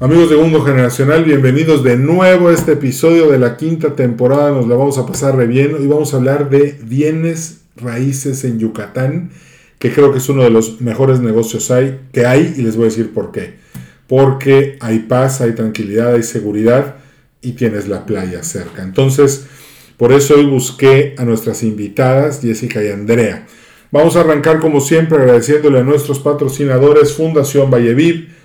Amigos 0.00 0.30
de 0.30 0.36
Mundo 0.36 0.62
Generacional, 0.62 1.24
bienvenidos 1.24 1.82
de 1.82 1.96
nuevo 1.96 2.50
a 2.50 2.52
este 2.52 2.74
episodio 2.74 3.28
de 3.32 3.38
la 3.40 3.56
quinta 3.56 3.96
temporada. 3.96 4.52
Nos 4.52 4.68
la 4.68 4.76
vamos 4.76 4.96
a 4.96 5.06
pasar 5.06 5.34
re 5.34 5.48
bien 5.48 5.76
y 5.80 5.88
vamos 5.88 6.14
a 6.14 6.18
hablar 6.18 6.50
de 6.50 6.78
bienes 6.84 7.62
raíces 7.74 8.44
en 8.44 8.60
Yucatán, 8.60 9.32
que 9.80 9.92
creo 9.92 10.12
que 10.12 10.18
es 10.18 10.28
uno 10.28 10.44
de 10.44 10.50
los 10.50 10.80
mejores 10.80 11.18
negocios 11.18 11.72
hay, 11.72 11.98
que 12.12 12.26
hay 12.26 12.54
y 12.56 12.62
les 12.62 12.76
voy 12.76 12.84
a 12.84 12.90
decir 12.90 13.12
por 13.12 13.32
qué. 13.32 13.54
Porque 14.06 14.76
hay 14.78 15.00
paz, 15.00 15.40
hay 15.40 15.56
tranquilidad, 15.56 16.14
hay 16.14 16.22
seguridad 16.22 16.98
y 17.42 17.54
tienes 17.54 17.88
la 17.88 18.06
playa 18.06 18.44
cerca. 18.44 18.84
Entonces, 18.84 19.46
por 19.96 20.12
eso 20.12 20.36
hoy 20.36 20.46
busqué 20.46 21.16
a 21.18 21.24
nuestras 21.24 21.64
invitadas, 21.64 22.40
Jessica 22.40 22.84
y 22.84 22.90
Andrea. 22.90 23.48
Vamos 23.90 24.14
a 24.14 24.20
arrancar 24.20 24.60
como 24.60 24.80
siempre 24.80 25.18
agradeciéndole 25.18 25.80
a 25.80 25.82
nuestros 25.82 26.20
patrocinadores 26.20 27.14
Fundación 27.14 27.68
Valleviv, 27.68 28.37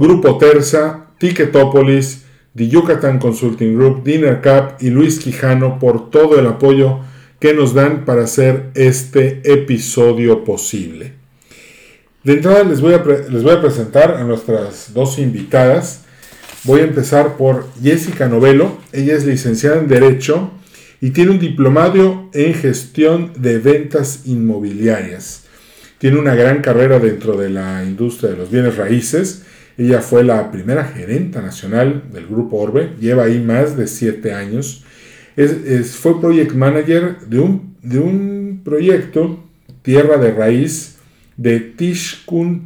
Grupo 0.00 0.38
Terza, 0.38 1.08
Ticketopolis, 1.18 2.22
The 2.56 2.68
Yucatan 2.68 3.18
Consulting 3.18 3.76
Group, 3.76 4.02
Dinner 4.02 4.40
Cup 4.40 4.76
y 4.80 4.88
Luis 4.88 5.18
Quijano 5.18 5.78
por 5.78 6.08
todo 6.08 6.40
el 6.40 6.46
apoyo 6.46 7.00
que 7.38 7.52
nos 7.52 7.74
dan 7.74 8.06
para 8.06 8.24
hacer 8.24 8.70
este 8.72 9.42
episodio 9.44 10.42
posible. 10.42 11.12
De 12.24 12.32
entrada 12.32 12.64
les 12.64 12.80
voy, 12.80 12.94
a 12.94 13.04
les 13.04 13.42
voy 13.42 13.52
a 13.52 13.60
presentar 13.60 14.14
a 14.14 14.24
nuestras 14.24 14.94
dos 14.94 15.18
invitadas. 15.18 16.06
Voy 16.64 16.80
a 16.80 16.84
empezar 16.84 17.36
por 17.36 17.66
Jessica 17.82 18.26
Novelo. 18.26 18.78
Ella 18.92 19.14
es 19.14 19.26
licenciada 19.26 19.80
en 19.80 19.88
Derecho 19.88 20.50
y 21.02 21.10
tiene 21.10 21.32
un 21.32 21.38
diplomado 21.38 22.30
en 22.32 22.54
gestión 22.54 23.32
de 23.36 23.58
ventas 23.58 24.22
inmobiliarias. 24.24 25.44
Tiene 25.98 26.18
una 26.18 26.34
gran 26.34 26.62
carrera 26.62 26.98
dentro 26.98 27.36
de 27.36 27.50
la 27.50 27.84
industria 27.84 28.30
de 28.30 28.38
los 28.38 28.50
bienes 28.50 28.78
raíces 28.78 29.42
ella 29.78 30.00
fue 30.00 30.24
la 30.24 30.50
primera 30.50 30.84
gerenta 30.84 31.40
nacional 31.40 32.04
del 32.12 32.26
grupo 32.26 32.58
Orbe, 32.58 32.90
lleva 33.00 33.24
ahí 33.24 33.40
más 33.40 33.76
de 33.76 33.86
siete 33.86 34.32
años. 34.32 34.84
Es, 35.36 35.90
fue 35.92 36.20
project 36.20 36.52
manager 36.52 37.20
de 37.26 37.38
un, 37.38 37.76
de 37.82 37.98
un 37.98 38.60
proyecto, 38.64 39.42
Tierra 39.82 40.18
de 40.18 40.32
Raíz, 40.32 40.96
de 41.36 41.60
Tishkun. 41.60 42.64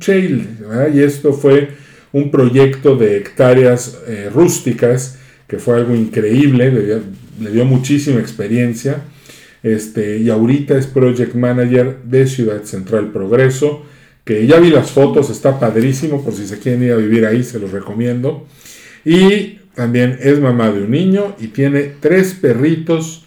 Y 0.92 1.00
esto 1.00 1.32
fue 1.32 1.68
un 2.12 2.30
proyecto 2.30 2.96
de 2.96 3.18
hectáreas 3.18 3.98
eh, 4.08 4.30
rústicas 4.32 5.18
que 5.46 5.58
fue 5.58 5.76
algo 5.76 5.94
increíble, 5.94 7.02
le 7.38 7.50
dio, 7.50 7.64
muchísima 7.64 8.18
experiencia. 8.18 9.02
Este, 9.62 10.18
y 10.18 10.30
ahorita 10.30 10.76
es 10.76 10.86
project 10.86 11.34
manager 11.34 11.98
de 12.04 12.26
Ciudad 12.26 12.64
Central 12.64 13.12
Progreso 13.12 13.84
que 14.24 14.46
ya 14.46 14.58
vi 14.58 14.70
las 14.70 14.90
fotos, 14.90 15.30
está 15.30 15.60
padrísimo, 15.60 16.24
por 16.24 16.34
si 16.34 16.46
se 16.46 16.58
quieren 16.58 16.82
ir 16.82 16.92
a 16.92 16.96
vivir 16.96 17.26
ahí, 17.26 17.42
se 17.42 17.58
los 17.58 17.72
recomiendo. 17.72 18.46
Y 19.04 19.58
también 19.74 20.18
es 20.20 20.40
mamá 20.40 20.70
de 20.70 20.82
un 20.82 20.90
niño 20.90 21.36
y 21.38 21.48
tiene 21.48 21.92
tres 22.00 22.34
perritos 22.34 23.24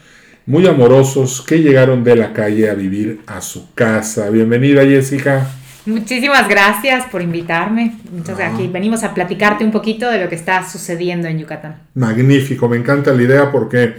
muy 0.47 0.65
amorosos 0.65 1.41
que 1.41 1.61
llegaron 1.61 2.03
de 2.03 2.15
la 2.15 2.33
calle 2.33 2.69
a 2.69 2.73
vivir 2.73 3.19
a 3.27 3.41
su 3.41 3.73
casa. 3.73 4.29
Bienvenida 4.29 4.83
Jessica. 4.83 5.47
Muchísimas 5.85 6.49
gracias 6.49 7.05
por 7.11 7.21
invitarme. 7.21 7.95
Entonces 8.15 8.45
aquí 8.45 8.67
venimos 8.67 9.03
a 9.03 9.13
platicarte 9.13 9.63
un 9.63 9.71
poquito 9.71 10.09
de 10.09 10.19
lo 10.19 10.29
que 10.29 10.35
está 10.35 10.67
sucediendo 10.67 11.27
en 11.27 11.39
Yucatán. 11.39 11.81
Magnífico, 11.93 12.67
me 12.67 12.77
encanta 12.77 13.13
la 13.13 13.21
idea 13.21 13.51
porque 13.51 13.95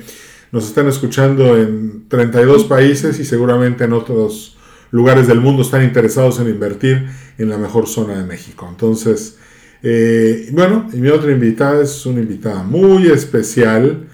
nos 0.51 0.67
están 0.67 0.89
escuchando 0.89 1.57
en 1.57 2.09
32 2.09 2.65
países 2.65 3.19
y 3.21 3.25
seguramente 3.25 3.85
en 3.85 3.93
otros 3.93 4.58
lugares 4.91 5.27
del 5.27 5.41
mundo 5.41 5.63
están 5.63 5.85
interesados 5.85 6.41
en 6.41 6.49
invertir 6.49 7.09
en 7.39 7.49
la 7.49 7.59
mejor 7.59 7.87
zona 7.87 8.17
de 8.17 8.25
México. 8.25 8.67
Entonces, 8.69 9.37
eh, 9.83 10.49
bueno, 10.53 10.89
y 10.93 10.97
mi 10.97 11.09
otra 11.09 11.31
invitada 11.31 11.83
es 11.83 12.05
una 12.07 12.21
invitada 12.21 12.63
muy 12.63 13.07
especial 13.09 14.09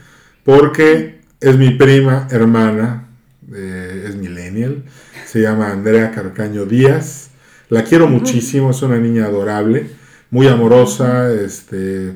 porque 0.44 1.20
es 1.40 1.56
mi 1.56 1.70
prima 1.70 2.28
hermana, 2.30 3.08
eh, 3.54 4.06
es 4.08 4.16
millennial, 4.16 4.84
se 5.26 5.40
llama 5.40 5.70
Andrea 5.70 6.10
Carcaño 6.10 6.66
Díaz. 6.66 7.30
La 7.70 7.82
quiero 7.82 8.06
muchísimo, 8.06 8.70
es 8.70 8.82
una 8.82 8.98
niña 8.98 9.24
adorable, 9.24 9.86
muy 10.30 10.48
amorosa, 10.48 11.32
este, 11.32 12.12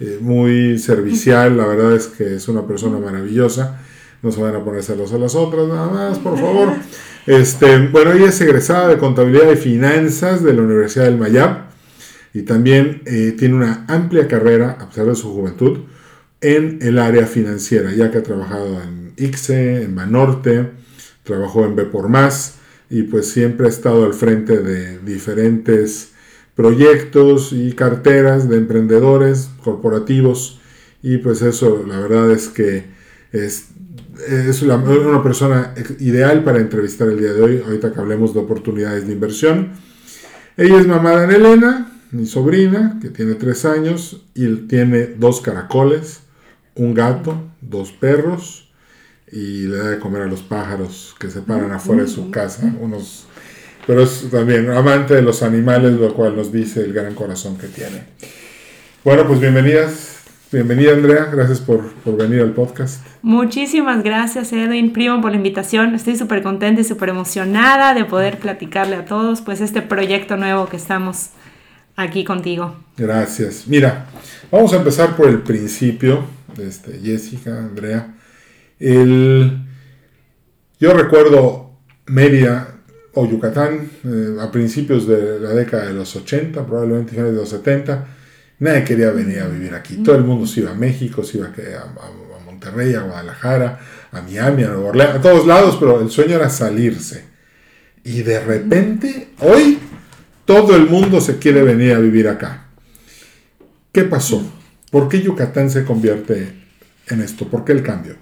eh, 0.00 0.18
muy 0.20 0.78
servicial, 0.78 1.56
la 1.56 1.66
verdad 1.66 1.94
es 1.94 2.08
que 2.08 2.34
es 2.34 2.48
una 2.48 2.66
persona 2.66 2.98
maravillosa. 2.98 3.80
No 4.22 4.32
se 4.32 4.40
van 4.40 4.56
a 4.56 4.64
poner 4.64 4.82
celos 4.82 5.12
a 5.12 5.18
las 5.18 5.36
otras, 5.36 5.68
nada 5.68 5.88
más, 5.88 6.18
por 6.18 6.36
favor. 6.36 6.72
Este, 7.28 7.88
bueno, 7.88 8.12
ella 8.12 8.30
es 8.30 8.40
egresada 8.40 8.88
de 8.88 8.96
Contabilidad 8.96 9.52
y 9.52 9.56
Finanzas 9.56 10.42
de 10.42 10.54
la 10.54 10.62
Universidad 10.62 11.04
del 11.04 11.18
Mayab 11.18 11.66
y 12.32 12.40
también 12.40 13.02
eh, 13.04 13.34
tiene 13.38 13.54
una 13.54 13.84
amplia 13.86 14.26
carrera, 14.26 14.78
a 14.80 14.88
pesar 14.88 15.04
de 15.04 15.14
su 15.14 15.34
juventud, 15.34 15.80
en 16.40 16.78
el 16.80 16.98
área 16.98 17.26
financiera, 17.26 17.92
ya 17.92 18.10
que 18.10 18.16
ha 18.16 18.22
trabajado 18.22 18.80
en 18.82 19.12
ICSE, 19.18 19.82
en 19.82 19.94
Banorte, 19.94 20.70
trabajó 21.22 21.66
en 21.66 21.76
B 21.76 21.84
por 21.84 22.08
Más 22.08 22.54
y 22.88 23.02
pues 23.02 23.28
siempre 23.28 23.66
ha 23.66 23.68
estado 23.68 24.06
al 24.06 24.14
frente 24.14 24.60
de 24.60 24.98
diferentes 25.00 26.12
proyectos 26.54 27.52
y 27.52 27.74
carteras 27.74 28.48
de 28.48 28.56
emprendedores 28.56 29.50
corporativos 29.62 30.62
y 31.02 31.18
pues 31.18 31.42
eso 31.42 31.84
la 31.86 32.00
verdad 32.00 32.30
es 32.30 32.48
que 32.48 32.84
es 33.32 33.66
es 34.26 34.62
una 34.62 35.22
persona 35.22 35.74
ideal 36.00 36.44
para 36.44 36.58
entrevistar 36.58 37.08
el 37.08 37.18
día 37.18 37.32
de 37.32 37.42
hoy, 37.42 37.62
ahorita 37.64 37.92
que 37.92 38.00
hablemos 38.00 38.34
de 38.34 38.40
oportunidades 38.40 39.06
de 39.06 39.12
inversión. 39.12 39.72
Ella 40.56 40.78
es 40.78 40.86
mamá 40.86 41.16
de 41.16 41.36
Elena, 41.36 41.92
mi 42.10 42.26
sobrina, 42.26 42.98
que 43.00 43.10
tiene 43.10 43.34
tres 43.34 43.64
años 43.64 44.24
y 44.34 44.46
tiene 44.66 45.06
dos 45.06 45.40
caracoles, 45.40 46.20
un 46.74 46.94
gato, 46.94 47.42
dos 47.60 47.92
perros 47.92 48.70
y 49.30 49.66
le 49.66 49.76
da 49.76 49.90
de 49.90 49.98
comer 49.98 50.22
a 50.22 50.26
los 50.26 50.42
pájaros 50.42 51.14
que 51.18 51.30
se 51.30 51.42
paran 51.42 51.70
afuera 51.72 52.02
de 52.02 52.08
su 52.08 52.30
casa, 52.30 52.74
unos 52.80 53.26
pero 53.86 54.02
es 54.02 54.28
también 54.30 54.68
amante 54.70 55.14
de 55.14 55.22
los 55.22 55.42
animales, 55.42 55.92
lo 55.92 56.12
cual 56.12 56.36
nos 56.36 56.52
dice 56.52 56.82
el 56.82 56.92
gran 56.92 57.14
corazón 57.14 57.56
que 57.56 57.68
tiene. 57.68 58.04
Bueno, 59.02 59.26
pues 59.26 59.40
bienvenidas 59.40 60.17
Bienvenida 60.50 60.94
Andrea, 60.94 61.28
gracias 61.30 61.60
por, 61.60 61.92
venir 62.16 62.40
al 62.40 62.52
podcast. 62.54 63.04
Muchísimas 63.20 64.02
gracias 64.02 64.50
Edwin, 64.54 64.94
primo, 64.94 65.20
por 65.20 65.32
la 65.32 65.36
invitación. 65.36 65.94
Estoy 65.94 66.16
súper 66.16 66.42
contenta 66.42 66.80
y 66.80 66.84
súper 66.84 67.10
emocionada 67.10 67.92
de 67.92 68.06
poder 68.06 68.38
platicarle 68.38 68.96
a 68.96 69.04
todos 69.04 69.42
pues 69.42 69.60
este 69.60 69.82
proyecto 69.82 70.38
nuevo 70.38 70.66
que 70.66 70.78
estamos 70.78 71.32
aquí 71.96 72.24
contigo. 72.24 72.76
Gracias. 72.96 73.64
Mira, 73.66 74.06
vamos 74.50 74.72
a 74.72 74.76
empezar 74.76 75.16
por 75.16 75.28
el 75.28 75.42
principio, 75.42 76.24
este, 76.56 76.98
Jessica, 76.98 77.58
Andrea. 77.58 78.14
El, 78.78 79.66
yo 80.80 80.94
recuerdo 80.94 81.72
Mérida 82.06 82.74
o 83.12 83.28
Yucatán 83.28 83.90
eh, 84.02 84.36
a 84.40 84.50
principios 84.50 85.06
de 85.06 85.40
la 85.40 85.50
década 85.50 85.88
de 85.88 85.92
los 85.92 86.16
80, 86.16 86.64
probablemente 86.64 87.10
finales 87.10 87.34
de 87.34 87.38
los 87.38 87.50
70 87.50 88.14
Nadie 88.60 88.84
quería 88.84 89.10
venir 89.10 89.40
a 89.40 89.48
vivir 89.48 89.74
aquí. 89.74 89.96
Todo 89.96 90.16
el 90.16 90.24
mundo 90.24 90.46
se 90.46 90.60
iba 90.60 90.72
a 90.72 90.74
México, 90.74 91.22
se 91.22 91.38
iba 91.38 91.46
a, 91.48 92.44
Monterrey, 92.44 92.94
a 92.94 93.02
Guadalajara, 93.02 93.78
a 94.10 94.22
Miami, 94.22 94.64
a 94.64 94.68
Nueva 94.68 94.88
Orleans, 94.88 95.14
a 95.16 95.20
todos 95.20 95.46
lados, 95.46 95.76
pero 95.78 96.00
el 96.00 96.10
sueño 96.10 96.34
era 96.34 96.50
salirse. 96.50 97.24
Y 98.02 98.22
de 98.22 98.40
repente, 98.40 99.30
hoy, 99.40 99.78
todo 100.44 100.74
el 100.74 100.86
mundo 100.86 101.20
se 101.20 101.38
quiere 101.38 101.62
venir 101.62 101.92
a 101.92 101.98
vivir 101.98 102.26
acá. 102.26 102.64
¿Qué 103.92 104.02
pasó? 104.04 104.42
¿Por 104.90 105.08
qué 105.08 105.22
Yucatán 105.22 105.70
se 105.70 105.84
convierte 105.84 106.52
en 107.06 107.20
esto? 107.20 107.46
¿Por 107.46 107.64
qué 107.64 107.72
el 107.72 107.82
cambio? 107.82 108.16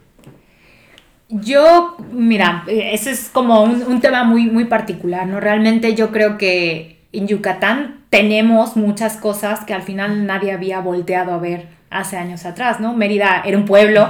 Yo, 1.28 1.96
mira, 2.12 2.64
ese 2.68 3.10
es 3.10 3.30
como 3.32 3.62
un, 3.62 3.82
un 3.82 4.00
tema 4.00 4.24
muy, 4.24 4.46
muy 4.46 4.66
particular, 4.66 5.26
¿no? 5.26 5.40
Realmente 5.40 5.94
yo 5.94 6.12
creo 6.12 6.36
que 6.36 6.95
en 7.18 7.28
Yucatán 7.28 7.96
tenemos 8.10 8.76
muchas 8.76 9.16
cosas 9.16 9.64
que 9.64 9.74
al 9.74 9.82
final 9.82 10.26
nadie 10.26 10.52
había 10.52 10.80
volteado 10.80 11.32
a 11.32 11.38
ver 11.38 11.66
hace 11.90 12.16
años 12.16 12.44
atrás, 12.44 12.80
¿no? 12.80 12.94
Mérida 12.94 13.42
era 13.44 13.56
un 13.56 13.64
pueblo 13.64 14.08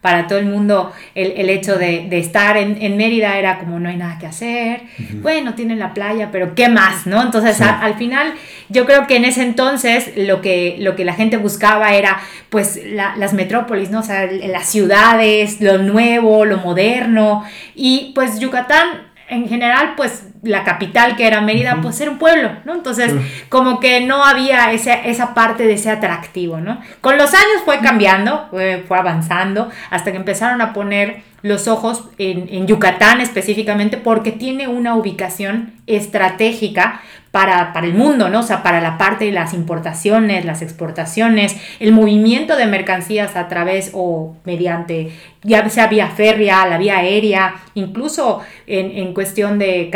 para 0.00 0.28
todo 0.28 0.38
el 0.38 0.46
mundo 0.46 0.92
el, 1.16 1.50
hecho 1.50 1.76
de, 1.76 2.06
estar 2.18 2.56
en, 2.56 2.96
Mérida 2.96 3.36
era 3.36 3.58
como 3.58 3.80
no 3.80 3.88
hay 3.88 3.96
nada 3.96 4.16
que 4.18 4.26
hacer, 4.26 4.82
bueno, 5.14 5.54
tienen 5.54 5.80
la 5.80 5.92
playa, 5.92 6.28
pero 6.30 6.54
¿qué 6.54 6.68
más? 6.68 7.06
¿no? 7.06 7.20
Entonces 7.20 7.60
al 7.60 7.94
final 7.94 8.32
yo 8.68 8.86
creo 8.86 9.08
que 9.08 9.16
en 9.16 9.24
ese 9.24 9.42
entonces 9.42 10.12
lo 10.16 10.40
que, 10.40 10.76
lo 10.78 10.94
que 10.94 11.04
la 11.04 11.14
gente 11.14 11.36
buscaba 11.36 11.94
era 11.94 12.20
pues 12.48 12.80
las 12.86 13.32
metrópolis, 13.32 13.90
¿no? 13.90 14.00
O 14.00 14.04
sea, 14.04 14.26
las 14.30 14.66
ciudades, 14.66 15.60
lo 15.60 15.78
nuevo, 15.78 16.44
lo 16.44 16.58
moderno 16.58 17.44
y 17.74 18.12
pues 18.14 18.38
Yucatán 18.38 19.08
en 19.28 19.48
general, 19.48 19.94
pues 19.96 20.28
la 20.42 20.64
capital 20.64 21.16
que 21.16 21.26
era 21.26 21.40
Mérida, 21.40 21.78
pues 21.82 22.00
era 22.00 22.10
un 22.10 22.18
pueblo, 22.18 22.50
¿no? 22.64 22.74
Entonces, 22.74 23.12
como 23.48 23.80
que 23.80 24.00
no 24.00 24.24
había 24.24 24.72
esa 24.72 25.34
parte 25.34 25.66
de 25.66 25.74
ese 25.74 25.90
atractivo, 25.90 26.58
¿no? 26.58 26.80
Con 27.00 27.18
los 27.18 27.34
años 27.34 27.62
fue 27.64 27.80
cambiando, 27.80 28.48
fue, 28.50 28.84
avanzando, 28.90 29.70
hasta 29.90 30.10
que 30.10 30.16
empezaron 30.16 30.60
a 30.60 30.72
poner 30.72 31.22
los 31.42 31.68
ojos 31.68 32.04
en, 32.18 32.48
en 32.50 32.66
Yucatán 32.66 33.20
específicamente, 33.20 33.96
porque 33.96 34.32
tiene 34.32 34.68
una 34.68 34.96
ubicación 34.96 35.74
estratégica 35.86 37.00
para, 37.30 37.72
el 37.84 37.94
mundo, 37.94 38.30
¿no? 38.30 38.40
O 38.40 38.42
sea, 38.42 38.62
para 38.62 38.80
la 38.80 38.96
parte 38.96 39.26
de 39.26 39.32
las 39.32 39.52
importaciones, 39.52 40.44
las 40.44 40.62
exportaciones, 40.62 41.56
el 41.78 41.92
movimiento 41.92 42.56
de 42.56 42.66
mercancías 42.66 43.36
a 43.36 43.48
través 43.48 43.90
o 43.92 44.36
mediante, 44.44 45.12
ya 45.42 45.68
sea 45.68 45.88
vía 45.88 46.08
férrea, 46.08 46.66
la 46.66 46.78
vía 46.78 46.98
aérea, 46.98 47.54
incluso 47.74 48.40
en, 48.66 49.12
cuestión 49.12 49.58
de 49.58 49.88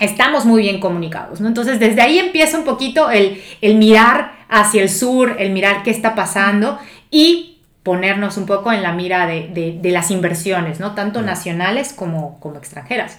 estamos 0.00 0.46
muy 0.46 0.62
bien 0.62 0.80
comunicados, 0.80 1.40
¿no? 1.40 1.48
Entonces, 1.48 1.78
desde 1.78 2.00
ahí 2.00 2.18
empieza 2.18 2.58
un 2.58 2.64
poquito 2.64 3.10
el, 3.10 3.38
mirar 3.76 4.32
hacia 4.48 4.82
el 4.82 4.88
sur, 4.88 5.36
el 5.38 5.52
mirar 5.52 5.82
qué 5.82 5.90
está 5.90 6.14
pasando 6.14 6.78
y 7.10 7.58
ponernos 7.82 8.36
un 8.36 8.46
poco 8.46 8.72
en 8.72 8.82
la 8.82 8.92
mira 8.92 9.26
de, 9.26 9.80
las 9.84 10.10
inversiones, 10.10 10.80
¿no? 10.80 10.94
Tanto 10.94 11.22
nacionales 11.22 11.92
como, 11.92 12.40
como 12.40 12.56
extranjeras. 12.56 13.18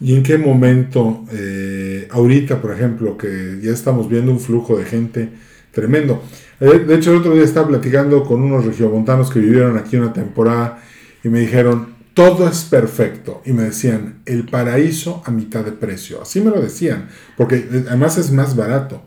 ¿Y 0.00 0.16
en 0.16 0.22
qué 0.22 0.36
momento, 0.38 1.24
eh, 1.32 2.08
ahorita 2.10 2.60
por 2.60 2.72
ejemplo, 2.72 3.16
que 3.16 3.60
ya 3.62 3.70
estamos 3.70 4.08
viendo 4.08 4.32
un 4.32 4.40
flujo 4.40 4.76
de 4.76 4.84
gente 4.84 5.28
tremendo? 5.70 6.24
Eh, 6.60 6.80
de 6.80 6.96
hecho, 6.96 7.12
el 7.12 7.18
otro 7.18 7.34
día 7.34 7.44
estaba 7.44 7.68
platicando 7.68 8.24
con 8.24 8.42
unos 8.42 8.64
regiomontanos 8.64 9.30
que 9.30 9.38
vivieron 9.38 9.78
aquí 9.78 9.96
una 9.96 10.12
temporada 10.12 10.82
y 11.22 11.28
me 11.28 11.40
dijeron, 11.40 11.91
todo 12.14 12.48
es 12.48 12.64
perfecto. 12.64 13.42
Y 13.44 13.52
me 13.52 13.62
decían, 13.62 14.22
el 14.26 14.46
paraíso 14.46 15.22
a 15.24 15.30
mitad 15.30 15.64
de 15.64 15.72
precio. 15.72 16.22
Así 16.22 16.40
me 16.40 16.50
lo 16.50 16.60
decían, 16.60 17.08
porque 17.36 17.56
eh, 17.56 17.84
además 17.88 18.18
es 18.18 18.30
más 18.30 18.56
barato. 18.56 19.02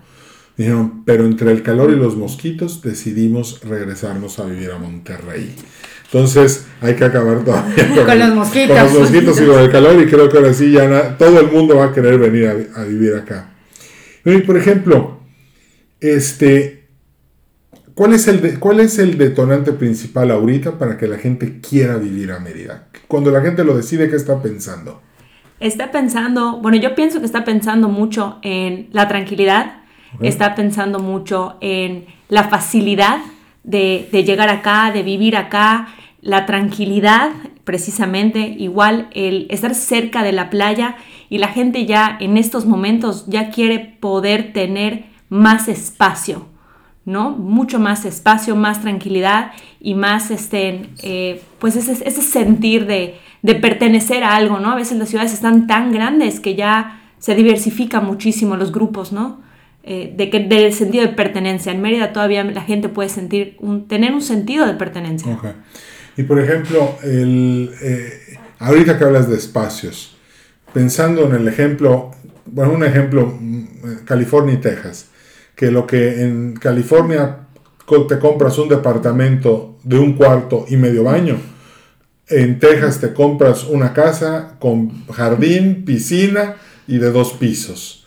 Dijeron, 0.57 1.03
pero 1.05 1.25
entre 1.25 1.51
el 1.51 1.63
calor 1.63 1.91
y 1.91 1.97
los 1.97 2.15
mosquitos 2.15 2.81
decidimos 2.81 3.61
regresarnos 3.61 4.39
a 4.39 4.45
vivir 4.45 4.71
a 4.71 4.77
Monterrey. 4.77 5.53
Entonces 6.05 6.65
hay 6.79 6.95
que 6.95 7.03
acabar 7.03 7.43
todavía 7.43 8.05
con, 8.05 8.19
los 8.19 8.35
mosquitos. 8.35 8.77
Con 8.77 8.85
los 8.85 8.99
mosquitos 9.01 9.41
y 9.41 9.45
con 9.45 9.59
el 9.59 9.71
calor 9.71 10.01
y 10.01 10.05
creo 10.05 10.29
que 10.29 10.37
ahora 10.37 10.53
sí 10.53 10.71
ya 10.71 11.17
todo 11.17 11.41
el 11.41 11.51
mundo 11.51 11.75
va 11.75 11.85
a 11.85 11.93
querer 11.93 12.17
venir 12.17 12.69
a, 12.73 12.83
vivir 12.83 13.15
acá. 13.15 13.51
Y 14.23 14.37
por 14.39 14.57
ejemplo, 14.57 15.19
este, 15.99 16.84
¿cuál 17.95 18.13
es, 18.13 18.27
el 18.27 18.59
¿cuál 18.59 18.79
es 18.81 18.99
el 18.99 19.17
detonante 19.17 19.71
principal 19.71 20.29
ahorita 20.29 20.77
para 20.77 20.97
que 20.97 21.07
la 21.07 21.17
gente 21.17 21.59
quiera 21.59 21.97
vivir 21.97 22.31
a 22.31 22.39
Mérida? 22.39 22.87
Cuando 23.07 23.31
la 23.31 23.41
gente 23.41 23.63
lo 23.63 23.75
decide, 23.75 24.09
¿qué 24.09 24.15
está 24.15 24.41
pensando? 24.41 25.01
Está 25.59 25.91
pensando, 25.91 26.59
bueno, 26.61 26.77
yo 26.77 26.93
pienso 26.93 27.19
que 27.19 27.25
está 27.25 27.43
pensando 27.45 27.87
mucho 27.87 28.37
en 28.43 28.89
la 28.91 29.07
tranquilidad, 29.07 29.77
está 30.21 30.53
pensando 30.53 30.99
mucho 30.99 31.57
en 31.61 32.05
la 32.29 32.45
facilidad 32.45 33.19
de, 33.63 34.07
de, 34.11 34.23
llegar 34.23 34.49
acá, 34.49 34.91
de 34.91 35.01
vivir 35.01 35.35
acá, 35.35 35.87
la 36.21 36.45
tranquilidad, 36.45 37.31
precisamente, 37.63 38.39
igual 38.39 39.09
el 39.13 39.47
estar 39.49 39.75
cerca 39.75 40.23
de 40.23 40.31
la 40.31 40.49
playa 40.49 40.97
y 41.29 41.37
la 41.37 41.47
gente 41.47 41.85
ya 41.85 42.17
en 42.19 42.37
estos 42.37 42.65
momentos 42.65 43.25
ya 43.27 43.49
quiere 43.49 43.79
poder 43.99 44.53
tener 44.53 45.05
más 45.29 45.67
espacio, 45.67 46.47
¿no? 47.05 47.31
Mucho 47.31 47.79
más 47.79 48.03
espacio, 48.05 48.55
más 48.55 48.81
tranquilidad 48.81 49.51
y 49.79 49.93
más, 49.93 50.31
este, 50.31 50.89
eh, 51.03 51.41
pues 51.59 51.75
ese, 51.75 51.91
ese 51.91 52.21
sentir 52.21 52.87
de, 52.87 53.15
de, 53.43 53.55
pertenecer 53.55 54.23
a 54.23 54.35
algo, 54.35 54.59
¿no? 54.59 54.71
A 54.71 54.75
veces 54.75 54.97
las 54.97 55.09
ciudades 55.09 55.33
están 55.33 55.67
tan 55.67 55.91
grandes 55.91 56.39
que 56.39 56.55
ya 56.55 57.01
se 57.19 57.35
diversifican 57.35 58.05
muchísimo 58.05 58.55
los 58.55 58.71
grupos, 58.71 59.11
¿no? 59.11 59.45
Eh, 59.87 60.15
de 60.17 60.31
que, 60.31 60.39
del 60.39 60.73
sentido 60.73 61.05
de 61.05 61.13
pertenencia. 61.13 61.71
En 61.71 61.79
Mérida 61.79 62.11
todavía 62.11 62.43
la 62.43 62.63
gente 62.63 62.89
puede 62.89 63.07
sentir 63.07 63.55
un, 63.59 63.87
tener 63.87 64.13
un 64.13 64.21
sentido 64.23 64.65
de 64.65 64.73
pertenencia. 64.73 65.37
Y 66.17 66.23
por 66.23 66.39
ejemplo, 66.39 66.97
el, 67.03 67.71
eh, 67.83 68.09
ahorita 68.57 68.97
que 68.97 69.03
hablas 69.03 69.29
de 69.29 69.37
espacios, 69.37 70.17
pensando 70.73 71.27
en 71.27 71.35
el 71.35 71.47
ejemplo, 71.47 72.09
bueno, 72.47 72.73
un 72.73 72.83
ejemplo, 72.83 73.37
mm, 73.39 74.05
California 74.05 74.55
y 74.55 74.57
Texas, 74.57 75.11
que 75.55 75.71
lo 75.71 75.87
que 75.87 76.21
en 76.23 76.55
California 76.55 77.47
te 78.07 78.19
compras 78.19 78.57
un 78.57 78.69
departamento 78.69 79.77
de 79.83 79.99
un 79.99 80.13
cuarto 80.13 80.65
y 80.67 80.75
medio 80.75 81.03
baño, 81.03 81.37
en 82.27 82.59
Texas 82.59 82.99
te 82.99 83.13
compras 83.13 83.65
una 83.65 83.93
casa 83.93 84.55
con 84.59 85.05
jardín, 85.07 85.85
piscina 85.85 86.55
y 86.87 86.97
de 86.97 87.11
dos 87.11 87.33
pisos. 87.33 88.05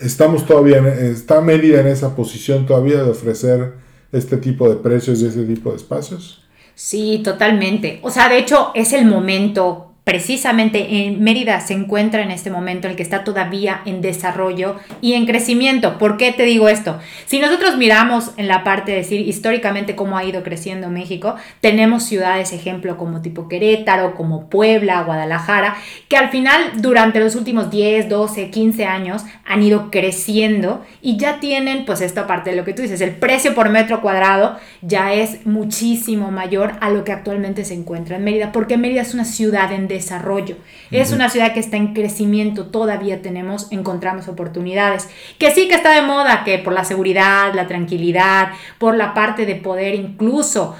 Estamos 0.00 0.46
todavía, 0.46 0.78
está 0.78 1.40
Mérida 1.40 1.80
en 1.80 1.86
esa 1.86 2.16
posición 2.16 2.66
todavía 2.66 3.04
de 3.04 3.10
ofrecer 3.10 3.74
este 4.10 4.36
tipo 4.36 4.68
de 4.68 4.76
precios 4.76 5.20
y 5.20 5.26
ese 5.26 5.44
tipo 5.44 5.70
de 5.70 5.76
espacios. 5.76 6.42
Sí, 6.74 7.20
totalmente. 7.22 8.00
O 8.02 8.10
sea, 8.10 8.28
de 8.28 8.38
hecho 8.38 8.72
es 8.74 8.92
el 8.92 9.06
momento 9.06 9.91
precisamente 10.04 11.06
en 11.06 11.22
Mérida 11.22 11.60
se 11.60 11.74
encuentra 11.74 12.22
en 12.22 12.32
este 12.32 12.50
momento 12.50 12.88
el 12.88 12.96
que 12.96 13.02
está 13.02 13.22
todavía 13.22 13.82
en 13.84 14.00
desarrollo 14.00 14.76
y 15.00 15.12
en 15.12 15.26
crecimiento. 15.26 15.98
¿Por 15.98 16.16
qué 16.16 16.32
te 16.32 16.42
digo 16.42 16.68
esto? 16.68 16.98
Si 17.24 17.38
nosotros 17.38 17.76
miramos 17.76 18.32
en 18.36 18.48
la 18.48 18.64
parte 18.64 18.90
de 18.90 18.98
decir 18.98 19.20
históricamente 19.20 19.94
cómo 19.94 20.16
ha 20.16 20.24
ido 20.24 20.42
creciendo 20.42 20.90
México, 20.90 21.36
tenemos 21.60 22.02
ciudades, 22.02 22.52
ejemplo, 22.52 22.96
como 22.96 23.22
tipo 23.22 23.48
Querétaro, 23.48 24.14
como 24.16 24.48
Puebla, 24.48 25.02
Guadalajara, 25.02 25.76
que 26.08 26.16
al 26.16 26.30
final 26.30 26.60
durante 26.78 27.20
los 27.20 27.36
últimos 27.36 27.70
10, 27.70 28.08
12, 28.08 28.50
15 28.50 28.84
años 28.86 29.22
han 29.44 29.62
ido 29.62 29.90
creciendo 29.90 30.84
y 31.00 31.16
ya 31.16 31.38
tienen 31.38 31.84
pues 31.84 32.00
esta 32.00 32.26
parte 32.26 32.50
de 32.50 32.56
lo 32.56 32.64
que 32.64 32.72
tú 32.72 32.82
dices, 32.82 33.00
el 33.00 33.12
precio 33.12 33.54
por 33.54 33.70
metro 33.70 34.00
cuadrado 34.00 34.56
ya 34.80 35.12
es 35.12 35.46
muchísimo 35.46 36.30
mayor 36.32 36.72
a 36.80 36.90
lo 36.90 37.04
que 37.04 37.12
actualmente 37.12 37.64
se 37.64 37.74
encuentra 37.74 38.16
en 38.16 38.24
Mérida, 38.24 38.50
porque 38.50 38.76
Mérida 38.76 39.02
es 39.02 39.14
una 39.14 39.24
ciudad 39.24 39.72
en 39.72 39.91
desarrollo. 39.92 40.56
Es 40.90 41.12
una 41.12 41.30
ciudad 41.30 41.54
que 41.54 41.60
está 41.60 41.76
en 41.76 41.94
crecimiento, 41.94 42.66
todavía 42.66 43.22
tenemos, 43.22 43.70
encontramos 43.70 44.28
oportunidades. 44.28 45.08
Que 45.38 45.50
sí 45.50 45.68
que 45.68 45.74
está 45.74 45.94
de 45.94 46.02
moda, 46.02 46.42
que 46.44 46.58
por 46.58 46.72
la 46.72 46.84
seguridad, 46.84 47.54
la 47.54 47.66
tranquilidad, 47.66 48.50
por 48.78 48.96
la 48.96 49.14
parte 49.14 49.46
de 49.46 49.54
poder 49.54 49.94
incluso 49.94 50.76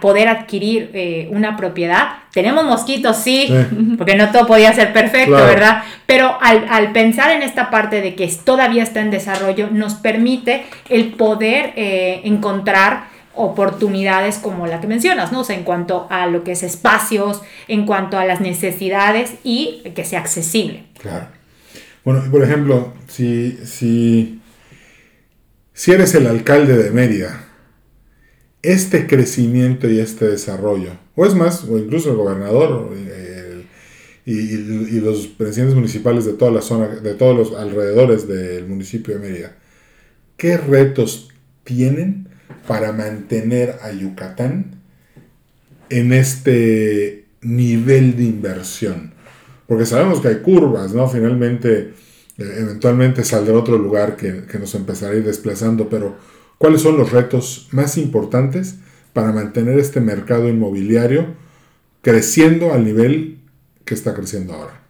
poder 0.00 0.28
adquirir 0.28 0.90
eh, 0.94 1.28
una 1.30 1.56
propiedad. 1.56 2.08
Tenemos 2.32 2.64
mosquitos, 2.64 3.16
sí, 3.16 3.48
porque 3.98 4.16
no 4.16 4.30
todo 4.30 4.46
podía 4.46 4.72
ser 4.72 4.92
perfecto, 4.92 5.34
¿verdad? 5.34 5.82
Pero 6.06 6.36
al, 6.40 6.92
pensar 6.92 7.30
en 7.30 7.42
esta 7.42 7.70
parte 7.70 8.00
de 8.00 8.14
que 8.14 8.30
todavía 8.44 8.82
está 8.82 9.00
en 9.00 9.10
desarrollo, 9.10 9.68
nos 9.70 9.94
permite 9.94 10.64
el 10.88 11.12
poder 11.12 11.72
eh, 11.76 12.20
encontrar 12.24 13.13
oportunidades 13.36 14.38
como 14.38 14.66
la 14.66 14.80
que 14.80 14.86
mencionas, 14.86 15.32
¿no? 15.32 15.40
O 15.40 15.44
sea, 15.44 15.56
en 15.56 15.64
cuanto 15.64 16.06
a 16.10 16.26
lo 16.26 16.44
que 16.44 16.52
es 16.52 16.62
espacios, 16.62 17.42
en 17.68 17.86
cuanto 17.86 18.18
a 18.18 18.24
las 18.24 18.40
necesidades 18.40 19.34
y 19.42 19.82
que 19.94 20.04
sea 20.04 20.20
accesible. 20.20 20.84
Claro. 21.00 21.26
Bueno, 22.04 22.22
por 22.30 22.42
ejemplo, 22.42 22.92
si, 23.08 23.58
si, 23.64 24.40
si 25.72 25.92
eres 25.92 26.14
el 26.14 26.26
alcalde 26.26 26.76
de 26.76 26.90
Mérida, 26.90 27.48
este 28.62 29.06
crecimiento 29.06 29.88
y 29.88 29.98
este 29.98 30.26
desarrollo, 30.26 30.90
o 31.16 31.24
es 31.24 31.34
más, 31.34 31.64
o 31.64 31.78
incluso 31.78 32.10
el 32.10 32.16
gobernador 32.16 32.94
y, 34.26 34.32
y, 34.32 35.00
los 35.00 35.26
presidentes 35.26 35.74
municipales 35.74 36.24
de 36.24 36.32
toda 36.32 36.50
la 36.50 36.62
zona, 36.62 36.88
de 36.88 37.14
todos 37.14 37.36
los 37.36 37.58
alrededores 37.58 38.26
del 38.26 38.66
municipio 38.66 39.14
de 39.14 39.20
Mérida, 39.20 39.56
¿qué 40.36 40.56
retos 40.56 41.30
tienen 41.62 42.23
para 42.66 42.92
mantener 42.92 43.76
a 43.82 43.92
Yucatán 43.92 44.80
en 45.90 46.12
este 46.12 47.26
nivel 47.42 48.16
de 48.16 48.24
inversión. 48.24 49.12
Porque 49.66 49.86
sabemos 49.86 50.20
que 50.20 50.28
hay 50.28 50.36
curvas, 50.36 50.92
¿no? 50.92 51.08
Finalmente, 51.08 51.94
eh, 52.38 52.56
eventualmente 52.58 53.24
saldrá 53.24 53.54
otro 53.54 53.78
lugar 53.78 54.16
que, 54.16 54.44
que 54.44 54.58
nos 54.58 54.74
empezará 54.74 55.12
a 55.12 55.16
ir 55.16 55.24
desplazando, 55.24 55.88
pero 55.88 56.16
¿cuáles 56.58 56.82
son 56.82 56.96
los 56.96 57.12
retos 57.12 57.68
más 57.70 57.96
importantes 57.96 58.76
para 59.12 59.32
mantener 59.32 59.78
este 59.78 60.00
mercado 60.00 60.48
inmobiliario 60.48 61.34
creciendo 62.02 62.72
al 62.72 62.84
nivel 62.84 63.38
que 63.84 63.94
está 63.94 64.14
creciendo 64.14 64.54
ahora? 64.54 64.80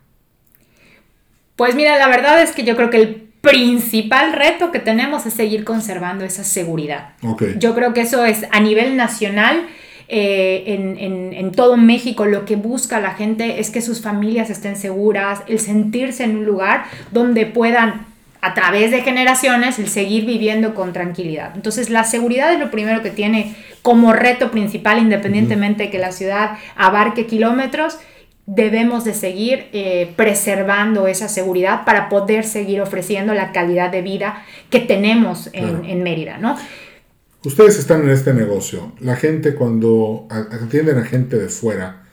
Pues 1.56 1.76
mira, 1.76 1.98
la 1.98 2.08
verdad 2.08 2.42
es 2.42 2.52
que 2.52 2.64
yo 2.64 2.74
creo 2.74 2.90
que 2.90 2.96
el 2.96 3.23
principal 3.44 4.32
reto 4.32 4.72
que 4.72 4.80
tenemos 4.80 5.26
es 5.26 5.34
seguir 5.34 5.64
conservando 5.64 6.24
esa 6.24 6.42
seguridad. 6.44 7.10
Yo 7.58 7.74
creo 7.74 7.94
que 7.94 8.00
eso 8.02 8.24
es 8.24 8.44
a 8.50 8.60
nivel 8.60 8.96
nacional. 8.96 9.66
eh, 10.08 11.32
en, 11.38 11.52
todo 11.52 11.76
México 11.76 12.26
lo 12.26 12.44
que 12.44 12.56
busca 12.56 13.00
la 13.00 13.12
gente 13.12 13.60
es 13.60 13.70
que 13.70 13.80
sus 13.80 14.02
familias 14.02 14.50
estén 14.50 14.76
seguras, 14.76 15.40
el 15.46 15.60
sentirse 15.60 16.24
en 16.24 16.36
un 16.36 16.44
lugar 16.44 16.84
donde 17.10 17.46
puedan 17.46 18.06
a 18.44 18.52
través 18.52 18.90
de 18.90 19.00
generaciones 19.00 19.78
el 19.78 19.88
seguir 19.88 20.26
viviendo 20.26 20.74
con 20.74 20.92
tranquilidad. 20.92 21.52
Entonces 21.54 21.88
la 21.88 22.04
seguridad 22.04 22.52
es 22.52 22.58
lo 22.58 22.70
primero 22.70 23.02
que 23.02 23.10
tiene 23.10 23.54
como 23.80 24.12
reto 24.12 24.50
principal, 24.50 24.98
independientemente 24.98 25.84
de 25.84 25.90
que 25.90 25.98
la 25.98 26.12
ciudad 26.12 26.58
abarque 26.76 27.26
kilómetros, 27.26 27.98
debemos 28.46 29.04
de 29.04 29.14
seguir 29.14 29.66
eh, 29.72 30.12
preservando 30.16 31.06
esa 31.06 31.28
seguridad 31.28 31.84
para 31.84 32.08
poder 32.08 32.44
seguir 32.44 32.80
ofreciendo 32.80 33.34
la 33.34 33.52
calidad 33.52 33.90
de 33.90 34.02
vida 34.02 34.44
que 34.70 34.80
tenemos 34.80 35.48
en, 35.52 35.84
en 35.84 36.02
Mérida, 36.02 36.38
¿no? 36.38 36.56
Ustedes 37.44 37.78
están 37.78 38.02
en 38.02 38.10
este 38.10 38.32
negocio. 38.32 38.92
La 39.00 39.16
gente 39.16 39.54
cuando 39.54 40.26
atienden 40.30 40.98
a 40.98 41.04
gente 41.04 41.38
de 41.38 41.48
fuera, 41.48 42.04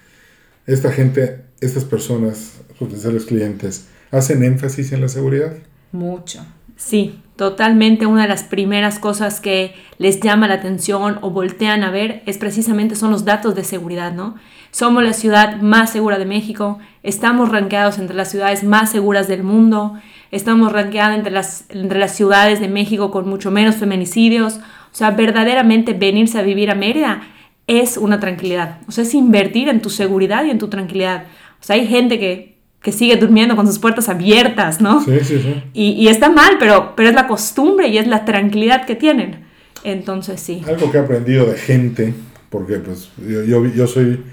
esta 0.67 0.91
gente, 0.91 1.41
estas 1.61 1.85
personas, 1.85 2.59
potenciales 2.77 3.25
clientes, 3.25 3.87
¿hacen 4.11 4.43
énfasis 4.43 4.91
en 4.91 5.01
la 5.01 5.07
seguridad? 5.07 5.53
Mucho. 5.91 6.45
Sí, 6.83 7.13
totalmente 7.35 8.07
una 8.07 8.23
de 8.23 8.27
las 8.27 8.41
primeras 8.43 8.97
cosas 8.97 9.39
que 9.39 9.75
les 9.99 10.19
llama 10.19 10.47
la 10.47 10.55
atención 10.55 11.19
o 11.21 11.29
voltean 11.29 11.83
a 11.83 11.91
ver 11.91 12.23
es 12.25 12.39
precisamente 12.39 12.95
son 12.95 13.11
los 13.11 13.23
datos 13.23 13.53
de 13.53 13.63
seguridad, 13.63 14.13
¿no? 14.13 14.33
Somos 14.71 15.03
la 15.03 15.13
ciudad 15.13 15.61
más 15.61 15.91
segura 15.91 16.17
de 16.17 16.25
México, 16.25 16.79
estamos 17.03 17.49
rankeados 17.49 17.99
entre 17.99 18.15
las 18.15 18.31
ciudades 18.31 18.63
más 18.63 18.89
seguras 18.89 19.27
del 19.27 19.43
mundo, 19.43 19.93
estamos 20.31 20.71
rankeados 20.71 21.15
entre 21.15 21.31
las, 21.31 21.65
entre 21.69 21.99
las 21.99 22.15
ciudades 22.15 22.59
de 22.59 22.67
México 22.67 23.11
con 23.11 23.29
mucho 23.29 23.51
menos 23.51 23.75
feminicidios, 23.75 24.55
o 24.55 24.95
sea, 24.95 25.11
verdaderamente 25.11 25.93
venirse 25.93 26.39
a 26.39 26.41
vivir 26.41 26.71
a 26.71 26.75
Mérida 26.75 27.21
es 27.67 27.95
una 27.95 28.19
tranquilidad. 28.19 28.79
O 28.87 28.91
sea, 28.91 29.03
es 29.03 29.13
invertir 29.13 29.69
en 29.69 29.83
tu 29.83 29.91
seguridad 29.91 30.43
y 30.45 30.49
en 30.49 30.57
tu 30.57 30.67
tranquilidad. 30.67 31.25
O 31.61 31.63
sea, 31.63 31.75
hay 31.75 31.85
gente 31.85 32.17
que, 32.17 32.50
que 32.81 32.91
sigue 32.91 33.15
durmiendo 33.15 33.55
con 33.55 33.67
sus 33.67 33.79
puertas 33.79 34.09
abiertas, 34.09 34.81
¿no? 34.81 35.03
Sí, 35.03 35.19
sí, 35.23 35.39
sí. 35.39 35.63
Y, 35.73 35.91
y, 35.91 36.07
está 36.07 36.29
mal, 36.29 36.55
pero, 36.59 36.95
pero 36.95 37.09
es 37.09 37.15
la 37.15 37.27
costumbre 37.27 37.87
y 37.87 37.97
es 37.97 38.07
la 38.07 38.25
tranquilidad 38.25 38.85
que 38.85 38.95
tienen. 38.95 39.45
Entonces, 39.83 40.39
sí. 40.39 40.63
Algo 40.67 40.91
que 40.91 40.97
he 40.97 41.01
aprendido 41.01 41.45
de 41.45 41.57
gente, 41.57 42.13
porque 42.49 42.77
pues 42.77 43.09
yo, 43.17 43.43
yo, 43.43 43.65
yo 43.67 43.87
soy 43.87 44.23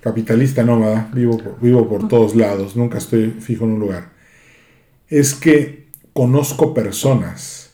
capitalista 0.00 0.62
nómada, 0.62 1.08
vivo, 1.14 1.40
vivo 1.62 1.88
por 1.88 2.08
todos 2.08 2.36
lados, 2.36 2.76
nunca 2.76 2.98
estoy 2.98 3.30
fijo 3.40 3.64
en 3.64 3.72
un 3.72 3.80
lugar, 3.80 4.10
es 5.08 5.34
que 5.34 5.86
conozco 6.12 6.74
personas 6.74 7.72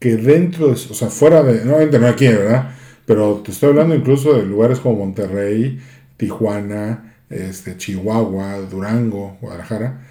que 0.00 0.16
dentro, 0.16 0.66
de, 0.66 0.72
o 0.72 0.76
sea, 0.76 1.08
fuera 1.08 1.42
de, 1.44 1.64
no, 1.64 1.78
no 1.78 2.06
aquí, 2.08 2.26
¿verdad? 2.26 2.70
Pero 3.06 3.42
te 3.44 3.52
estoy 3.52 3.70
hablando 3.70 3.94
incluso 3.94 4.34
de 4.34 4.44
lugares 4.44 4.80
como 4.80 4.96
Monterrey, 4.96 5.78
Tijuana, 6.16 7.07
este, 7.30 7.76
Chihuahua, 7.76 8.58
Durango, 8.70 9.36
Guadalajara, 9.40 10.06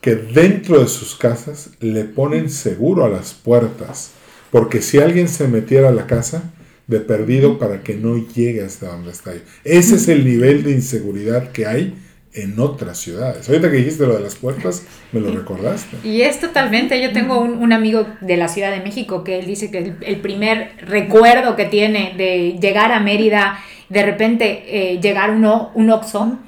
que 0.00 0.14
dentro 0.14 0.80
de 0.80 0.88
sus 0.88 1.14
casas 1.14 1.70
le 1.80 2.04
ponen 2.04 2.50
seguro 2.50 3.04
a 3.04 3.08
las 3.08 3.34
puertas, 3.34 4.12
porque 4.50 4.82
si 4.82 4.98
alguien 4.98 5.28
se 5.28 5.48
metiera 5.48 5.88
a 5.88 5.92
la 5.92 6.06
casa, 6.06 6.52
de 6.86 7.00
perdido 7.00 7.58
para 7.58 7.82
que 7.82 7.94
no 7.94 8.16
llegue 8.16 8.62
hasta 8.62 8.86
donde 8.86 9.12
está. 9.12 9.32
Ese 9.64 9.96
es 9.96 10.08
el 10.08 10.24
nivel 10.24 10.62
de 10.62 10.72
inseguridad 10.72 11.50
que 11.52 11.66
hay 11.66 11.94
en 12.34 12.58
otras 12.58 12.98
ciudades. 12.98 13.48
Ahorita 13.48 13.70
que 13.70 13.76
dijiste 13.76 14.06
lo 14.06 14.14
de 14.14 14.22
las 14.22 14.36
puertas, 14.36 14.84
me 15.12 15.20
lo 15.20 15.30
recordaste. 15.32 15.96
Y 16.02 16.22
es 16.22 16.40
totalmente, 16.40 17.00
yo 17.02 17.12
tengo 17.12 17.40
un, 17.40 17.72
amigo 17.72 18.06
de 18.20 18.36
la 18.36 18.48
Ciudad 18.48 18.70
de 18.70 18.80
México 18.80 19.22
que 19.22 19.38
él 19.38 19.46
dice 19.46 19.70
que 19.70 19.94
el, 20.00 20.16
primer 20.20 20.72
recuerdo 20.78 21.56
que 21.56 21.66
tiene 21.66 22.14
de 22.16 22.58
llegar 22.60 22.90
a 22.92 23.00
Mérida, 23.00 23.58
de 23.92 24.02
repente 24.02 24.64
eh, 24.66 25.00
llegar 25.00 25.30
uno, 25.30 25.70
un 25.74 25.90
Oxxo 25.90 26.38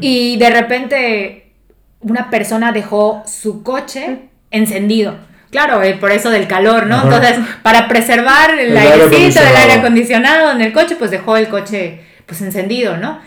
y 0.00 0.38
de 0.38 0.50
repente 0.50 1.52
una 2.00 2.30
persona 2.30 2.72
dejó 2.72 3.22
su 3.26 3.62
coche 3.62 4.20
encendido. 4.50 5.14
Claro, 5.50 5.82
eh, 5.82 5.94
por 5.94 6.10
eso 6.10 6.30
del 6.30 6.48
calor, 6.48 6.86
¿no? 6.86 7.02
Entonces, 7.04 7.38
para 7.62 7.86
preservar 7.86 8.58
el, 8.58 8.70
el 8.70 8.76
airecito 8.76 9.40
del 9.40 9.54
aire 9.54 9.74
acondicionado 9.74 10.50
en 10.50 10.62
el 10.62 10.72
coche, 10.72 10.96
pues 10.96 11.10
dejó 11.10 11.36
el 11.36 11.48
coche 11.48 12.00
pues 12.26 12.40
encendido, 12.40 12.96
¿no? 12.96 13.20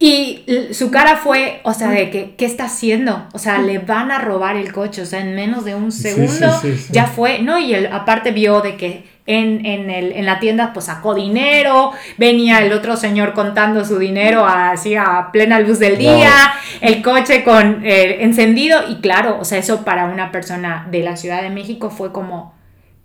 Y 0.00 0.44
su 0.72 0.90
cara 0.90 1.16
fue, 1.16 1.60
o 1.62 1.72
sea, 1.72 1.90
de 1.90 2.10
que, 2.10 2.34
¿qué 2.34 2.44
está 2.44 2.64
haciendo? 2.64 3.28
O 3.34 3.38
sea, 3.38 3.58
le 3.58 3.78
van 3.78 4.10
a 4.10 4.18
robar 4.18 4.56
el 4.56 4.72
coche, 4.72 5.02
o 5.02 5.06
sea, 5.06 5.20
en 5.20 5.36
menos 5.36 5.64
de 5.64 5.76
un 5.76 5.92
segundo 5.92 6.60
ya 6.90 7.06
fue, 7.06 7.38
¿no? 7.38 7.56
Y 7.60 7.72
él 7.72 7.88
aparte 7.92 8.32
vio 8.32 8.62
de 8.62 8.76
que 8.76 9.04
en, 9.26 9.64
en, 9.64 9.90
el, 9.90 10.12
en, 10.12 10.26
la 10.26 10.40
tienda 10.40 10.72
pues 10.72 10.86
sacó 10.86 11.14
dinero, 11.14 11.92
venía 12.18 12.58
el 12.58 12.72
otro 12.72 12.96
señor 12.96 13.34
contando 13.34 13.84
su 13.84 13.98
dinero 13.98 14.44
así 14.44 14.96
a 14.96 15.30
plena 15.32 15.60
luz 15.60 15.78
del 15.78 15.96
día, 15.96 16.32
el 16.80 17.02
coche 17.02 17.44
con 17.44 17.84
eh, 17.84 18.24
encendido 18.24 18.80
y 18.88 18.96
claro, 19.00 19.38
o 19.40 19.44
sea, 19.44 19.58
eso 19.58 19.84
para 19.84 20.06
una 20.06 20.32
persona 20.32 20.88
de 20.90 21.02
la 21.02 21.16
Ciudad 21.16 21.42
de 21.42 21.50
México 21.50 21.90
fue 21.90 22.12
como, 22.12 22.54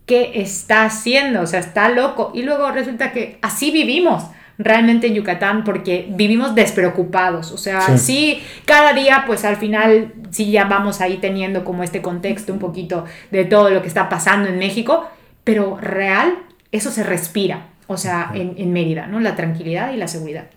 ¿qué 0.07 0.31
está 0.35 0.85
haciendo? 0.85 1.41
O 1.41 1.47
sea, 1.47 1.59
está 1.59 1.89
loco. 1.89 2.31
Y 2.33 2.41
luego 2.41 2.71
resulta 2.71 3.11
que 3.11 3.37
así 3.43 3.69
vivimos 3.69 4.23
realmente 4.57 5.07
en 5.07 5.13
Yucatán 5.13 5.63
porque 5.63 6.07
vivimos 6.09 6.55
despreocupados. 6.55 7.51
O 7.51 7.57
sea, 7.57 7.97
sí. 7.97 8.41
cada 8.65 8.93
día 8.93 9.23
pues 9.27 9.45
al 9.45 9.57
final 9.57 10.13
sí 10.31 10.49
ya 10.49 10.65
vamos 10.65 11.01
ahí 11.01 11.17
teniendo 11.17 11.63
como 11.63 11.83
este 11.83 12.01
contexto 12.01 12.53
un 12.53 12.59
poquito 12.59 13.05
de 13.29 13.45
todo 13.45 13.69
lo 13.69 13.81
que 13.81 13.87
está 13.87 14.09
pasando 14.09 14.49
en 14.49 14.57
México, 14.57 15.07
pero 15.47 15.77
real, 15.77 16.39
eso 16.73 16.91
se 16.91 17.03
respira, 17.03 17.69
o 17.87 17.95
sea, 17.95 18.33
en, 18.35 18.73
Mérida, 18.73 19.07
¿no? 19.07 19.21
La 19.21 19.37
tranquilidad 19.37 19.93
y 19.93 19.95
la 19.95 20.09
seguridad. 20.09 20.49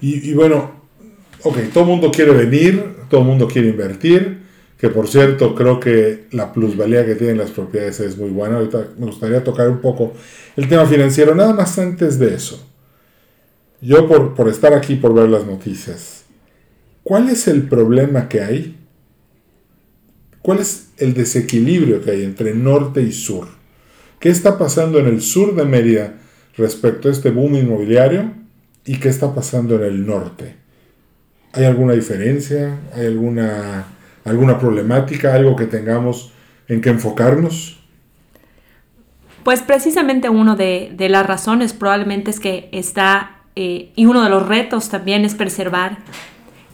Y, 0.00 0.34
bueno, 0.34 0.72
ok, 1.44 1.58
todo 1.72 1.84
el 1.84 1.90
mundo 1.90 2.10
quiere 2.10 2.32
venir, 2.32 2.96
todo 3.08 3.20
el 3.20 3.28
mundo 3.28 3.46
quiere 3.46 3.68
invertir, 3.68 4.40
que 4.76 4.88
por 4.88 5.06
cierto 5.06 5.54
creo 5.54 5.78
que 5.78 6.24
la 6.32 6.52
plusvalía 6.52 7.06
que 7.06 7.14
tienen 7.14 7.38
las 7.38 7.52
propiedades 7.52 8.00
es 8.00 8.18
muy 8.18 8.30
buena. 8.30 8.56
Ahorita 8.56 8.88
me 8.98 9.06
gustaría 9.06 9.44
tocar 9.44 9.68
un 9.68 9.80
poco 9.80 10.12
el 10.56 10.68
tema 10.68 10.84
financiero, 10.86 11.36
nada 11.36 11.54
más 11.54 11.78
antes 11.78 12.18
de 12.18 12.34
eso. 12.34 12.68
Yo 13.80 14.08
por, 14.08 14.34
por 14.34 14.48
estar 14.48 14.74
aquí, 14.74 14.96
por 14.96 15.14
ver 15.14 15.28
las 15.28 15.46
noticias, 15.46 16.24
¿cuál 17.04 17.28
es 17.28 17.46
el 17.46 17.68
problema 17.68 18.28
que 18.28 18.40
hay? 18.40 18.76
¿Cuál 20.42 20.58
es 20.58 20.88
el 20.96 21.14
desequilibrio 21.14 22.02
que 22.02 22.10
hay 22.10 22.24
entre 22.24 22.52
norte 22.52 23.00
y 23.00 23.12
sur? 23.12 23.57
¿Qué 24.20 24.30
está 24.30 24.58
pasando 24.58 24.98
en 24.98 25.06
el 25.06 25.22
sur 25.22 25.54
de 25.54 25.64
Mérida 25.64 26.14
respecto 26.56 27.08
a 27.08 27.12
este 27.12 27.30
boom 27.30 27.54
inmobiliario? 27.54 28.32
¿Y 28.84 28.98
qué 28.98 29.08
está 29.08 29.34
pasando 29.34 29.76
en 29.76 29.84
el 29.84 30.06
norte? 30.06 30.56
¿Hay 31.52 31.64
alguna 31.64 31.92
diferencia? 31.92 32.78
¿Hay 32.94 33.06
alguna, 33.06 33.84
alguna 34.24 34.58
problemática? 34.58 35.34
¿Algo 35.34 35.54
que 35.54 35.66
tengamos 35.66 36.32
en 36.66 36.80
que 36.80 36.90
enfocarnos? 36.90 37.78
Pues 39.44 39.62
precisamente 39.62 40.28
uno 40.28 40.56
de, 40.56 40.92
de 40.96 41.08
las 41.08 41.26
razones 41.26 41.72
probablemente 41.72 42.30
es 42.30 42.40
que 42.40 42.68
está 42.72 43.38
eh, 43.60 43.90
y 43.96 44.06
uno 44.06 44.22
de 44.22 44.30
los 44.30 44.46
retos 44.46 44.88
también 44.88 45.24
es 45.24 45.34
preservar, 45.34 45.98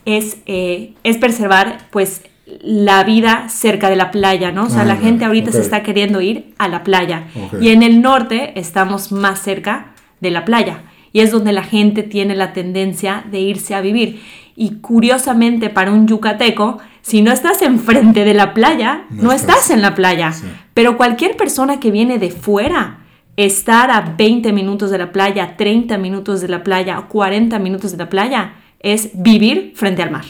es, 0.04 0.36
eh, 0.44 0.92
es 1.02 1.16
preservar 1.16 1.78
pues 1.90 2.22
la 2.46 3.04
vida 3.04 3.48
cerca 3.48 3.88
de 3.88 3.96
la 3.96 4.10
playa, 4.10 4.52
¿no? 4.52 4.64
O 4.64 4.70
sea, 4.70 4.84
la 4.84 4.94
ah, 4.94 4.98
gente 4.98 5.24
ahorita 5.24 5.50
se 5.52 5.60
está 5.60 5.82
queriendo 5.82 6.20
ir 6.20 6.52
a 6.58 6.68
la 6.68 6.84
playa 6.84 7.28
y 7.60 7.70
en 7.70 7.82
el 7.82 8.02
norte 8.02 8.58
estamos 8.58 9.12
más 9.12 9.40
cerca 9.40 9.94
de 10.20 10.30
la 10.30 10.44
playa 10.44 10.82
y 11.12 11.20
es 11.20 11.30
donde 11.30 11.52
la 11.52 11.62
gente 11.62 12.02
tiene 12.02 12.34
la 12.34 12.52
tendencia 12.52 13.24
de 13.30 13.40
irse 13.40 13.74
a 13.74 13.80
vivir. 13.80 14.20
Y 14.56 14.80
curiosamente 14.80 15.70
para 15.70 15.92
un 15.92 16.06
yucateco, 16.06 16.78
si 17.02 17.22
no 17.22 17.32
estás 17.32 17.62
enfrente 17.62 18.24
de 18.24 18.34
la 18.34 18.52
playa, 18.52 19.04
no, 19.10 19.32
estás, 19.32 19.70
en 19.70 19.80
la 19.80 19.94
playa. 19.94 20.32
Pero 20.74 20.96
cualquier 20.96 21.36
persona 21.36 21.78
que 21.78 21.90
viene 21.90 22.18
de 22.18 22.30
fuera, 22.30 22.98
estar 23.36 23.90
a 23.90 24.00
20 24.00 24.52
minutos 24.52 24.90
de 24.90 24.98
la 24.98 25.12
playa, 25.12 25.56
30 25.56 25.98
minutos 25.98 26.40
de 26.40 26.48
la 26.48 26.64
playa, 26.64 27.00
40 27.08 27.58
minutos 27.58 27.92
de 27.92 27.98
la 27.98 28.08
playa, 28.08 28.54
es 28.80 29.10
vivir 29.14 29.72
frente 29.76 30.02
al 30.02 30.10
mar. 30.10 30.24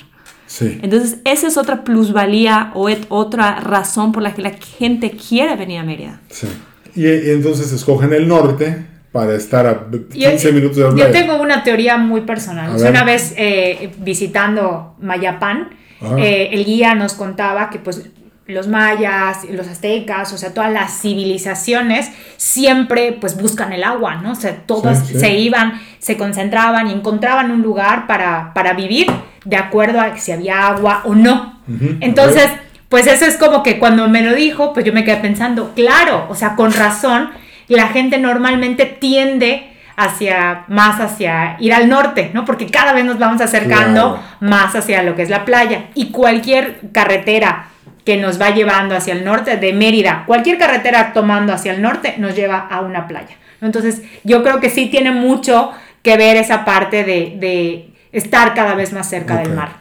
Sí. 0.54 0.78
Entonces, 0.82 1.16
esa 1.25 1.49
es 1.49 1.56
otra 1.56 1.82
plusvalía 1.82 2.70
o 2.75 2.88
otra 3.08 3.58
razón 3.58 4.12
por 4.12 4.23
la 4.23 4.34
que 4.34 4.40
la 4.40 4.52
gente 4.52 5.11
quiere 5.11 5.56
venir 5.56 5.80
a 5.80 5.82
Mérida. 5.82 6.20
Sí. 6.30 6.46
Y, 6.94 7.08
entonces 7.08 7.73
escogen 7.73 8.12
el 8.12 8.28
norte 8.28 8.87
para 9.11 9.34
estar 9.34 9.66
a 9.66 9.87
15 10.12 10.52
minutos 10.52 10.76
de 10.76 10.84
la 10.84 10.90
playa. 10.90 11.06
Yo 11.06 11.12
tengo 11.12 11.42
una 11.42 11.64
teoría 11.64 11.99
muy 11.99 12.20
personal. 12.20 12.70
una 12.76 13.02
vez 13.02 13.34
eh, 13.37 13.92
visitando 13.99 14.94
Mayapán, 15.00 15.70
eh, 16.18 16.50
el 16.52 16.64
guía 16.64 16.94
nos 16.94 17.14
contaba 17.14 17.68
que 17.68 17.80
pues 17.80 18.08
los 18.46 18.68
mayas, 18.68 19.38
los 19.50 19.66
aztecas, 19.66 20.32
o 20.32 20.38
sea, 20.38 20.54
todas 20.54 20.73
las 20.73 21.00
civilizaciones 21.00 22.12
siempre 22.37 23.11
pues 23.20 23.37
buscan 23.37 23.73
el 23.73 23.82
agua, 23.82 24.16
¿no? 24.16 24.32
O 24.32 24.37
sea, 24.37 24.54
todas 24.66 25.08
se 25.08 25.34
iban, 25.34 25.80
se 25.99 26.16
concentraban 26.16 26.87
y 26.87 26.92
encontraban 26.92 27.50
un 27.50 27.62
lugar 27.62 28.06
para, 28.06 28.52
para 28.54 28.75
vivir 28.75 29.08
de 29.45 29.57
acuerdo 29.57 30.01
a 30.01 30.17
si 30.19 30.33
había 30.33 30.67
agua 30.67 31.03
o 31.05 31.15
no. 31.15 31.61
Entonces, 32.01 32.49
pues 32.89 33.07
eso 33.07 33.25
es 33.25 33.37
como 33.37 33.63
que 33.63 33.79
cuando 33.79 34.09
me 34.09 34.23
lo 34.23 34.35
dijo, 34.35 34.73
pues 34.73 34.85
yo 34.85 34.93
me 34.93 35.05
quedé 35.05 35.17
pensando, 35.17 35.73
claro, 35.75 36.27
o 36.29 36.35
sea, 36.35 36.55
con 36.55 36.73
razón, 36.73 37.31
la 37.69 37.89
gente 37.89 38.19
normalmente 38.19 38.87
tiende 38.87 39.71
hacia 39.97 40.65
más 40.69 41.01
hacia 41.01 41.57
ir 41.61 41.73
al 41.73 41.89
norte, 41.89 42.31
¿no? 42.35 42.45
Porque 42.45 42.67
cada 42.67 42.93
vez 42.93 43.05
nos 43.05 43.19
vamos 43.19 43.41
acercando 43.41 44.21
más 44.41 44.75
hacia 44.75 45.03
lo 45.03 45.15
que 45.15 45.23
es 45.23 45.31
la 45.31 45.45
playa 45.45 45.87
y 45.95 46.11
cualquier 46.11 46.81
carretera 46.93 47.69
que 48.05 48.17
nos 48.17 48.41
va 48.41 48.51
llevando 48.51 48.95
hacia 48.95 49.15
el 49.15 49.25
norte 49.25 49.57
de 49.57 49.73
Mérida, 49.73 50.25
cualquier 50.27 50.59
carretera 50.59 51.13
tomando 51.13 51.53
hacia 51.53 51.73
el 51.73 51.81
norte 51.81 52.15
nos 52.19 52.35
lleva 52.35 52.59
a 52.59 52.81
una 52.81 53.09
playa. 53.09 53.37
Entonces, 53.63 54.03
yo 54.25 54.43
creo 54.43 54.61
que 54.61 54.69
sí 54.69 54.87
tiene 54.87 55.11
mucho 55.11 55.73
que 56.03 56.17
ver 56.19 56.37
esa 56.37 56.65
parte 56.65 57.03
de, 57.03 57.89
estar 58.14 58.54
cada 58.54 58.75
vez 58.75 58.92
más 58.92 59.11
cerca 59.11 59.38
del 59.38 59.52
mar. 59.52 59.80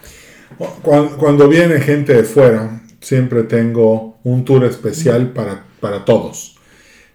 Cuando, 1.17 1.47
viene 1.47 1.79
gente 1.79 2.13
de 2.13 2.23
fuera, 2.23 2.81
siempre 2.99 3.43
tengo 3.43 4.17
un 4.23 4.43
tour 4.43 4.65
especial 4.65 5.31
para, 5.31 5.63
para 5.79 6.03
todos. 6.03 6.57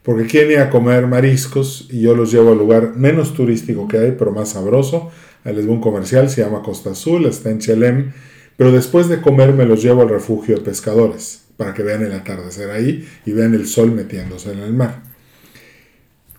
Porque 0.03 0.27
quieren 0.27 0.53
ir 0.53 0.59
a 0.61 0.71
comer 0.71 1.07
mariscos 1.07 1.89
y 1.91 2.01
yo 2.01 2.15
los 2.15 2.33
llevo 2.33 2.53
al 2.53 2.59
lugar 2.59 2.95
menos 2.97 3.35
turístico 3.35 3.87
que 3.89 3.99
hay, 3.99 4.13
pero 4.13 4.31
más 4.31 4.51
sabroso. 4.51 5.11
Ahí 5.45 5.55
les 5.55 5.67
un 5.67 5.81
comercial, 5.81 6.31
se 6.31 6.43
llama 6.43 6.63
Costa 6.63 6.91
Azul, 6.91 7.27
está 7.27 7.51
en 7.51 7.59
Chelem. 7.59 8.13
Pero 8.57 8.73
después 8.73 9.09
de 9.09 9.21
comer 9.21 9.53
me 9.53 9.67
los 9.67 9.83
llevo 9.83 10.03
al 10.03 10.09
refugio 10.09 10.57
de 10.57 10.63
pescadores 10.63 11.45
para 11.57 11.75
que 11.75 11.83
vean 11.83 12.03
el 12.03 12.13
atardecer 12.13 12.71
ahí 12.71 13.07
y 13.27 13.33
vean 13.33 13.55
el 13.55 13.67
sol 13.67 13.93
metiéndose 13.93 14.53
en 14.53 14.61
el 14.61 14.73
mar. 14.73 15.03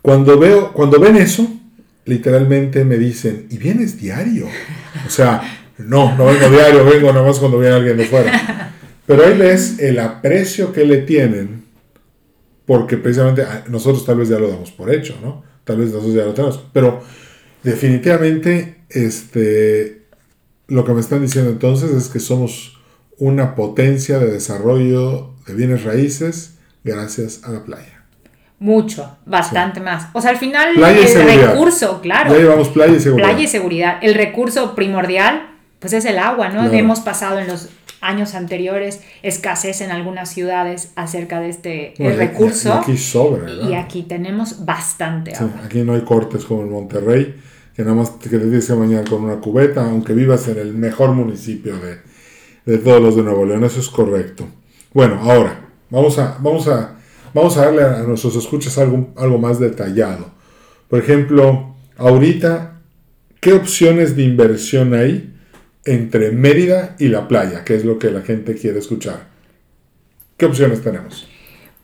Cuando, 0.01 0.39
veo, 0.39 0.74
cuando 0.74 1.00
ven 1.00 1.17
eso, 1.17 1.48
literalmente 2.10 2.84
me 2.84 2.98
dicen, 2.98 3.46
¿y 3.50 3.58
vienes 3.58 4.00
diario? 4.00 4.48
O 5.06 5.10
sea, 5.10 5.42
no, 5.78 6.18
no 6.18 6.25
vengo 6.25 6.50
diario, 6.50 6.84
vengo 6.84 7.13
nada 7.13 7.25
más 7.25 7.38
cuando 7.38 7.60
viene 7.60 7.75
alguien 7.75 7.98
de 7.98 8.06
fuera. 8.06 8.74
Pero 9.06 9.25
ahí 9.25 9.38
ves 9.38 9.80
el 9.80 10.00
aprecio 10.00 10.74
que 10.74 10.86
le 10.86 10.98
tienen, 10.98 11.66
porque 12.66 12.98
precisamente 12.98 13.44
ah, 13.44 13.63
nosotros 13.70 14.06
tal 14.06 14.18
vez 14.18 14.30
ya 14.30 14.39
lo 14.39 14.50
damos 14.50 14.72
por 14.72 14.94
hecho, 14.94 15.18
¿no? 15.22 15.44
Tal 15.63 15.78
vez 15.78 15.92
nosotros 15.92 16.16
ya 16.16 16.25
lo 16.25 16.34
tenemos. 16.34 16.60
Pero 16.74 17.01
definitivamente, 17.63 18.84
este, 18.89 20.04
lo 20.68 20.84
que 20.84 20.94
me 20.94 21.00
están 21.00 21.22
diciendo 21.22 21.51
entonces 21.51 21.92
es 21.92 22.10
que 22.10 22.20
somos 22.20 22.80
una 23.18 23.56
potencia 23.56 24.20
de 24.20 24.32
desarrollo 24.32 25.34
de 25.46 25.54
bienes 25.54 25.84
raíces 25.84 26.56
gracias 26.84 27.44
a 27.44 27.51
la 27.51 27.63
playa. 27.63 27.99
Mucho, 28.60 29.18
bastante 29.25 29.80
más. 29.80 30.08
O 30.13 30.22
sea, 30.22 30.32
al 30.32 30.38
final 30.38 30.75
el 30.78 31.39
recurso, 31.39 32.01
claro. 32.01 32.32
Ya 32.34 32.39
llevamos 32.39 32.70
playa 32.70 32.94
y 32.96 33.00
seguridad. 33.00 33.30
Playa 33.30 33.44
y 33.44 33.48
seguridad. 33.48 33.98
El 34.01 34.13
recurso 34.16 34.75
primordial, 34.75 35.50
pues 35.80 35.94
es 35.94 36.06
el 36.06 36.20
agua, 36.20 36.50
¿no? 36.50 36.72
Hemos 36.72 37.00
pasado 37.00 37.39
en 37.39 37.48
los 37.48 37.70
años 38.01 38.36
anteriores 38.36 39.01
escasez 39.24 39.82
en 39.82 39.92
algunas 39.92 40.30
ciudades 40.30 40.92
acerca 40.96 41.39
de 41.39 41.50
este 41.50 41.94
recurso. 41.98 42.70
Y, 42.70 42.92
aquí 42.92 42.98
sobra, 42.98 43.50
Y 43.51 43.74
aquí 43.74 44.04
tenemos 44.04 44.66
bastante 44.66 45.36
agua. 45.36 45.62
aquí 45.66 45.82
no 45.82 45.94
hay 45.94 46.01
cortes 46.01 46.46
como 46.46 46.63
en 46.63 46.72
Monterrey 46.72 47.36
que 47.80 47.86
nada 47.86 47.96
más 47.96 48.10
que 48.10 48.28
te 48.28 48.38
tienes 48.39 48.68
que 48.68 48.74
bañar 48.74 49.10
con 49.10 49.24
una 49.24 49.38
cubeta, 49.38 49.86
aunque 49.86 50.13
vivas 50.13 50.46
en 50.50 50.58
el 50.58 50.74
mejor 50.74 51.13
municipio 51.13 51.78
de, 51.80 52.00
de 52.66 52.78
todos 52.78 53.01
los 53.01 53.16
de 53.16 53.24
Nuevo 53.24 53.46
León. 53.46 53.63
Eso 53.63 53.80
es 53.80 53.88
correcto. 53.88 54.46
Bueno, 54.94 55.18
ahora, 55.22 55.70
vamos 55.89 56.20
a, 56.20 56.38
vamos 56.42 56.68
a, 56.68 56.99
vamos 57.33 57.57
a 57.57 57.65
darle 57.65 57.83
a 57.83 58.03
nuestros 58.03 58.36
escuchas 58.36 58.77
algo, 58.77 59.09
algo 59.15 59.38
más 59.38 59.59
detallado. 59.59 60.31
Por 60.88 61.00
ejemplo, 61.00 61.75
ahorita, 61.98 62.79
¿qué 63.39 63.53
opciones 63.53 64.15
de 64.15 64.24
inversión 64.24 64.93
hay 64.93 65.33
entre 65.86 66.31
Mérida 66.31 66.95
y 67.00 67.07
la 67.07 67.27
playa? 67.27 67.63
Que 67.63 67.75
es 67.75 67.86
lo 67.86 68.00
que 68.00 68.12
la 68.12 68.21
gente 68.21 68.55
quiere 68.55 68.79
escuchar. 68.79 69.27
¿Qué 70.38 70.45
opciones 70.45 70.81
tenemos? 70.81 71.27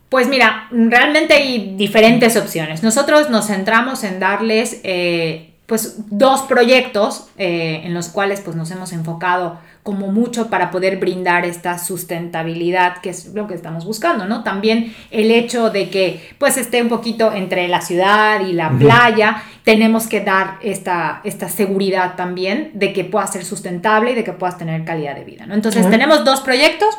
Pues 0.09 0.27
mira, 0.27 0.67
realmente 0.71 1.33
hay 1.33 1.75
diferentes 1.75 2.37
opciones. 2.37 2.83
Nosotros 2.83 3.29
nos 3.29 3.47
centramos 3.47 4.03
en 4.03 4.19
darles 4.19 4.79
eh, 4.83 5.55
pues 5.65 5.95
dos 6.09 6.43
proyectos 6.43 7.27
eh, 7.37 7.81
en 7.83 7.93
los 7.93 8.09
cuales 8.09 8.41
pues 8.41 8.55
nos 8.55 8.71
hemos 8.71 8.93
enfocado 8.93 9.59
como 9.85 10.11
mucho 10.11 10.49
para 10.49 10.71
poder 10.71 10.97
brindar 10.97 11.45
esta 11.45 11.77
sustentabilidad 11.77 12.97
que 13.03 13.11
es 13.11 13.27
lo 13.35 13.45
que 13.45 13.53
estamos 13.53 13.85
buscando, 13.85 14.25
¿no? 14.25 14.41
También 14.41 14.95
el 15.11 15.29
hecho 15.29 15.69
de 15.69 15.91
que 15.91 16.27
pues 16.39 16.57
esté 16.57 16.81
un 16.81 16.89
poquito 16.89 17.31
entre 17.31 17.67
la 17.67 17.81
ciudad 17.81 18.43
y 18.43 18.53
la 18.53 18.71
playa, 18.71 19.43
tenemos 19.63 20.07
que 20.07 20.21
dar 20.21 20.57
esta, 20.63 21.21
esta 21.24 21.50
seguridad 21.50 22.15
también 22.15 22.71
de 22.74 22.93
que 22.93 23.05
pueda 23.05 23.27
ser 23.27 23.45
sustentable 23.45 24.13
y 24.13 24.15
de 24.15 24.24
que 24.24 24.33
puedas 24.33 24.57
tener 24.57 24.83
calidad 24.85 25.13
de 25.13 25.24
vida, 25.24 25.45
¿no? 25.45 25.53
Entonces 25.53 25.87
tenemos 25.87 26.25
dos 26.25 26.41
proyectos 26.41 26.89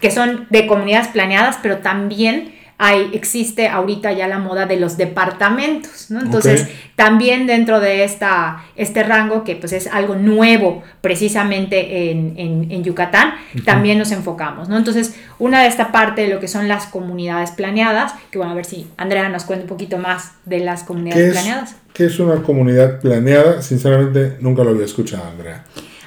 que 0.00 0.10
son 0.10 0.48
de 0.50 0.66
comunidades 0.66 1.06
planeadas, 1.06 1.60
pero 1.62 1.78
también 1.78 2.52
hay, 2.84 3.10
existe 3.12 3.68
ahorita 3.68 4.10
ya 4.10 4.26
la 4.26 4.40
moda 4.40 4.66
de 4.66 4.76
los 4.76 4.96
departamentos, 4.96 6.10
¿no? 6.10 6.20
Entonces, 6.20 6.66
también 6.96 7.46
dentro 7.46 7.78
de 7.78 8.02
esta, 8.02 8.64
este 8.74 9.04
rango, 9.04 9.44
que 9.44 9.54
pues 9.54 9.72
es 9.72 9.86
algo 9.86 10.16
nuevo 10.16 10.82
precisamente 11.00 12.10
en, 12.10 12.34
en, 12.36 12.82
Yucatán, 12.82 13.34
también 13.64 13.98
nos 13.98 14.10
enfocamos, 14.10 14.68
¿no? 14.68 14.76
Entonces, 14.76 15.14
una 15.38 15.62
de 15.62 15.68
esta 15.68 15.92
parte 15.92 16.22
de 16.22 16.28
lo 16.34 16.40
que 16.40 16.48
son 16.48 16.66
las 16.66 16.86
comunidades 16.86 17.52
planeadas, 17.52 18.16
que 18.32 18.38
bueno, 18.38 18.50
a 18.50 18.56
ver 18.56 18.64
si 18.64 18.88
Andrea 18.96 19.28
nos 19.28 19.44
cuenta 19.44 19.62
un 19.62 19.68
poquito 19.68 19.98
más 19.98 20.32
de 20.44 20.58
las 20.58 20.82
comunidades 20.82 21.34
planeadas. 21.34 21.76
¿Qué 21.92 22.06
es 22.06 22.18
una 22.18 22.42
comunidad 22.42 23.00
planeada? 23.00 23.62
Sinceramente, 23.62 24.38
nunca 24.40 24.64
lo 24.64 24.70
había 24.70 24.86
escuchado, 24.86 25.22
Andrea. 25.28 25.64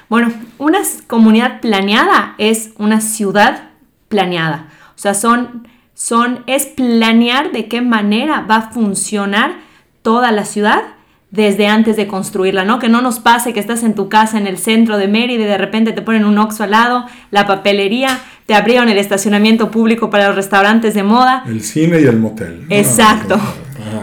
Bueno, 0.10 0.34
una 0.58 0.80
comunidad 1.08 1.62
planeada 1.62 2.36
es 2.38 2.72
una 2.78 3.00
ciudad 3.00 3.70
planeada. 4.10 4.68
O 4.90 4.98
sea, 4.98 5.14
son 5.14 5.70
son, 5.96 6.44
es 6.46 6.66
planear 6.68 7.52
de 7.52 7.68
qué 7.68 7.82
manera 7.82 8.42
va 8.42 8.58
a 8.58 8.72
funcionar 8.72 9.56
toda 10.04 10.32
la 10.32 10.46
ciudad 10.46 10.84
desde 11.32 11.68
antes 11.68 11.98
de 11.98 12.08
construirla, 12.08 12.64
¿no? 12.64 12.80
Que 12.80 12.90
no 12.90 13.02
nos 13.02 13.20
pase 13.20 13.54
que 13.54 13.60
estás 13.60 13.84
en 13.84 13.96
tu 13.96 14.08
casa 14.08 14.38
en 14.38 14.46
el 14.46 14.58
centro 14.58 14.98
de 14.98 15.08
Mérida 15.08 15.44
y 15.44 15.48
de 15.48 15.58
repente 15.58 15.92
te 15.92 16.02
ponen 16.02 16.24
un 16.26 16.38
oxo 16.38 16.64
al 16.64 16.72
lado, 16.72 17.06
la 17.32 17.48
papelería, 17.48 18.20
te 18.46 18.56
abrieron 18.56 18.90
el 18.90 18.98
estacionamiento 18.98 19.72
público 19.72 20.10
para 20.10 20.28
los 20.28 20.36
restaurantes 20.36 20.94
de 20.94 21.04
moda. 21.04 21.44
El 21.48 21.62
cine 21.62 22.00
y 22.00 22.06
el 22.06 22.18
motel. 22.18 22.66
Exacto, 22.70 23.40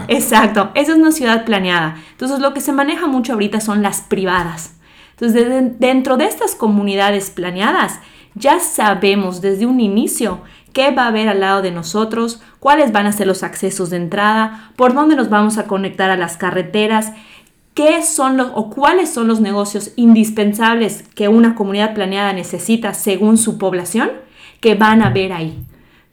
exacto. 0.07 0.71
Esa 0.75 0.91
es 0.91 0.97
una 0.97 1.11
ciudad 1.11 1.45
planeada. 1.45 1.95
Entonces 2.11 2.39
lo 2.39 2.53
que 2.53 2.61
se 2.61 2.71
maneja 2.71 3.07
mucho 3.07 3.33
ahorita 3.33 3.61
son 3.61 3.81
las 3.81 4.01
privadas. 4.01 4.75
Entonces 5.11 5.47
dentro 5.79 6.17
de 6.17 6.25
estas 6.25 6.55
comunidades 6.55 7.29
planeadas 7.29 7.99
ya 8.35 8.59
sabemos 8.59 9.41
desde 9.41 9.65
un 9.65 9.79
inicio 9.79 10.41
qué 10.73 10.91
va 10.91 11.05
a 11.05 11.07
haber 11.07 11.29
al 11.29 11.39
lado 11.39 11.61
de 11.61 11.71
nosotros, 11.71 12.41
cuáles 12.59 12.91
van 12.91 13.05
a 13.05 13.11
ser 13.11 13.27
los 13.27 13.43
accesos 13.43 13.89
de 13.89 13.97
entrada, 13.97 14.71
por 14.75 14.93
dónde 14.93 15.15
nos 15.15 15.29
vamos 15.29 15.57
a 15.57 15.65
conectar 15.65 16.09
a 16.09 16.17
las 16.17 16.35
carreteras, 16.35 17.13
qué 17.73 18.03
son 18.03 18.37
los 18.37 18.51
o 18.53 18.69
cuáles 18.69 19.13
son 19.13 19.27
los 19.27 19.39
negocios 19.39 19.91
indispensables 19.95 21.03
que 21.15 21.27
una 21.27 21.55
comunidad 21.55 21.93
planeada 21.93 22.33
necesita 22.33 22.93
según 22.93 23.37
su 23.37 23.57
población 23.57 24.11
que 24.59 24.75
van 24.75 25.01
a 25.01 25.09
ver 25.09 25.33
ahí, 25.33 25.63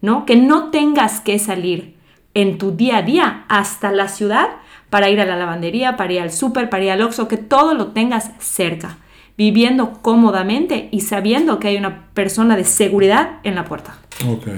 ¿no? 0.00 0.26
Que 0.26 0.36
no 0.36 0.70
tengas 0.70 1.20
que 1.20 1.38
salir 1.38 1.96
en 2.34 2.58
tu 2.58 2.72
día 2.72 2.98
a 2.98 3.02
día 3.02 3.44
hasta 3.48 3.92
la 3.92 4.08
ciudad 4.08 4.48
para 4.88 5.08
ir 5.08 5.20
a 5.20 5.26
la 5.26 5.36
lavandería, 5.36 5.96
para 5.96 6.12
ir 6.12 6.20
al 6.20 6.32
súper, 6.32 6.68
para 6.68 6.84
ir 6.84 6.90
al 6.90 7.02
Oxxo, 7.02 7.28
que 7.28 7.36
todo 7.36 7.74
lo 7.74 7.88
tengas 7.88 8.32
cerca, 8.38 8.98
viviendo 9.40 10.02
cómodamente 10.02 10.90
y 10.92 11.00
sabiendo 11.00 11.58
que 11.58 11.68
hay 11.68 11.78
una 11.78 12.08
persona 12.12 12.58
de 12.58 12.64
seguridad 12.64 13.38
en 13.42 13.54
la 13.54 13.64
puerta. 13.64 13.96
Ok. 14.28 14.48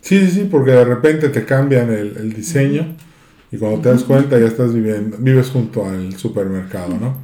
Sí, 0.00 0.26
sí, 0.26 0.30
sí, 0.32 0.48
porque 0.50 0.72
de 0.72 0.84
repente 0.84 1.28
te 1.28 1.44
cambian 1.44 1.88
el, 1.92 2.34
diseño 2.34 2.96
y 3.52 3.58
cuando 3.58 3.78
te 3.78 3.90
das 3.90 4.02
cuenta 4.02 4.36
ya 4.36 4.46
estás 4.46 4.74
viviendo, 4.74 5.18
vives 5.20 5.50
junto 5.50 5.86
al 5.86 6.16
supermercado, 6.16 6.98
¿no? 7.00 7.18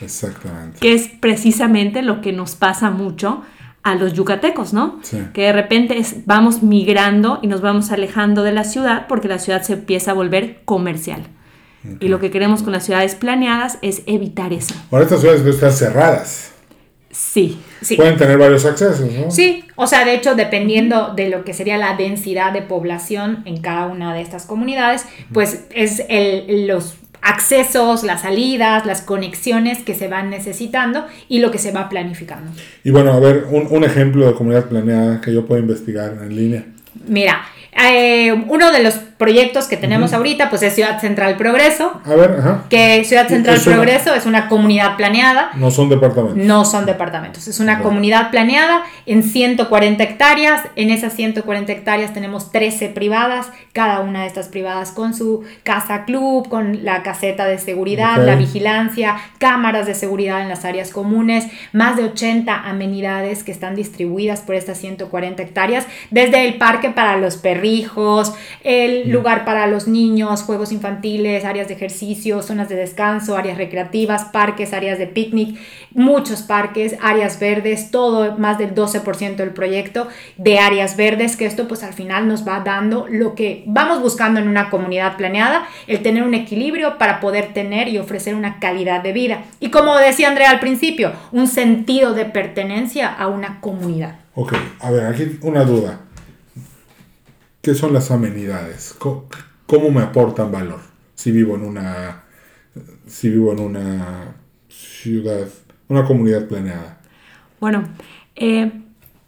Exactamente. 0.00 0.80
Que 0.80 0.94
es 0.94 1.06
precisamente 1.06 2.02
lo 2.02 2.20
que 2.20 2.32
nos 2.32 2.56
pasa 2.56 2.90
mucho 2.90 3.42
a 3.84 3.94
los 3.94 4.12
yucatecos, 4.12 4.72
¿no? 4.72 4.98
Sí. 5.02 5.18
Que 5.32 5.42
de 5.42 5.52
repente 5.52 6.02
vamos 6.26 6.64
migrando 6.64 7.38
y 7.40 7.46
nos 7.46 7.60
vamos 7.60 7.92
alejando 7.92 8.42
de 8.42 8.50
la 8.50 8.64
ciudad 8.64 9.06
porque 9.06 9.28
la 9.28 9.38
ciudad 9.38 9.62
se 9.62 9.74
empieza 9.74 10.10
a 10.10 10.14
volver 10.14 10.62
comercial. 10.64 11.22
Y 12.00 12.08
lo 12.08 12.20
que 12.20 12.30
queremos 12.30 12.62
con 12.62 12.72
las 12.72 12.84
ciudades 12.84 13.14
planeadas 13.14 13.78
es 13.82 14.02
evitar 14.06 14.52
eso. 14.52 14.74
Ahora 14.90 15.04
estas 15.04 15.20
ciudades 15.20 15.44
están 15.44 15.72
cerradas. 15.72 16.52
Sí, 17.10 17.60
sí. 17.82 17.96
Pueden 17.96 18.16
tener 18.16 18.38
varios 18.38 18.64
accesos, 18.64 19.10
¿no? 19.10 19.30
Sí, 19.30 19.64
o 19.76 19.86
sea, 19.86 20.04
de 20.04 20.14
hecho, 20.14 20.34
dependiendo 20.34 21.12
de 21.14 21.28
lo 21.28 21.44
que 21.44 21.52
sería 21.52 21.76
la 21.76 21.94
densidad 21.94 22.52
de 22.52 22.62
población 22.62 23.42
en 23.44 23.60
cada 23.60 23.86
una 23.86 24.14
de 24.14 24.22
estas 24.22 24.46
comunidades, 24.46 25.04
pues 25.32 25.66
es 25.74 26.02
el, 26.08 26.66
los 26.66 26.94
accesos, 27.20 28.02
las 28.02 28.22
salidas, 28.22 28.86
las 28.86 29.02
conexiones 29.02 29.80
que 29.80 29.94
se 29.94 30.08
van 30.08 30.30
necesitando 30.30 31.06
y 31.28 31.40
lo 31.40 31.50
que 31.50 31.58
se 31.58 31.70
va 31.70 31.90
planificando. 31.90 32.50
Y 32.82 32.90
bueno, 32.90 33.12
a 33.12 33.20
ver, 33.20 33.46
un, 33.50 33.68
un 33.70 33.84
ejemplo 33.84 34.26
de 34.26 34.34
comunidad 34.34 34.66
planeada 34.66 35.20
que 35.20 35.34
yo 35.34 35.44
puedo 35.44 35.60
investigar 35.60 36.16
en 36.22 36.34
línea. 36.34 36.64
Mira, 37.06 37.42
eh, 37.72 38.32
uno 38.32 38.70
de 38.70 38.82
los 38.82 38.94
proyectos 39.22 39.68
que 39.68 39.76
tenemos 39.76 40.12
ahorita, 40.12 40.50
pues 40.50 40.62
es 40.64 40.74
Ciudad 40.74 41.00
Central 41.00 41.36
Progreso. 41.36 42.00
A 42.04 42.14
ver, 42.16 42.36
ajá. 42.40 42.64
Que 42.68 43.04
Ciudad 43.04 43.28
Central 43.28 43.54
Es 43.56 43.66
una- 43.68 43.76
Progreso 43.76 44.14
es 44.16 44.26
una 44.26 44.48
comunidad 44.48 44.96
planeada. 44.96 45.50
No 45.54 45.70
son 45.70 45.88
departamentos. 45.88 46.36
No 46.44 46.64
son 46.64 46.86
departamentos, 46.86 47.46
es 47.46 47.60
una 47.60 47.78
comunidad 47.78 48.30
planeada 48.32 48.82
en 49.06 49.22
140 49.22 50.02
hectáreas. 50.02 50.62
En 50.74 50.90
esas 50.90 51.12
140 51.12 51.70
hectáreas 51.70 52.12
tenemos 52.12 52.50
13 52.50 52.88
privadas, 52.88 53.46
cada 53.72 54.00
una 54.00 54.22
de 54.22 54.26
estas 54.26 54.48
privadas 54.48 54.90
con 54.90 55.14
su 55.14 55.44
casa 55.62 56.04
club, 56.04 56.48
con 56.48 56.84
la 56.84 57.04
caseta 57.04 57.44
de 57.44 57.58
seguridad, 57.58 58.16
la 58.26 58.34
vigilancia, 58.34 59.16
cámaras 59.38 59.86
de 59.86 59.94
seguridad 59.94 60.42
en 60.42 60.48
las 60.48 60.64
áreas 60.64 60.90
comunes, 60.90 61.46
más 61.72 61.96
de 61.96 62.02
80 62.04 62.68
amenidades 62.68 63.44
que 63.44 63.52
están 63.52 63.76
distribuidas 63.76 64.40
por 64.40 64.56
estas 64.56 64.78
140 64.78 65.42
hectáreas, 65.44 65.86
desde 66.10 66.44
el 66.44 66.54
parque 66.58 66.90
para 66.90 67.16
los 67.18 67.36
perrijos, 67.36 68.32
el 68.64 69.11
lugar 69.12 69.44
para 69.44 69.66
los 69.66 69.86
niños, 69.86 70.42
juegos 70.42 70.72
infantiles, 70.72 71.44
áreas 71.44 71.68
de 71.68 71.74
ejercicio, 71.74 72.42
zonas 72.42 72.68
de 72.68 72.76
descanso, 72.76 73.36
áreas 73.36 73.58
recreativas, 73.58 74.24
parques, 74.26 74.72
áreas 74.72 74.98
de 74.98 75.06
picnic, 75.06 75.58
muchos 75.92 76.42
parques, 76.42 76.96
áreas 77.00 77.38
verdes, 77.38 77.90
todo 77.90 78.38
más 78.38 78.58
del 78.58 78.74
12% 78.74 79.36
del 79.36 79.50
proyecto 79.50 80.08
de 80.36 80.58
áreas 80.58 80.96
verdes, 80.96 81.36
que 81.36 81.46
esto 81.46 81.68
pues 81.68 81.82
al 81.82 81.92
final 81.92 82.28
nos 82.28 82.46
va 82.46 82.60
dando 82.60 83.06
lo 83.08 83.34
que 83.34 83.62
vamos 83.66 84.00
buscando 84.00 84.40
en 84.40 84.48
una 84.48 84.70
comunidad 84.70 85.16
planeada, 85.16 85.66
el 85.86 86.02
tener 86.02 86.22
un 86.22 86.34
equilibrio 86.34 86.98
para 86.98 87.20
poder 87.20 87.52
tener 87.52 87.88
y 87.88 87.98
ofrecer 87.98 88.34
una 88.34 88.58
calidad 88.58 89.02
de 89.02 89.12
vida. 89.12 89.44
Y 89.60 89.70
como 89.70 89.96
decía 89.96 90.28
Andrea 90.28 90.50
al 90.50 90.60
principio, 90.60 91.12
un 91.32 91.46
sentido 91.46 92.14
de 92.14 92.24
pertenencia 92.24 93.12
a 93.12 93.28
una 93.28 93.60
comunidad. 93.60 94.16
Ok, 94.34 94.54
a 94.80 94.90
ver, 94.90 95.06
aquí 95.06 95.38
una 95.42 95.64
duda. 95.64 96.00
¿Qué 97.62 97.74
son 97.74 97.92
las 97.92 98.10
amenidades? 98.10 98.94
¿Cómo, 98.98 99.26
cómo 99.66 99.90
me 99.90 100.02
aportan 100.02 100.50
valor 100.52 100.80
si 101.14 101.30
vivo 101.30 101.54
en 101.54 101.62
una 101.62 102.24
si 103.06 103.30
vivo 103.30 103.52
en 103.52 103.60
una 103.60 104.34
ciudad, 104.68 105.46
una 105.88 106.04
comunidad 106.04 106.48
planeada? 106.48 106.98
Bueno, 107.60 107.84
eh, 108.34 108.72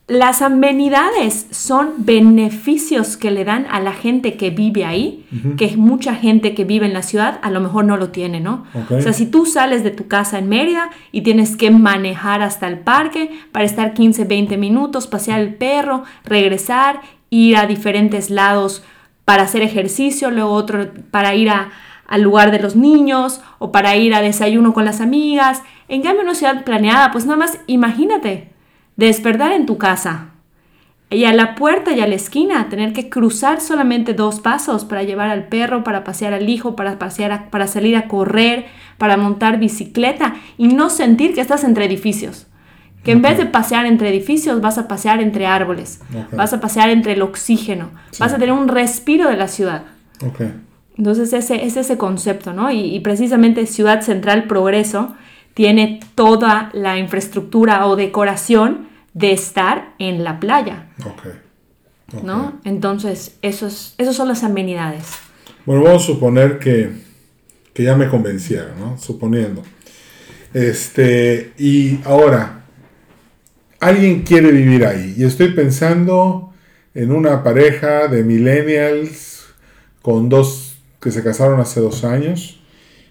las 0.07 0.43
amenidades 0.43 1.47
son 1.51 1.93
beneficios 1.99 3.17
que 3.17 3.31
le 3.31 3.45
dan 3.45 3.67
a 3.71 3.81
la 3.81 3.93
gente 3.93 4.37
que 4.37 4.51
vive 4.51 4.85
ahí, 4.85 5.25
que 5.57 5.79
mucha 5.79 6.15
gente 6.15 6.55
que 6.55 6.65
vive 6.65 6.85
en 6.85 6.93
la 6.93 7.03
ciudad 7.03 7.39
a 7.43 7.51
lo 7.51 7.61
mejor 7.61 7.87
no 7.87 7.97
lo 7.97 8.11
tiene, 8.11 8.41
¿no? 8.41 8.67
O 8.91 9.01
sea, 9.01 9.15
si 9.15 9.25
tú 9.25 9.47
sales 9.47 9.83
de 9.83 9.91
tu 9.91 10.07
casa 10.07 10.39
en 10.39 10.51
Mérida 10.51 10.91
y 11.11 11.23
tienes 11.23 11.57
que 11.57 11.71
manejar 11.71 12.43
hasta 12.43 12.69
el 12.69 12.81
parque 12.81 13.31
para 13.51 13.65
estar 13.65 13.95
15, 13.95 14.25
20 14.25 14.59
minutos, 14.59 15.07
pasear 15.07 15.41
el 15.41 15.55
perro, 15.55 16.05
regresar, 16.25 17.01
ir 17.35 17.57
a 17.57 17.67
diferentes 17.67 18.31
lados 18.31 18.83
para 19.25 19.43
hacer 19.43 19.63
ejercicio, 19.63 20.31
luego 20.31 20.51
otro 20.51 20.89
para 21.11 21.35
ir 21.35 21.51
al 21.51 22.23
lugar 22.23 22.51
de 22.51 22.61
los 22.61 22.77
niños 22.77 23.41
o 23.59 23.73
para 23.73 23.97
ir 23.97 24.15
a 24.15 24.21
desayuno 24.21 24.73
con 24.73 24.85
las 24.85 25.01
amigas. 25.01 25.63
En 25.89 26.03
cambio, 26.03 26.23
una 26.23 26.35
ciudad 26.35 26.65
planeada, 26.65 27.11
pues 27.11 27.27
nada 27.27 27.39
más 27.39 27.59
imagínate, 27.67 28.51
despertar 28.97 29.53
en 29.53 29.67
tu 29.67 29.79
casa 29.79 30.29
y 31.11 31.25
a 31.25 31.33
la 31.33 31.55
puerta 31.55 31.93
y 31.93 32.01
a 32.01 32.07
la 32.07 32.15
esquina 32.15 32.69
tener 32.69 32.93
que 32.93 33.09
cruzar 33.09 33.61
solamente 33.61 34.15
dos 34.15 34.41
pasos 34.41 34.85
para 34.85 35.03
llevar 35.03 35.31
al 35.31 35.49
perro, 35.49 35.83
para 35.83 36.05
pasear 36.05 36.35
al 36.35 36.49
hijo, 36.49 36.77
para, 36.77 36.99
pasear 36.99 37.51
para 37.51 37.67
salir 37.67 37.97
a 37.97 38.07
correr, 38.07 38.67
para 38.97 39.17
montar 39.17 39.59
bicicleta 39.59 40.37
y 40.57 40.69
no 40.69 40.89
sentir 40.89 41.35
que 41.35 41.41
estás 41.41 41.65
entre 41.65 41.87
edificios. 41.87 42.47
Que 43.05 43.13
en 43.13 43.23
vez 43.23 43.37
de 43.37 43.47
pasear 43.47 43.87
entre 43.87 44.09
edificios 44.09 44.61
vas 44.61 44.79
a 44.79 44.89
pasear 44.89 45.21
entre 45.21 45.47
árboles, 45.47 46.01
vas 46.33 46.53
a 46.53 46.61
pasear 46.61 46.89
entre 46.91 47.13
el 47.13 47.23
oxígeno, 47.23 47.91
vas 48.19 48.33
a 48.33 48.39
tener 48.39 48.53
un 48.53 48.69
respiro 48.69 49.29
de 49.29 49.37
la 49.37 49.49
ciudad. 49.49 49.83
Ok, 50.27 50.41
Entonces 50.97 51.33
ese 51.33 51.65
es 51.65 51.77
ese 51.77 51.99
concepto, 51.99 52.53
¿no? 52.53 52.71
Y, 52.71 52.95
y 52.95 53.01
precisamente 53.01 53.67
Ciudad 53.67 54.01
Central 54.01 54.45
Progreso 54.45 55.15
tiene 55.53 56.01
toda 56.15 56.71
la 56.73 56.99
infraestructura 56.99 57.87
o 57.87 57.97
decoración 57.97 58.89
de 59.15 59.33
estar 59.33 59.95
en 59.99 60.25
la 60.25 60.41
playa. 60.41 60.89
¿no? 62.23 62.61
Entonces 62.65 63.37
esos, 63.43 63.95
esos 63.99 64.15
son 64.17 64.29
las 64.29 64.45
amenidades. 64.45 65.07
Bueno, 65.65 65.83
vamos 65.83 66.03
a 66.03 66.07
suponer 66.07 66.59
que, 66.59 66.91
que 67.73 67.83
ya 67.83 67.97
me 67.97 68.09
convencieron, 68.09 68.79
¿no? 68.79 68.99
Suponiendo. 68.99 69.63
Este, 70.53 71.53
y 71.59 72.01
ahora, 72.05 72.64
alguien 73.85 74.23
quiere 74.23 74.51
vivir 74.51 74.85
ahí. 74.85 75.15
Y 75.17 75.25
estoy 75.25 75.53
pensando 75.53 76.53
en 76.95 77.13
una 77.13 77.43
pareja 77.43 78.09
de 78.09 78.23
millennials 78.23 79.47
con 80.03 80.29
dos 80.29 80.77
que 81.01 81.11
se 81.11 81.23
casaron 81.23 81.61
hace 81.61 81.81
dos 81.81 82.05
años 82.05 82.61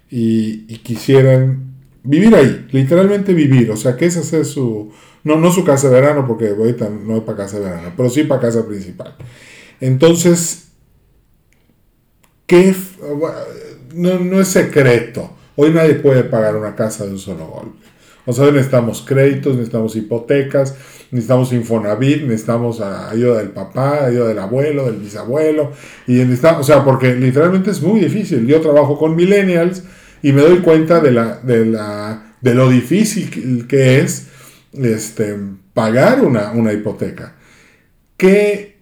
y, 0.09 0.77
quisieran 0.79 1.73
vivir 2.03 2.35
ahí, 2.35 2.67
literalmente 2.71 3.33
vivir. 3.33 3.71
O 3.71 3.77
sea, 3.77 3.95
que 3.95 4.05
esa 4.05 4.23
sea 4.23 4.43
su. 4.43 4.91
No, 5.23 5.37
no 5.37 5.51
su 5.51 5.63
casa 5.63 5.87
de 5.89 5.95
verano, 5.95 6.27
porque 6.27 6.49
ahorita 6.49 6.89
no 6.89 7.17
es 7.17 7.23
para 7.23 7.37
casa 7.37 7.59
de 7.59 7.65
verano, 7.65 7.93
pero 7.95 8.09
sí 8.09 8.23
para 8.23 8.41
casa 8.41 8.67
principal. 8.67 9.15
Entonces, 9.79 10.67
¿qué 12.45 12.75
no, 13.93 14.19
no 14.19 14.41
es 14.41 14.47
secreto. 14.47 15.31
Hoy 15.55 15.71
nadie 15.71 15.95
puede 15.95 16.23
pagar 16.23 16.55
una 16.55 16.75
casa 16.75 17.05
de 17.05 17.11
un 17.11 17.19
solo 17.19 17.47
golpe. 17.47 17.85
Hoy 18.25 18.51
necesitamos 18.51 19.01
créditos, 19.05 19.53
necesitamos 19.55 19.95
hipotecas, 19.95 20.75
necesitamos 21.11 21.51
Infonavit, 21.51 22.21
necesitamos 22.23 22.79
a- 22.81 23.09
ayuda 23.09 23.39
del 23.39 23.49
papá, 23.49 24.05
ayuda 24.05 24.27
del 24.29 24.39
abuelo, 24.39 24.85
del 24.85 24.95
bisabuelo. 24.97 25.71
Y 26.07 26.13
necesitamos, 26.13 26.61
o 26.61 26.63
sea, 26.63 26.83
porque 26.85 27.15
literalmente 27.15 27.71
es 27.71 27.81
muy 27.81 27.99
difícil. 27.99 28.47
Yo 28.47 28.61
trabajo 28.61 28.97
con 28.97 29.15
millennials 29.15 29.83
y 30.21 30.31
me 30.31 30.41
doy 30.41 30.59
cuenta 30.59 31.01
de, 31.01 31.11
la, 31.11 31.39
de, 31.43 31.65
la, 31.65 32.35
de 32.39 32.53
lo 32.53 32.69
difícil 32.69 33.67
que 33.67 33.99
es 33.99 34.27
este, 34.73 35.37
pagar 35.73 36.21
una, 36.23 36.51
una 36.53 36.71
hipoteca. 36.71 37.35
¿Qué, 38.15 38.77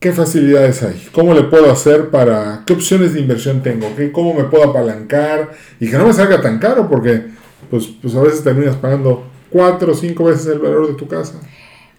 ¿Qué 0.00 0.12
facilidades 0.12 0.82
hay? 0.82 1.08
¿Cómo 1.12 1.34
le 1.34 1.44
puedo 1.44 1.70
hacer 1.70 2.08
para... 2.10 2.64
¿Qué 2.66 2.72
opciones 2.72 3.14
de 3.14 3.20
inversión 3.20 3.62
tengo? 3.62 3.94
¿Qué, 3.96 4.10
¿Cómo 4.10 4.34
me 4.34 4.44
puedo 4.44 4.64
apalancar? 4.70 5.52
Y 5.78 5.88
que 5.88 5.96
no 5.98 6.06
me 6.06 6.12
salga 6.12 6.40
tan 6.40 6.58
caro 6.58 6.88
porque 6.88 7.38
pues, 7.70 7.86
pues 8.02 8.14
a 8.14 8.20
veces 8.20 8.42
terminas 8.44 8.76
pagando 8.76 9.24
cuatro 9.50 9.92
o 9.92 9.94
cinco 9.94 10.24
veces 10.24 10.46
el 10.46 10.58
valor 10.58 10.88
de 10.88 10.94
tu 10.94 11.06
casa. 11.08 11.40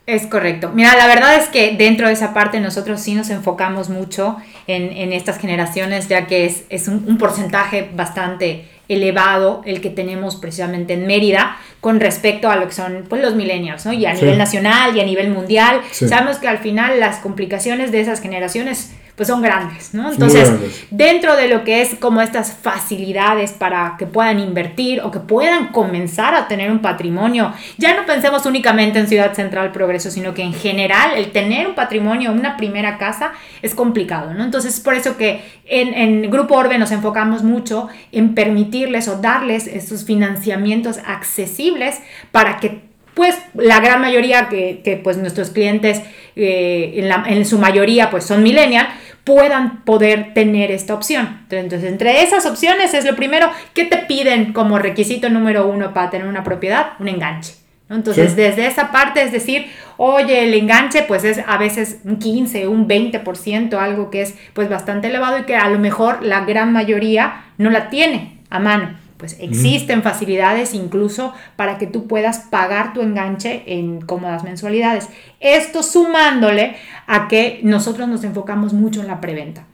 Es 0.08 0.26
correcto. 0.28 0.72
Mira, 0.74 0.96
la 0.98 1.08
verdad 1.08 1.36
es 1.36 1.48
que 1.48 1.76
dentro 1.78 2.08
de 2.08 2.14
esa 2.14 2.34
parte 2.34 2.60
nosotros 2.60 3.00
sí 3.00 3.14
nos 3.14 3.30
enfocamos 3.30 3.90
mucho 3.90 4.36
en, 4.68 4.92
en 4.92 5.14
estas 5.14 5.38
generaciones, 5.38 6.08
ya 6.10 6.26
que 6.28 6.46
es, 6.46 6.64
es 6.70 6.88
un, 6.88 7.06
un 7.08 7.18
porcentaje 7.18 7.90
bastante 7.96 8.66
elevado 8.90 9.62
el 9.66 9.80
que 9.80 9.90
tenemos 9.90 10.36
precisamente 10.36 10.94
en 10.96 11.08
Mérida 11.08 11.56
con 11.80 12.00
respecto 12.02 12.50
a 12.50 12.58
lo 12.58 12.68
que 12.68 12.74
son 12.74 13.06
pues, 13.08 13.22
los 13.22 13.36
millennials, 13.36 13.86
¿no? 13.86 13.94
Y 13.94 14.06
a 14.06 14.16
Sí. 14.16 14.24
nivel 14.24 14.38
nacional 14.38 14.98
y 14.98 15.00
a 15.00 15.06
nivel 15.06 15.30
mundial. 15.30 15.82
Sí. 15.92 16.08
Sabemos 16.10 16.38
que 16.38 16.48
al 16.50 16.58
final 16.58 17.00
las 17.00 17.18
complicaciones 17.20 17.92
de 17.92 18.02
esas 18.02 18.20
generaciones 18.22 18.92
pues 19.22 19.28
son 19.28 19.44
grandes, 19.44 19.94
¿no? 19.94 20.12
Entonces, 20.12 20.50
grandes. 20.50 20.86
dentro 20.90 21.36
de 21.36 21.48
lo 21.48 21.64
que 21.64 21.84
es 21.84 21.94
como 21.94 22.22
estas 22.22 22.54
facilidades 22.60 23.52
para 23.52 23.94
que 24.00 24.08
puedan 24.08 24.40
invertir 24.40 25.00
o 25.02 25.12
que 25.12 25.20
puedan 25.20 25.68
comenzar 25.68 26.34
a 26.34 26.48
tener 26.48 26.72
un 26.72 26.80
patrimonio, 26.80 27.54
ya 27.78 27.96
no 27.96 28.08
pensemos 28.08 28.48
únicamente 28.48 28.98
en 28.98 29.08
Ciudad 29.08 29.34
Central 29.36 29.72
Progreso, 29.72 30.10
sino 30.10 30.34
que 30.34 30.42
en 30.42 30.54
general 30.56 31.12
el 31.16 31.32
tener 31.32 31.68
un 31.68 31.76
patrimonio, 31.76 32.32
una 32.32 32.58
primera 32.58 32.98
casa, 32.98 33.34
es 33.62 33.76
complicado, 33.76 34.34
¿no? 34.34 34.44
Entonces, 34.44 34.74
es 34.74 34.80
por 34.80 34.96
eso 34.96 35.18
que 35.18 35.44
en, 35.66 35.94
en 35.94 36.32
Grupo 36.32 36.56
Orbe 36.56 36.80
nos 36.80 36.92
enfocamos 36.92 37.44
mucho 37.44 37.90
en 38.12 38.34
permitirles 38.34 39.08
o 39.08 39.18
darles 39.22 39.68
esos 39.68 40.04
financiamientos 40.04 40.98
accesibles 41.06 42.00
para 42.32 42.58
que 42.58 42.90
pues 43.14 43.38
la 43.56 43.82
gran 43.82 44.00
mayoría 44.00 44.48
que, 44.48 44.80
que, 44.86 44.96
pues 44.96 45.18
nuestros 45.18 45.50
clientes 45.50 46.02
eh, 46.38 46.94
en, 46.96 47.10
la- 47.10 47.26
en 47.28 47.46
su 47.46 47.58
mayoría 47.60 48.10
pues 48.10 48.24
son 48.24 48.42
millennial 48.42 48.88
puedan 49.24 49.84
poder 49.84 50.34
tener 50.34 50.72
esta 50.72 50.94
opción. 50.94 51.46
Entonces, 51.50 51.90
entre 51.90 52.24
esas 52.24 52.46
opciones 52.46 52.94
es 52.94 53.06
lo 53.06 53.16
primero, 53.16 53.50
¿qué 53.74 53.86
te 53.86 53.98
piden 53.98 54.54
como 54.54 54.80
requisito 54.80 55.30
número 55.30 55.68
uno 55.68 55.94
para 55.94 56.10
tener 56.10 56.28
una 56.28 56.44
propiedad? 56.44 56.94
Un 57.00 57.08
enganche. 57.08 57.54
Entonces, 57.90 58.32
Sí. 58.32 58.38
desde 58.38 58.68
esa 58.68 58.92
parte 58.92 59.22
es 59.22 59.32
decir, 59.34 59.68
oye, 59.98 60.46
el 60.46 60.54
enganche 60.54 61.04
pues 61.04 61.26
es 61.26 61.42
a 61.46 61.58
veces 61.58 62.00
un 62.06 62.20
15, 62.20 62.68
un 62.68 62.88
20%, 62.88 63.78
algo 63.80 64.10
que 64.10 64.22
es 64.22 64.36
pues 64.54 64.70
bastante 64.70 65.10
elevado 65.10 65.40
y 65.40 65.44
que 65.44 65.56
a 65.58 65.70
lo 65.70 65.78
mejor 65.78 66.24
la 66.24 66.46
gran 66.46 66.72
mayoría 66.72 67.44
no 67.58 67.70
la 67.70 67.90
tiene 67.90 68.38
a 68.50 68.60
mano. 68.60 69.01
Pues 69.22 69.38
existen 69.40 70.02
facilidades 70.02 70.74
incluso 70.74 71.32
para 71.56 71.78
que 71.78 71.86
tú 71.86 72.08
puedas 72.08 72.40
pagar 72.50 72.92
tu 72.94 73.02
enganche 73.02 73.62
en 73.68 74.02
cómodas 74.02 74.44
mensualidades. 74.44 75.10
Esto 75.40 75.84
sumándole 75.84 76.76
a 77.06 77.28
que 77.28 77.60
nosotros 77.62 78.08
nos 78.08 78.24
enfocamos 78.24 78.74
mucho 78.74 79.00
en 79.00 79.06
la 79.06 79.22
preventa. 79.22 79.68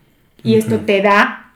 Y 0.44 0.56
esto 0.56 0.82
te 0.82 1.02
da 1.02 1.54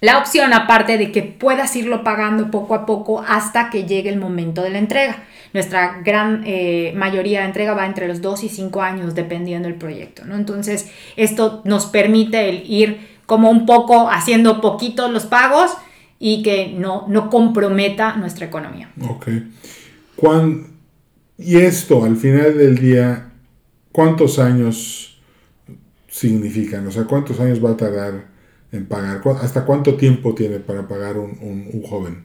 la 0.00 0.18
opción 0.18 0.52
aparte 0.52 0.98
de 0.98 1.10
que 1.10 1.24
puedas 1.24 1.74
irlo 1.74 2.04
pagando 2.04 2.52
poco 2.52 2.76
a 2.76 2.86
poco 2.86 3.24
hasta 3.26 3.70
que 3.70 3.86
llegue 3.86 4.10
el 4.10 4.20
momento 4.20 4.62
de 4.62 4.70
la 4.70 4.78
entrega. 4.78 5.24
Nuestra 5.52 6.00
gran 6.04 6.44
eh, 6.46 6.92
mayoría 6.94 7.40
de 7.40 7.46
entrega 7.46 7.74
va 7.74 7.86
entre 7.86 8.06
los 8.06 8.22
2 8.22 8.44
y 8.44 8.48
5 8.50 8.82
años 8.82 9.16
dependiendo 9.16 9.66
del 9.66 9.78
proyecto, 9.78 10.24
¿no? 10.24 10.36
Entonces, 10.36 10.92
esto 11.16 11.60
nos 11.64 11.86
permite 11.86 12.48
el 12.48 12.62
ir 12.70 13.08
como 13.26 13.50
un 13.50 13.66
poco 13.66 14.08
haciendo 14.08 14.60
poquitos 14.60 15.10
los 15.10 15.26
pagos 15.26 15.76
y 16.24 16.40
que 16.44 16.72
no, 16.78 17.04
no 17.08 17.28
comprometa 17.28 18.16
nuestra 18.16 18.46
economía. 18.46 18.92
Ok. 19.10 19.26
¿Cuán, 20.14 20.68
y 21.36 21.56
esto, 21.56 22.04
al 22.04 22.16
final 22.16 22.56
del 22.56 22.78
día, 22.78 23.32
¿cuántos 23.90 24.38
años 24.38 25.20
significan? 26.08 26.86
O 26.86 26.90
sea, 26.92 27.04
¿cuántos 27.04 27.40
años 27.40 27.62
va 27.64 27.70
a 27.70 27.76
tardar 27.76 28.26
en 28.70 28.86
pagar? 28.86 29.20
¿Cu- 29.20 29.30
¿Hasta 29.42 29.64
cuánto 29.64 29.96
tiempo 29.96 30.32
tiene 30.34 30.60
para 30.60 30.86
pagar 30.86 31.18
un, 31.18 31.32
un- 31.40 31.68
un 31.72 31.82
joven? 31.82 32.24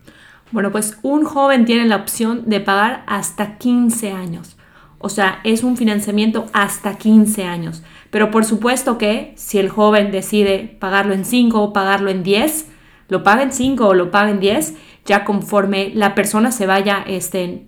Bueno, 0.52 0.70
pues 0.70 0.96
un 1.02 1.24
joven 1.24 1.64
tiene 1.64 1.84
la 1.86 1.96
opción 1.96 2.44
de 2.48 2.60
pagar 2.60 3.02
hasta 3.08 3.58
15 3.58 4.12
años. 4.12 4.56
O 5.00 5.08
sea, 5.08 5.40
es 5.42 5.62
un 5.64 5.76
financiamiento 5.76 6.46
hasta 6.52 6.98
15 6.98 7.44
años. 7.44 7.82
Pero 8.10 8.30
por 8.30 8.44
supuesto 8.44 8.96
que 8.96 9.32
si 9.36 9.58
el 9.58 9.68
joven 9.68 10.10
decide 10.12 10.76
pagarlo 10.80 11.14
en 11.14 11.24
5 11.24 11.62
o 11.62 11.72
pagarlo 11.72 12.10
en 12.10 12.22
10, 12.22 12.66
lo 13.08 13.22
paga 13.22 13.42
en 13.42 13.52
5 13.52 13.86
o 13.86 13.94
lo 13.94 14.10
paga 14.10 14.30
en 14.30 14.40
10, 14.40 14.74
ya 15.04 15.24
conforme 15.24 15.90
la 15.94 16.14
persona 16.14 16.52
se 16.52 16.66
vaya 16.66 17.04
este, 17.06 17.64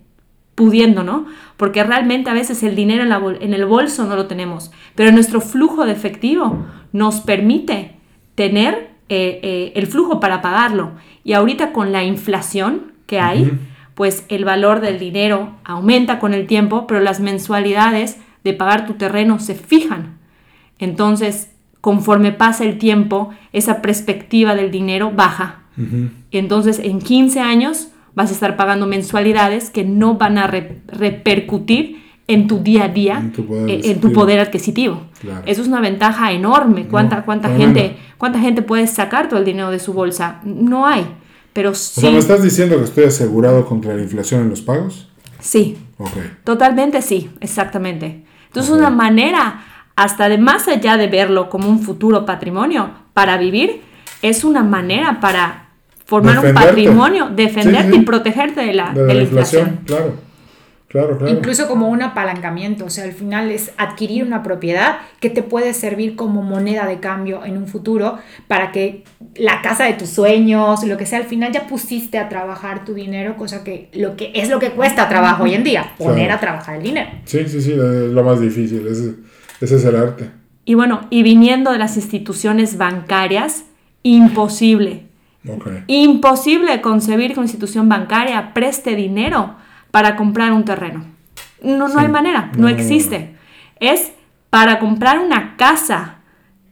pudiendo, 0.55 1.03
¿no? 1.03 1.25
Porque 1.57 1.83
realmente 1.83 2.29
a 2.29 2.33
veces 2.33 2.61
el 2.63 2.75
dinero 2.75 3.03
en, 3.03 3.09
la 3.09 3.19
bol- 3.19 3.37
en 3.41 3.53
el 3.53 3.65
bolso 3.65 4.05
no 4.05 4.15
lo 4.15 4.27
tenemos, 4.27 4.71
pero 4.95 5.11
nuestro 5.11 5.41
flujo 5.41 5.85
de 5.85 5.91
efectivo 5.93 6.65
nos 6.93 7.21
permite 7.21 7.95
tener 8.35 8.91
eh, 9.09 9.39
eh, 9.43 9.71
el 9.75 9.87
flujo 9.87 10.19
para 10.19 10.41
pagarlo. 10.41 10.91
Y 11.23 11.33
ahorita 11.33 11.73
con 11.73 11.91
la 11.91 12.03
inflación 12.03 12.93
que 13.07 13.19
hay, 13.19 13.51
pues 13.95 14.25
el 14.29 14.45
valor 14.45 14.79
del 14.79 14.99
dinero 14.99 15.57
aumenta 15.63 16.17
con 16.19 16.33
el 16.33 16.47
tiempo, 16.47 16.87
pero 16.87 17.01
las 17.01 17.19
mensualidades 17.19 18.17
de 18.43 18.53
pagar 18.53 18.85
tu 18.87 18.93
terreno 18.93 19.37
se 19.39 19.53
fijan. 19.55 20.17
Entonces, 20.79 21.50
conforme 21.81 22.31
pasa 22.31 22.63
el 22.63 22.77
tiempo, 22.77 23.31
esa 23.53 23.81
perspectiva 23.81 24.55
del 24.55 24.71
dinero 24.71 25.11
baja. 25.11 25.63
Ujú. 25.77 26.09
Entonces, 26.31 26.79
en 26.79 26.99
15 26.99 27.39
años 27.39 27.89
vas 28.13 28.29
a 28.29 28.33
estar 28.33 28.55
pagando 28.55 28.87
mensualidades 28.87 29.69
que 29.69 29.83
no 29.83 30.15
van 30.15 30.37
a 30.37 30.47
re- 30.47 30.81
repercutir 30.87 32.01
en 32.27 32.47
tu 32.47 32.59
día 32.59 32.85
a 32.85 32.87
día, 32.89 33.17
En 33.19 33.31
tu 33.33 33.45
poder 33.45 33.69
eh, 33.69 33.73
en 33.73 33.79
tu 33.81 33.87
adquisitivo. 33.89 34.13
poder 34.13 34.39
adquisitivo. 34.39 35.01
Claro. 35.19 35.41
Eso 35.45 35.61
es 35.61 35.67
una 35.67 35.81
ventaja 35.81 36.31
enorme. 36.31 36.87
¿Cuánta, 36.87 37.17
No, 37.17 37.25
cuánta, 37.25 37.49
gente, 37.55 37.97
¿Cuánta 38.17 38.39
gente 38.39 38.61
puede 38.61 38.87
sacar 38.87 39.27
todo 39.27 39.39
el 39.39 39.45
dinero 39.45 39.71
de 39.71 39.79
su 39.79 39.93
bolsa? 39.93 40.39
No 40.43 40.85
hay. 40.85 41.05
Pero 41.53 41.71
O 41.71 41.73
sí, 41.75 41.99
sea, 42.01 42.11
¿me 42.11 42.17
estás 42.19 42.41
diciendo 42.43 42.77
que 42.77 42.83
estoy 42.85 43.03
asegurado 43.05 43.65
contra 43.65 43.93
la 43.95 44.01
inflación 44.01 44.41
en 44.41 44.49
los 44.49 44.61
pagos? 44.61 45.09
sí, 45.39 45.77
Ok. 45.97 46.11
Totalmente 46.43 47.01
sí, 47.01 47.29
exactamente. 47.41 48.23
Entonces 48.47 48.71
Ok. 48.71 48.79
una 48.79 48.89
manera, 48.89 49.63
hasta 49.95 50.29
de 50.29 50.37
más 50.37 50.67
allá 50.67 50.97
de 50.97 51.07
verlo 51.07 51.49
como 51.49 51.67
un 51.69 51.79
futuro 51.79 52.25
patrimonio 52.25 52.91
para 53.13 53.37
vivir, 53.37 53.81
es 54.21 54.43
una 54.43 54.63
manera 54.63 55.19
para 55.19 55.69
formar 56.05 56.45
un 56.45 56.53
patrimonio, 56.53 57.29
defenderte 57.33 57.89
Sí, 57.91 57.95
sí. 57.95 58.01
y 58.01 58.05
protegerte 58.05 58.61
de 58.61 58.73
la, 58.73 58.91
De 58.93 59.01
de 59.01 59.07
la 59.07 59.13
la 59.15 59.21
inflación, 59.21 59.67
inflación. 59.69 59.85
claro. 59.85 60.31
Claro, 60.87 61.17
claro. 61.17 61.31
Incluso 61.33 61.69
como 61.69 61.87
un 61.87 62.01
apalancamiento, 62.01 62.83
o 62.83 62.89
sea, 62.89 63.05
al 63.05 63.13
final 63.13 63.49
es 63.49 63.71
adquirir 63.77 64.25
una 64.25 64.43
propiedad 64.43 64.97
que 65.21 65.29
te 65.29 65.41
puede 65.41 65.73
servir 65.73 66.17
como 66.17 66.41
moneda 66.41 66.85
de 66.85 66.99
cambio 66.99 67.45
en 67.45 67.55
un 67.55 67.65
futuro 67.65 68.17
para 68.49 68.73
que 68.73 69.05
la 69.35 69.61
casa 69.61 69.85
de 69.85 69.93
tus 69.93 70.09
sueños, 70.09 70.83
lo 70.83 70.97
que 70.97 71.05
sea, 71.05 71.19
al 71.19 71.23
final 71.27 71.53
ya 71.53 71.65
pusiste 71.65 72.17
a 72.17 72.27
trabajar 72.27 72.83
tu 72.83 72.93
dinero, 72.93 73.37
cosa 73.37 73.63
que, 73.63 73.87
lo 73.93 74.17
que 74.17 74.33
es 74.35 74.49
lo 74.49 74.59
que 74.59 74.71
cuesta 74.71 75.07
trabajo 75.07 75.43
hoy 75.43 75.53
en 75.53 75.63
día, 75.63 75.93
poner 75.97 76.25
Claro. 76.25 76.33
a 76.33 76.39
trabajar 76.41 76.75
el 76.75 76.83
dinero. 76.83 77.09
Sí, 77.23 77.39
sí, 77.47 77.61
sí, 77.61 77.71
es 77.71 77.77
lo 77.77 78.23
más 78.25 78.41
difícil. 78.41 78.85
Ese 79.61 79.75
es 79.77 79.85
el 79.85 79.95
arte. 79.95 80.29
Y 80.65 80.73
bueno, 80.75 81.01
y 81.09 81.23
viniendo 81.23 81.71
de 81.71 81.77
las 81.79 81.95
instituciones 81.97 82.77
bancarias, 82.77 83.63
imposible. 84.03 85.05
Ok. 85.47 85.67
Imposible 85.87 86.81
concebir 86.81 87.33
que 87.33 87.39
una 87.39 87.45
institución 87.47 87.89
bancaria 87.89 88.53
preste 88.53 88.95
dinero 88.95 89.55
para 89.91 90.15
comprar 90.15 90.51
un 90.53 90.65
terreno. 90.65 91.05
No, 91.63 91.77
no 91.77 91.89
Sí. 91.89 91.95
hay 91.99 92.07
manera, 92.09 92.51
no, 92.55 92.63
No. 92.63 92.67
existe. 92.69 93.35
Es 93.79 94.11
para 94.49 94.79
comprar 94.79 95.19
una 95.19 95.55
casa 95.57 96.15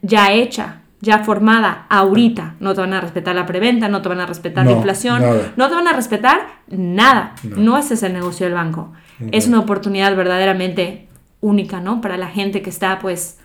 ya 0.02 0.32
hecha, 0.32 0.82
ya 1.00 1.18
formada 1.24 1.86
ahorita. 1.88 2.54
No 2.60 2.74
te 2.74 2.80
van 2.80 2.92
a 2.92 3.00
respetar 3.00 3.34
la 3.34 3.46
preventa, 3.46 3.88
no 3.88 4.02
te 4.02 4.08
van 4.08 4.20
a 4.20 4.26
respetar 4.26 4.66
la 4.66 4.72
inflación, 4.72 5.20
nada. 5.22 5.52
no 5.56 5.68
te 5.68 5.74
van 5.74 5.88
a 5.88 5.92
respetar 5.92 6.40
nada. 6.68 7.34
No. 7.42 7.56
No, 7.56 7.78
ese 7.78 7.94
es 7.94 8.02
el 8.02 8.12
negocio 8.12 8.46
del 8.46 8.54
banco. 8.54 8.92
Es 9.32 9.48
una 9.48 9.58
oportunidad 9.60 10.14
verdaderamente 10.16 11.08
única, 11.40 11.80
¿no? 11.80 12.00
Para 12.00 12.16
la 12.16 12.28
gente 12.28 12.62
que 12.62 12.70
está, 12.70 12.98
pues, 12.98 13.36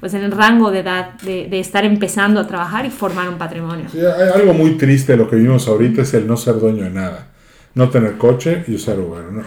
pues 0.00 0.14
en 0.14 0.22
el 0.22 0.32
rango 0.32 0.70
de 0.70 0.80
edad 0.80 1.14
de, 1.22 1.48
de 1.48 1.60
estar 1.60 1.84
empezando 1.84 2.40
a 2.40 2.46
trabajar 2.46 2.86
y 2.86 2.90
formar 2.90 3.28
un 3.28 3.36
patrimonio. 3.38 3.86
Sí, 3.90 3.98
hay 3.98 4.30
algo 4.34 4.54
muy 4.54 4.72
triste 4.72 5.12
de 5.12 5.18
lo 5.18 5.28
que 5.28 5.36
vivimos 5.36 5.68
ahorita 5.68 6.02
es 6.02 6.14
el 6.14 6.26
no 6.26 6.36
ser 6.36 6.58
dueño 6.58 6.84
de 6.84 6.90
nada. 6.90 7.28
No 7.74 7.90
tener 7.90 8.16
coche 8.16 8.64
y 8.68 8.74
usar 8.74 8.98
Uber 8.98 9.22
¿no? 9.24 9.40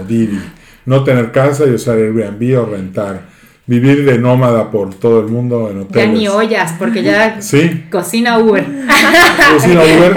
o 0.00 0.04
Didi. 0.04 0.40
No 0.86 1.04
tener 1.04 1.30
casa 1.30 1.66
y 1.66 1.70
usar 1.70 1.98
Airbnb 1.98 2.58
o 2.58 2.64
rentar. 2.66 3.20
Vivir 3.66 4.04
de 4.06 4.16
nómada 4.16 4.70
por 4.70 4.94
todo 4.94 5.20
el 5.20 5.26
mundo 5.26 5.68
en 5.68 5.78
Ya 5.80 5.82
hoteles. 5.82 6.18
ni 6.18 6.28
ollas, 6.28 6.72
porque 6.78 7.02
ya 7.02 7.42
Sí, 7.42 7.84
cocina 7.90 8.38
Uber. 8.38 8.64
cocina 9.52 9.80
Uber 9.82 10.16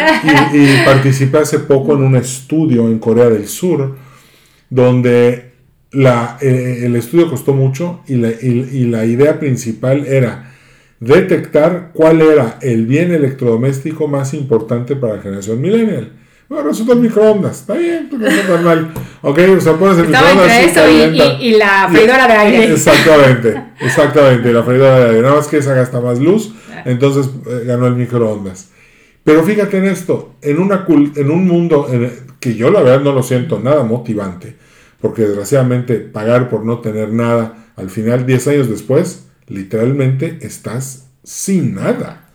y, 0.53 0.57
y 0.57 0.77
participé 0.85 1.39
hace 1.39 1.59
poco 1.59 1.93
en 1.95 2.03
un 2.03 2.15
estudio 2.15 2.87
en 2.87 2.99
Corea 2.99 3.27
del 3.27 3.47
Sur 3.47 3.97
donde 4.69 5.48
la, 5.91 6.37
eh, 6.41 6.81
el 6.85 6.95
estudio 6.95 7.29
costó 7.29 7.53
mucho 7.53 8.01
y 8.07 8.15
la, 8.15 8.29
y- 8.29 8.69
y 8.71 8.83
la 8.85 9.05
idea 9.05 9.39
principal 9.39 10.05
era 10.05 10.51
detectar 10.99 11.91
cuál 11.93 12.21
era 12.21 12.57
el 12.61 12.85
bien 12.85 13.11
electrodoméstico 13.13 14.07
más 14.07 14.33
importante 14.33 14.95
para 14.95 15.15
la 15.15 15.21
generación 15.21 15.61
millennial. 15.61 16.13
Bueno, 16.49 16.67
resulta 16.69 16.93
el 16.93 16.99
microondas, 16.99 17.59
está 17.61 17.75
bien, 17.75 18.07
pues 18.09 18.21
no 18.21 18.27
está 18.27 18.47
tan 18.55 18.63
mal. 18.63 18.91
Ok, 19.21 19.39
o 19.55 19.61
sea, 19.61 19.73
pones 19.73 19.99
el 19.99 20.05
Estaba 20.05 20.29
microondas 20.29 20.57
entre 20.57 20.71
eso 20.71 20.91
y, 20.91 20.99
calienta. 21.01 21.37
y- 21.43 21.47
y 21.47 21.57
la 21.57 21.87
freidora 21.91 22.27
de 22.27 22.33
aire. 22.33 22.63
Exactamente, 22.73 23.63
exactamente, 23.81 24.51
la 24.53 24.63
freidora 24.63 24.99
de 24.99 25.05
aire. 25.09 25.21
Nada 25.21 25.35
más 25.35 25.47
que 25.47 25.57
esa 25.57 25.73
gasta 25.75 26.01
más 26.01 26.19
luz, 26.19 26.53
entonces 26.85 27.29
eh, 27.47 27.63
ganó 27.65 27.85
el 27.87 27.95
microondas. 27.95 28.69
Pero 29.23 29.43
fíjate 29.43 29.77
en 29.77 29.85
esto, 29.85 30.35
en, 30.41 30.59
una, 30.59 30.85
en 31.15 31.29
un 31.29 31.47
mundo 31.47 31.87
en 31.91 32.11
que 32.39 32.55
yo 32.55 32.71
la 32.71 32.81
verdad 32.81 33.01
no 33.01 33.11
lo 33.11 33.21
siento 33.21 33.59
nada 33.63 33.83
motivante, 33.83 34.55
porque 35.01 35.23
desgraciadamente 35.23 35.95
pagar 35.99 36.49
por 36.49 36.65
no 36.65 36.79
tener 36.79 37.11
nada, 37.13 37.67
al 37.75 37.89
final, 37.89 38.25
10 38.25 38.47
años 38.47 38.69
después, 38.69 39.27
literalmente 39.47 40.39
estás 40.41 41.07
sin 41.23 41.75
nada. 41.75 42.29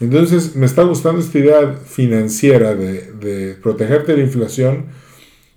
Entonces 0.00 0.54
me 0.54 0.66
está 0.66 0.82
gustando 0.84 1.20
esta 1.20 1.38
idea 1.38 1.72
financiera 1.84 2.74
de, 2.74 3.56
protegerte 3.60 4.12
de 4.12 4.18
la 4.18 4.24
inflación, 4.24 4.86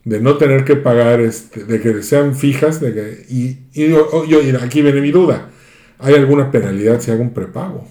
de 0.04 0.20
no 0.20 0.38
tener 0.38 0.66
que 0.66 0.76
pagar, 0.76 1.22
este, 1.22 1.64
de 1.64 1.80
que 1.80 2.02
sean 2.02 2.36
fijas, 2.36 2.82
de 2.82 2.94
que, 2.94 3.26
y, 3.30 3.60
yo- 3.90 4.26
yo- 4.26 4.40
aquí 4.64 4.82
viene 4.82 5.00
mi 5.00 5.12
duda, 5.12 5.52
¿hay 6.00 6.16
alguna 6.16 6.50
penalidad 6.50 7.00
si 7.02 7.12
hago 7.12 7.22
un 7.22 7.34
prepago? 7.36 7.88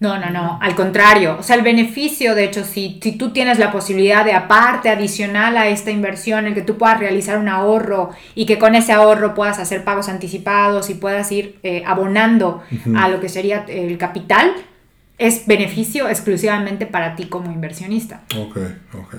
No, 0.00 0.16
no, 0.16 0.30
no, 0.30 0.58
al 0.62 0.76
contrario. 0.76 1.36
O 1.40 1.42
sea, 1.42 1.56
el 1.56 1.62
beneficio, 1.62 2.36
de 2.36 2.44
hecho, 2.44 2.64
si, 2.64 3.00
si 3.02 3.12
tú 3.12 3.30
tienes 3.30 3.58
la 3.58 3.72
posibilidad 3.72 4.24
de 4.24 4.32
aparte, 4.32 4.90
adicional 4.90 5.56
a 5.56 5.68
esta 5.68 5.90
inversión, 5.90 6.46
el 6.46 6.54
que 6.54 6.62
tú 6.62 6.78
puedas 6.78 7.00
realizar 7.00 7.38
un 7.38 7.48
ahorro 7.48 8.10
y 8.36 8.46
que 8.46 8.58
con 8.58 8.76
ese 8.76 8.92
ahorro 8.92 9.34
puedas 9.34 9.58
hacer 9.58 9.82
pagos 9.82 10.08
anticipados 10.08 10.88
y 10.90 10.94
puedas 10.94 11.32
ir 11.32 11.58
eh, 11.64 11.82
abonando 11.84 12.62
a 12.96 13.08
lo 13.08 13.20
que 13.20 13.28
sería 13.28 13.64
el 13.68 13.98
capital, 13.98 14.52
es 15.18 15.46
beneficio 15.46 16.08
exclusivamente 16.08 16.86
para 16.86 17.16
ti 17.16 17.24
como 17.24 17.50
inversionista. 17.50 18.22
Ok, 18.36 18.56
ok. 18.94 19.16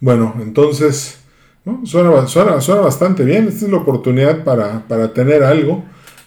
Bueno, 0.00 0.34
entonces, 0.40 1.20
¿no? 1.64 1.86
suena, 1.86 2.26
suena, 2.26 2.60
suena 2.60 2.80
bastante 2.80 3.24
bien. 3.24 3.46
Esta 3.46 3.66
es 3.66 3.70
la 3.70 3.78
oportunidad 3.78 4.42
para, 4.42 4.80
para 4.88 5.12
tener 5.12 5.44
algo. 5.44 5.84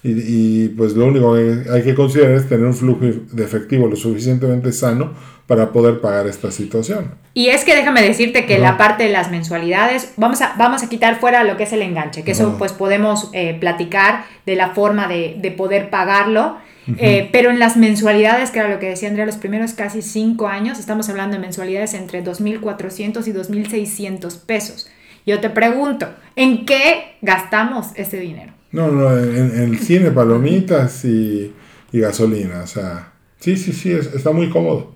Y, 0.07 0.65
y, 0.65 0.69
pues 0.69 0.93
lo 0.93 1.07
único 1.07 1.33
que 1.33 1.63
hay 1.71 1.83
que 1.83 1.95
considerar 1.95 2.33
es 2.35 2.47
tener 2.47 2.65
un 2.65 2.75
flujo 2.75 3.05
de 3.31 3.43
efectivo 3.43 3.87
lo 3.87 3.95
suficientemente 3.95 4.71
sano 4.71 5.13
para 5.47 5.71
poder 5.71 5.99
pagar 5.99 6.27
esta 6.27 6.51
situación. 6.51 7.15
Y 7.33 7.47
es 7.47 7.63
que 7.63 7.75
déjame 7.75 8.01
decirte 8.01 8.45
que 8.45 8.59
la 8.59 8.77
parte 8.77 9.03
de 9.03 9.11
las 9.11 9.31
mensualidades, 9.31 10.13
vamos 10.17 10.41
a, 10.41 10.53
vamos 10.57 10.83
a 10.83 10.89
quitar 10.89 11.19
fuera 11.19 11.43
lo 11.43 11.57
que 11.57 11.63
es 11.63 11.73
el 11.73 11.81
enganche, 11.81 12.23
que 12.23 12.31
eso 12.31 12.55
pues 12.57 12.71
podemos 12.71 13.29
eh, 13.33 13.57
platicar 13.59 14.25
de 14.45 14.55
la 14.55 14.69
forma 14.69 15.07
de, 15.07 15.37
de 15.39 15.51
poder 15.51 15.89
pagarlo. 15.89 16.57
Eh, 16.99 17.29
pero 17.31 17.49
en 17.49 17.57
las 17.57 17.77
mensualidades, 17.77 18.51
que 18.51 18.59
era 18.59 18.69
lo 18.69 18.77
que 18.77 18.89
decía 18.89 19.09
Andrea, 19.09 19.25
los 19.25 19.37
primeros 19.37 19.73
casi 19.73 20.03
cinco 20.03 20.47
años, 20.47 20.77
estamos 20.77 21.09
hablando 21.09 21.35
de 21.35 21.41
mensualidades 21.41 21.95
entre 21.95 22.23
2.400 22.23 23.27
y 23.27 23.31
2.600 23.31 24.39
pesos. 24.45 24.87
Yo 25.25 25.39
te 25.39 25.49
pregunto, 25.49 26.07
¿en 26.35 26.65
qué 26.67 27.15
gastamos 27.21 27.87
ese 27.95 28.19
dinero? 28.19 28.53
No, 28.75 28.91
no, 28.91 29.17
en, 29.17 29.51
en 29.55 29.63
el 29.71 29.79
cine, 29.79 30.11
palomitas 30.11 31.05
y, 31.05 31.53
y 31.91 31.99
gasolina. 31.99 32.61
O 32.63 32.67
sea, 32.67 33.11
sí, 33.39 33.55
sí, 33.55 33.71
sí, 33.71 33.91
es- 33.91 34.13
está 34.13 34.31
muy 34.31 34.49
cómodo. 34.49 34.93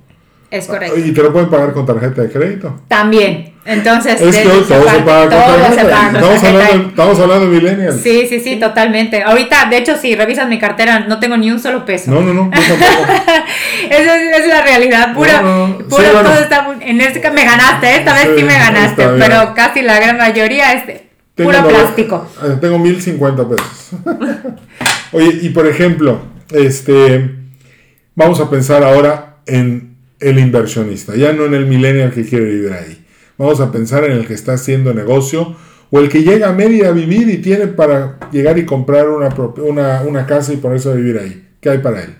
Es 0.52 0.66
correcto. 0.68 0.98
Y 1.00 1.12
te 1.14 1.22
lo 1.22 1.32
pueden 1.32 1.48
pagar 1.50 1.74
con 1.74 1.86
tarjeta 1.86 2.24
de 2.24 2.30
crédito. 2.32 2.82
También, 2.88 3.54
Entonces, 3.66 4.20
Es 4.20 4.44
todo 4.44 4.64
se 4.64 4.74
paga 4.74 4.94
con 4.96 5.30
todo 5.30 5.30
tarjeta. 5.30 6.12
Estamos 6.12 6.44
hablando, 6.44 6.88
estamos 6.90 7.20
hablando 7.20 7.50
de 7.52 7.56
millennials. 7.62 8.02
Sí, 8.02 8.26
sí, 8.28 8.40
sí, 8.40 8.56
totalmente. 8.56 9.22
Ahorita, 9.22 9.68
de 9.70 9.78
hecho, 9.78 9.96
si 9.96 10.16
revisas 10.16 10.50
mi 10.50 10.58
cartera, 10.58 11.02
no 11.02 11.20
tengo 11.20 11.38
ni 11.38 11.52
un 11.52 11.60
solo 11.60 11.86
peso. 11.86 12.10
No, 12.10 12.22
no, 12.22 12.34
no, 12.34 12.52
yo. 12.52 12.76
Esa 13.90 14.16
es, 14.18 14.40
es 14.40 14.48
la 14.48 14.62
realidad, 14.64 15.14
pura, 15.14 15.42
No, 15.42 15.68
no, 15.68 15.78
pura 15.88 16.04
sí, 16.06 16.10
bueno. 16.14 16.30
todo 16.32 16.40
está 16.42 16.68
en 16.82 17.00
este 17.02 17.32
me 17.32 17.46
ganaste, 17.46 17.96
esta 17.98 18.14
vez 18.14 18.24
sí 18.36 18.40
Sí, 18.40 18.44
me 18.44 18.58
ganaste, 18.58 19.08
pero 19.20 19.54
casi 19.54 19.82
la 19.84 20.00
gran 20.00 20.18
mayoría 20.18 20.74
es 20.74 20.88
de 20.88 21.09
Tengo 21.40 21.52
puro 21.52 21.68
plástico. 21.70 22.28
eh, 22.44 22.58
Tengo 22.60 22.80
1050 22.80 23.50
pesos. 23.50 23.92
Oye, 25.14 25.40
y 25.42 25.50
por 25.50 25.66
ejemplo, 25.68 26.20
este, 26.52 27.36
vamos 28.14 28.40
a 28.42 28.50
pensar 28.50 28.84
ahora 28.84 29.38
en 29.46 29.96
el 30.20 30.38
inversionista, 30.38 31.16
ya 31.16 31.32
no 31.32 31.46
en 31.46 31.54
el 31.54 31.66
millennial 31.66 32.12
que 32.12 32.26
quiere 32.26 32.46
vivir 32.46 32.74
ahí. 32.74 33.06
Vamos 33.38 33.62
a 33.62 33.72
pensar 33.72 34.04
en 34.04 34.12
el 34.12 34.28
que 34.28 34.34
está 34.34 34.54
haciendo 34.54 34.94
negocio 34.94 35.56
o 35.92 36.00
el 36.00 36.10
que 36.10 36.24
llega 36.24 36.50
a 36.50 36.54
Mérida 36.54 36.90
a 36.90 36.92
vivir 36.92 37.30
y 37.30 37.38
tiene 37.38 37.68
para 37.68 38.20
llegar 38.32 38.58
y 38.60 38.66
comprar 38.66 39.10
una, 39.10 39.30
una, 39.66 40.02
una 40.02 40.26
casa 40.26 40.52
y 40.54 40.58
ponerse 40.58 40.90
a 40.92 40.94
vivir 40.94 41.18
ahí. 41.18 41.48
¿Qué 41.62 41.70
hay 41.70 41.78
para 41.78 42.04
él? 42.04 42.16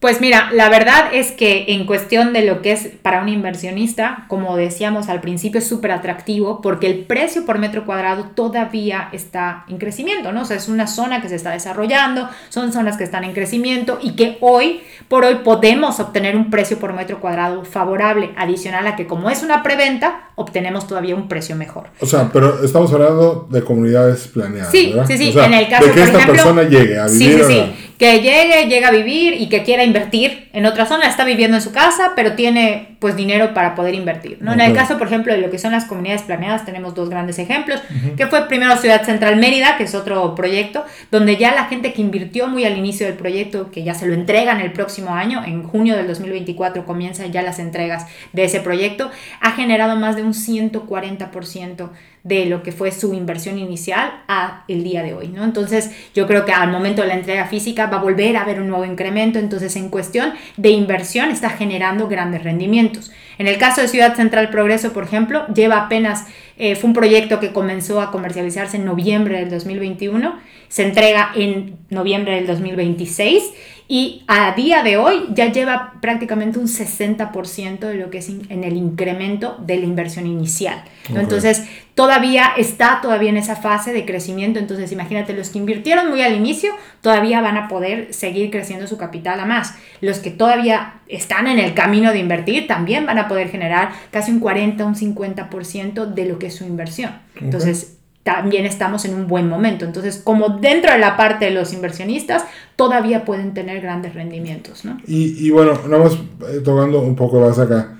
Pues 0.00 0.20
mira, 0.20 0.50
la 0.52 0.68
verdad 0.68 1.12
es 1.12 1.32
que 1.32 1.64
en 1.68 1.84
cuestión 1.84 2.32
de 2.32 2.44
lo 2.44 2.62
que 2.62 2.70
es 2.70 2.88
para 3.02 3.20
un 3.20 3.28
inversionista, 3.28 4.26
como 4.28 4.56
decíamos 4.56 5.08
al 5.08 5.20
principio, 5.20 5.58
es 5.58 5.66
súper 5.66 5.90
atractivo 5.90 6.60
porque 6.62 6.86
el 6.86 7.00
precio 7.00 7.44
por 7.44 7.58
metro 7.58 7.84
cuadrado 7.84 8.26
todavía 8.32 9.08
está 9.10 9.64
en 9.68 9.78
crecimiento, 9.78 10.30
¿no? 10.30 10.42
O 10.42 10.44
sea, 10.44 10.56
es 10.56 10.68
una 10.68 10.86
zona 10.86 11.20
que 11.20 11.28
se 11.28 11.34
está 11.34 11.50
desarrollando, 11.50 12.28
son 12.48 12.72
zonas 12.72 12.96
que 12.96 13.02
están 13.02 13.24
en 13.24 13.32
crecimiento 13.32 13.98
y 14.00 14.12
que 14.14 14.38
hoy 14.40 14.82
por 15.08 15.24
hoy 15.24 15.36
podemos 15.42 15.98
obtener 15.98 16.36
un 16.36 16.48
precio 16.48 16.78
por 16.78 16.92
metro 16.92 17.18
cuadrado 17.18 17.64
favorable, 17.64 18.30
adicional 18.36 18.86
a 18.86 18.94
que 18.94 19.08
como 19.08 19.30
es 19.30 19.42
una 19.42 19.64
preventa, 19.64 20.28
obtenemos 20.36 20.86
todavía 20.86 21.16
un 21.16 21.26
precio 21.26 21.56
mejor. 21.56 21.88
O 22.00 22.06
sea, 22.06 22.30
pero 22.32 22.62
estamos 22.64 22.92
hablando 22.92 23.48
de 23.50 23.64
comunidades 23.64 24.28
planeadas. 24.28 24.70
Sí, 24.70 24.90
¿verdad? 24.92 25.06
sí, 25.08 25.18
sí. 25.18 25.28
O 25.30 25.32
sea, 25.32 25.46
en 25.46 25.54
el 25.54 25.68
caso, 25.68 25.86
de 25.86 25.90
que 25.90 25.98
por 25.98 26.06
esta 26.06 26.18
ejemplo, 26.18 26.34
persona 26.44 26.62
llegue 26.68 26.96
a 26.98 27.08
sí, 27.08 27.18
vivir. 27.18 27.44
sí, 27.44 27.52
sí. 27.52 27.58
a- 27.60 27.98
Que 27.98 28.20
llegue, 28.20 28.66
llega 28.68 28.88
a 28.88 28.92
vivir 28.92 29.34
y 29.40 29.48
que 29.48 29.64
quiera 29.64 29.82
invertir 29.88 30.48
en 30.52 30.66
otra 30.66 30.86
zona, 30.86 31.08
está 31.08 31.24
viviendo 31.24 31.56
en 31.56 31.62
su 31.62 31.72
casa, 31.72 32.12
pero 32.14 32.34
tiene 32.34 32.96
pues 33.00 33.16
dinero 33.16 33.54
para 33.54 33.74
poder 33.74 33.94
invertir. 33.94 34.38
¿no? 34.40 34.52
En 34.52 34.60
el 34.60 34.72
caso, 34.72 34.98
por 34.98 35.06
ejemplo, 35.06 35.32
de 35.32 35.40
lo 35.40 35.50
que 35.50 35.58
son 35.58 35.72
las 35.72 35.84
comunidades 35.84 36.22
planeadas, 36.22 36.64
tenemos 36.64 36.94
dos 36.94 37.10
grandes 37.10 37.38
ejemplos, 37.38 37.80
que 38.16 38.26
fue 38.26 38.46
primero 38.48 38.76
Ciudad 38.76 39.04
Central 39.04 39.36
Mérida, 39.36 39.76
que 39.76 39.84
es 39.84 39.94
otro 39.94 40.34
proyecto, 40.34 40.84
donde 41.10 41.36
ya 41.36 41.54
la 41.54 41.64
gente 41.64 41.92
que 41.92 42.00
invirtió 42.00 42.48
muy 42.48 42.64
al 42.64 42.76
inicio 42.76 43.06
del 43.06 43.16
proyecto, 43.16 43.70
que 43.70 43.82
ya 43.82 43.94
se 43.94 44.06
lo 44.06 44.14
entregan 44.14 44.60
el 44.60 44.72
próximo 44.72 45.14
año, 45.14 45.42
en 45.44 45.62
junio 45.62 45.96
del 45.96 46.06
2024 46.06 46.84
comienzan 46.84 47.32
ya 47.32 47.42
las 47.42 47.58
entregas 47.58 48.06
de 48.32 48.44
ese 48.44 48.60
proyecto, 48.60 49.10
ha 49.40 49.52
generado 49.52 49.96
más 49.96 50.16
de 50.16 50.22
un 50.22 50.32
140% 50.32 51.90
de 52.28 52.44
lo 52.46 52.62
que 52.62 52.72
fue 52.72 52.92
su 52.92 53.14
inversión 53.14 53.58
inicial 53.58 54.22
a 54.28 54.64
el 54.68 54.84
día 54.84 55.02
de 55.02 55.14
hoy, 55.14 55.28
¿no? 55.28 55.44
Entonces, 55.44 55.90
yo 56.14 56.26
creo 56.26 56.44
que 56.44 56.52
al 56.52 56.70
momento 56.70 57.02
de 57.02 57.08
la 57.08 57.14
entrega 57.14 57.46
física 57.46 57.86
va 57.86 57.96
a 57.96 58.02
volver 58.02 58.36
a 58.36 58.42
haber 58.42 58.60
un 58.60 58.68
nuevo 58.68 58.84
incremento, 58.84 59.38
entonces 59.38 59.74
en 59.76 59.88
cuestión 59.88 60.34
de 60.56 60.70
inversión 60.70 61.30
está 61.30 61.50
generando 61.50 62.06
grandes 62.06 62.44
rendimientos. 62.44 63.10
En 63.38 63.46
el 63.46 63.56
caso 63.56 63.80
de 63.80 63.88
Ciudad 63.88 64.14
Central 64.14 64.50
Progreso, 64.50 64.92
por 64.92 65.04
ejemplo, 65.04 65.46
lleva 65.54 65.78
apenas, 65.78 66.26
eh, 66.58 66.76
fue 66.76 66.88
un 66.88 66.94
proyecto 66.94 67.40
que 67.40 67.52
comenzó 67.52 68.00
a 68.00 68.10
comercializarse 68.10 68.76
en 68.76 68.84
noviembre 68.84 69.38
del 69.38 69.48
2021, 69.48 70.38
se 70.68 70.82
entrega 70.82 71.32
en 71.34 71.78
noviembre 71.88 72.34
del 72.34 72.46
2026 72.46 73.42
y 73.90 74.22
a 74.26 74.52
día 74.54 74.82
de 74.82 74.98
hoy 74.98 75.28
ya 75.32 75.50
lleva 75.50 75.94
prácticamente 76.02 76.58
un 76.58 76.66
60% 76.66 77.78
de 77.78 77.94
lo 77.94 78.10
que 78.10 78.18
es 78.18 78.28
en 78.28 78.62
el 78.62 78.76
incremento 78.76 79.56
de 79.64 79.78
la 79.78 79.86
inversión 79.86 80.26
inicial. 80.26 80.84
Entonces, 81.08 81.66
todavía 81.94 82.52
está 82.58 83.00
todavía 83.00 83.30
en 83.30 83.38
esa 83.38 83.56
fase 83.56 83.94
de 83.94 84.04
crecimiento. 84.04 84.58
Entonces, 84.58 84.92
imagínate, 84.92 85.32
los 85.32 85.48
que 85.48 85.58
invirtieron 85.58 86.10
muy 86.10 86.20
al 86.20 86.36
inicio 86.36 86.72
todavía 87.00 87.40
van 87.40 87.56
a 87.56 87.66
poder 87.68 88.12
seguir 88.12 88.50
creciendo 88.50 88.86
su 88.86 88.98
capital 88.98 89.40
a 89.40 89.46
más. 89.46 89.74
Los 90.02 90.18
que 90.18 90.30
todavía 90.30 91.00
están 91.08 91.46
en 91.46 91.58
el 91.58 91.72
camino 91.72 92.12
de 92.12 92.18
invertir 92.18 92.66
también 92.66 93.06
van 93.06 93.18
a 93.18 93.26
poder 93.26 93.48
generar 93.48 93.92
casi 94.10 94.32
un 94.32 94.40
40, 94.40 94.84
un 94.84 94.96
50% 94.96 96.04
de 96.12 96.24
lo 96.26 96.38
que 96.38 96.48
es 96.48 96.54
su 96.54 96.64
inversión. 96.64 97.12
Entonces, 97.40 97.97
también 98.22 98.66
estamos 98.66 99.04
en 99.06 99.14
un 99.14 99.26
buen 99.26 99.48
momento. 99.48 99.84
Entonces, 99.84 100.20
como 100.22 100.50
dentro 100.60 100.92
de 100.92 100.98
la 100.98 101.16
parte 101.16 101.46
de 101.46 101.50
los 101.52 101.72
inversionistas, 101.72 102.44
todavía 102.76 103.24
pueden 103.24 103.54
tener 103.54 103.80
grandes 103.80 104.14
rendimientos, 104.14 104.84
¿no? 104.84 104.98
Y, 105.06 105.46
y 105.46 105.50
bueno, 105.50 105.80
más 105.88 106.14
eh, 106.14 106.60
tocando 106.64 107.00
un 107.00 107.16
poco 107.16 107.40
más 107.40 107.58
acá. 107.58 107.96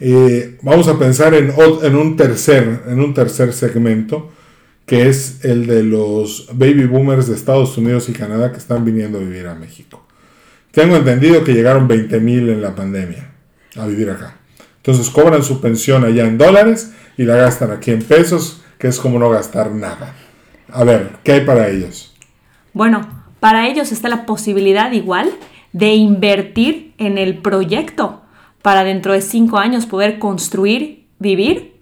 eh, 0.00 0.58
vamos 0.62 0.88
a 0.88 0.98
pensar 0.98 1.34
en, 1.34 1.52
en, 1.82 1.96
un 1.96 2.16
tercer, 2.16 2.82
en 2.88 3.00
un 3.00 3.14
tercer 3.14 3.52
segmento, 3.52 4.32
que 4.86 5.08
es 5.08 5.44
el 5.44 5.66
de 5.66 5.82
los 5.82 6.48
baby 6.52 6.84
boomers 6.86 7.26
de 7.28 7.34
Estados 7.34 7.76
Unidos 7.78 8.08
y 8.08 8.12
Canadá 8.12 8.52
que 8.52 8.58
están 8.58 8.84
viniendo 8.84 9.18
a 9.18 9.22
vivir 9.22 9.46
a 9.46 9.54
México. 9.54 10.04
Tengo 10.72 10.96
entendido 10.96 11.44
que 11.44 11.54
llegaron 11.54 11.88
20 11.88 12.20
mil 12.20 12.50
en 12.50 12.60
la 12.60 12.74
pandemia 12.74 13.30
a 13.76 13.86
vivir 13.86 14.10
acá. 14.10 14.36
Entonces 14.78 15.08
cobran 15.10 15.42
su 15.42 15.60
pensión 15.60 16.04
allá 16.04 16.26
en 16.26 16.36
dólares 16.36 16.92
y 17.16 17.22
la 17.24 17.36
gastan 17.36 17.70
aquí 17.70 17.92
en 17.92 18.02
pesos, 18.02 18.63
que 18.84 18.88
es 18.88 19.00
como 19.00 19.18
no 19.18 19.30
gastar 19.30 19.70
nada. 19.70 20.12
A 20.70 20.84
ver, 20.84 21.12
¿qué 21.24 21.32
hay 21.32 21.40
para 21.46 21.70
ellos? 21.70 22.14
Bueno, 22.74 23.08
para 23.40 23.66
ellos 23.66 23.92
está 23.92 24.10
la 24.10 24.26
posibilidad 24.26 24.92
igual 24.92 25.30
de 25.72 25.94
invertir 25.94 26.92
en 26.98 27.16
el 27.16 27.38
proyecto 27.38 28.20
para 28.60 28.84
dentro 28.84 29.14
de 29.14 29.22
cinco 29.22 29.56
años 29.56 29.86
poder 29.86 30.18
construir, 30.18 31.06
vivir 31.18 31.80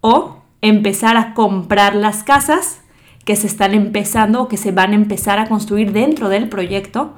o 0.00 0.42
empezar 0.60 1.16
a 1.16 1.34
comprar 1.34 1.94
las 1.94 2.24
casas 2.24 2.80
que 3.24 3.36
se 3.36 3.46
están 3.46 3.72
empezando 3.72 4.42
o 4.42 4.48
que 4.48 4.56
se 4.56 4.72
van 4.72 4.90
a 4.90 4.96
empezar 4.96 5.38
a 5.38 5.46
construir 5.46 5.92
dentro 5.92 6.28
del 6.28 6.48
proyecto 6.48 7.14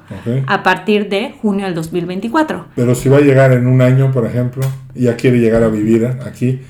a 0.46 0.62
partir 0.62 1.08
de 1.08 1.32
junio 1.40 1.64
del 1.64 1.74
2024. 1.74 2.66
Pero 2.76 2.94
si 2.94 3.08
va 3.08 3.16
a 3.16 3.22
llegar 3.22 3.52
en 3.52 3.66
un 3.66 3.80
año, 3.80 4.12
por 4.12 4.26
ejemplo, 4.26 4.62
y 4.94 5.04
ya 5.04 5.16
quiere 5.16 5.38
llegar 5.38 5.62
a 5.62 5.68
vivir 5.68 6.04
aquí, 6.26 6.60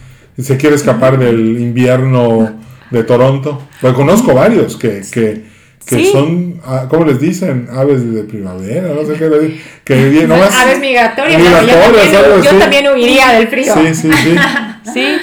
se 0.40 0.56
quiere 0.56 0.76
escapar 0.76 1.18
del 1.18 1.60
invierno 1.60 2.58
de 2.90 3.04
Toronto, 3.04 3.62
pues 3.80 3.92
conozco 3.94 4.34
varios 4.34 4.76
que, 4.76 5.02
que, 5.12 5.44
que 5.84 5.96
Sí. 5.96 6.10
son, 6.12 6.60
ah, 6.64 6.86
¿cómo 6.88 7.04
les 7.04 7.18
dicen? 7.20 7.68
Aves 7.72 8.12
de 8.14 8.22
primavera, 8.24 8.88
no 8.94 9.04
sé 9.04 9.14
qué, 9.18 9.28
le 9.28 9.40
di- 9.40 9.60
que 9.84 9.94
vienen 10.10 10.28
nomás- 10.28 10.54
Aves 10.54 10.78
migratorias, 10.78 11.40
migratorias, 11.40 12.12
yo, 12.12 12.20
también, 12.22 12.42
yo 12.52 12.58
también 12.58 12.86
huiría 12.94 13.32
del 13.32 13.48
frío. 13.48 13.74
Sí, 13.74 13.94
sí, 13.94 14.10
sí. 14.12 14.36
Sí, 14.94 15.16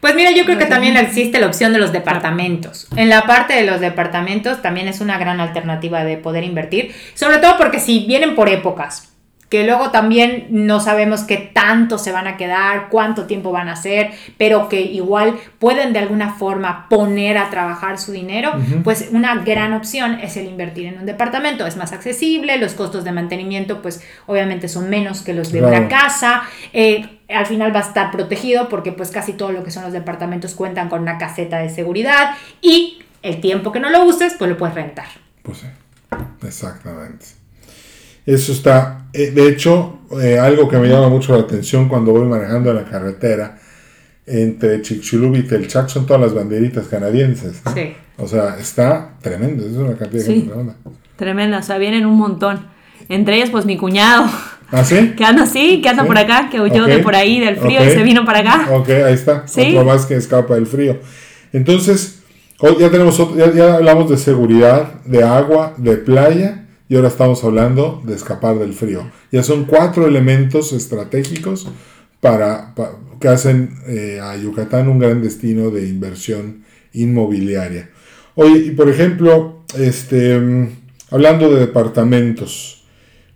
Pues 0.00 0.14
mira, 0.14 0.30
yo 0.32 0.44
creo 0.44 0.58
que 0.58 0.66
también 0.66 0.96
existe 0.98 1.38
la 1.40 1.46
opción 1.46 1.72
de 1.72 1.78
los 1.78 1.92
departamentos. 1.92 2.88
En 2.96 3.08
la 3.08 3.22
parte 3.26 3.54
de 3.54 3.62
los 3.64 3.80
departamentos 3.80 4.60
también 4.60 4.86
es 4.88 5.00
una 5.00 5.16
gran 5.18 5.40
alternativa 5.40 6.04
de 6.04 6.16
poder 6.18 6.44
invertir, 6.44 6.92
sobre 7.14 7.38
todo 7.38 7.56
porque 7.58 7.80
si 7.80 8.04
vienen 8.06 8.34
por 8.34 8.48
épocas, 8.50 9.13
que 9.54 9.62
luego 9.62 9.92
también 9.92 10.48
no 10.50 10.80
sabemos 10.80 11.22
qué 11.22 11.36
tanto 11.36 11.96
se 11.96 12.10
van 12.10 12.26
a 12.26 12.36
quedar, 12.36 12.88
cuánto 12.88 13.26
tiempo 13.26 13.52
van 13.52 13.68
a 13.68 13.74
hacer, 13.74 14.10
pero 14.36 14.68
que 14.68 14.80
igual 14.80 15.36
pueden 15.60 15.92
de 15.92 16.00
alguna 16.00 16.32
forma 16.34 16.88
poner 16.88 17.38
a 17.38 17.50
trabajar 17.50 18.00
su 18.00 18.10
dinero, 18.10 18.50
pues 18.82 19.10
una 19.12 19.36
gran 19.44 19.72
opción 19.72 20.18
es 20.18 20.36
el 20.36 20.46
invertir 20.46 20.86
en 20.86 20.98
un 20.98 21.06
departamento. 21.06 21.68
Es 21.68 21.76
más 21.76 21.92
accesible, 21.92 22.58
los 22.58 22.74
costos 22.74 23.04
de 23.04 23.12
mantenimiento 23.12 23.80
pues 23.80 24.02
obviamente 24.26 24.66
son 24.66 24.90
menos 24.90 25.22
que 25.22 25.34
los 25.34 25.52
de 25.52 25.60
Claro. 25.60 25.76
una 25.76 25.86
casa. 25.88 26.42
eh, 26.72 27.20
al 27.28 27.46
final 27.46 27.72
va 27.72 27.78
a 27.78 27.82
estar 27.84 28.10
protegido 28.10 28.68
porque 28.68 28.90
pues 28.90 29.12
casi 29.12 29.34
todo 29.34 29.52
lo 29.52 29.62
que 29.62 29.70
son 29.70 29.84
los 29.84 29.92
departamentos 29.92 30.56
cuentan 30.56 30.88
con 30.88 31.00
una 31.00 31.16
caseta 31.16 31.58
de 31.58 31.68
seguridad 31.70 32.30
y 32.60 33.04
el 33.22 33.40
tiempo 33.40 33.70
que 33.70 33.78
no 33.78 33.88
lo 33.88 34.02
uses 34.04 34.34
pues 34.36 34.50
lo 34.50 34.56
puedes 34.56 34.74
rentar. 34.74 35.06
Pues 35.44 35.58
sí, 35.58 35.66
exactamente. 36.44 37.43
Eso 38.26 38.52
está, 38.52 39.06
eh, 39.12 39.30
de 39.30 39.48
hecho, 39.48 39.98
eh, 40.22 40.38
algo 40.38 40.68
que 40.68 40.78
me 40.78 40.88
llama 40.88 41.08
mucho 41.08 41.34
la 41.34 41.42
atención 41.42 41.88
cuando 41.88 42.12
voy 42.12 42.26
manejando 42.26 42.70
en 42.70 42.76
la 42.76 42.84
carretera 42.84 43.58
entre 44.26 44.80
Chicxulub 44.80 45.36
y 45.36 45.42
Telchac 45.42 45.88
son 45.88 46.06
todas 46.06 46.22
las 46.22 46.34
banderitas 46.34 46.86
canadienses. 46.86 47.60
¿no? 47.64 47.74
Sí. 47.74 47.92
O 48.16 48.26
sea, 48.26 48.56
está 48.58 49.10
tremendo, 49.20 49.66
es 49.66 49.72
una 49.72 49.96
cantidad 49.96 50.20
de 50.22 50.26
Sí. 50.26 50.32
gente 50.34 50.48
tremenda. 50.48 50.74
tremenda, 51.16 51.58
o 51.58 51.62
sea, 51.62 51.78
vienen 51.78 52.06
un 52.06 52.16
montón. 52.16 52.66
Entre 53.08 53.36
ellos, 53.36 53.50
pues 53.50 53.66
mi 53.66 53.76
cuñado, 53.76 54.24
¿Ah, 54.72 54.82
sí? 54.82 55.12
que 55.16 55.24
anda 55.24 55.42
así, 55.42 55.82
que 55.82 55.88
anda 55.90 56.02
Sí. 56.04 56.06
por 56.08 56.16
acá, 56.18 56.48
que 56.50 56.60
huyó 56.60 56.86
de 56.86 56.98
por 57.00 57.14
ahí 57.14 57.38
del 57.38 57.56
frío 57.56 57.84
y 57.84 57.90
se 57.90 58.02
vino 58.02 58.24
para 58.24 58.38
acá. 58.40 58.68
Ok, 58.72 58.88
ahí 58.88 59.12
está. 59.14 59.46
Sí. 59.46 59.72
Otro 59.76 59.84
más 59.84 60.06
que 60.06 60.14
escapa 60.14 60.54
del 60.54 60.66
frío. 60.66 60.98
Entonces, 61.52 62.20
hoy 62.60 62.76
ya 62.80 62.90
tenemos 62.90 63.20
otro- 63.20 63.36
ya, 63.36 63.52
ya 63.52 63.74
hablamos 63.74 64.08
de 64.08 64.16
seguridad, 64.16 64.94
de 65.04 65.22
agua, 65.22 65.74
de 65.76 65.96
playa 65.98 66.63
y 66.88 66.96
ahora 66.96 67.08
estamos 67.08 67.42
hablando 67.44 68.02
de 68.04 68.14
escapar 68.14 68.58
del 68.58 68.72
frío. 68.74 69.10
Ya 69.32 69.42
son 69.42 69.64
cuatro 69.64 70.06
elementos 70.06 70.72
estratégicos 70.72 71.68
para, 72.20 72.74
pa- 72.74 72.98
que 73.20 73.28
hacen 73.28 73.78
eh, 73.86 74.20
a 74.22 74.36
Yucatán 74.36 74.88
un 74.88 74.98
gran 74.98 75.22
destino 75.22 75.70
de 75.70 75.88
inversión 75.88 76.64
inmobiliaria. 76.92 77.90
Oye, 78.34 78.58
y 78.66 78.70
por 78.72 78.88
ejemplo, 78.88 79.64
este, 79.78 80.38
mm, 80.38 80.68
hablando 81.10 81.52
de 81.52 81.60
departamentos, 81.60 82.80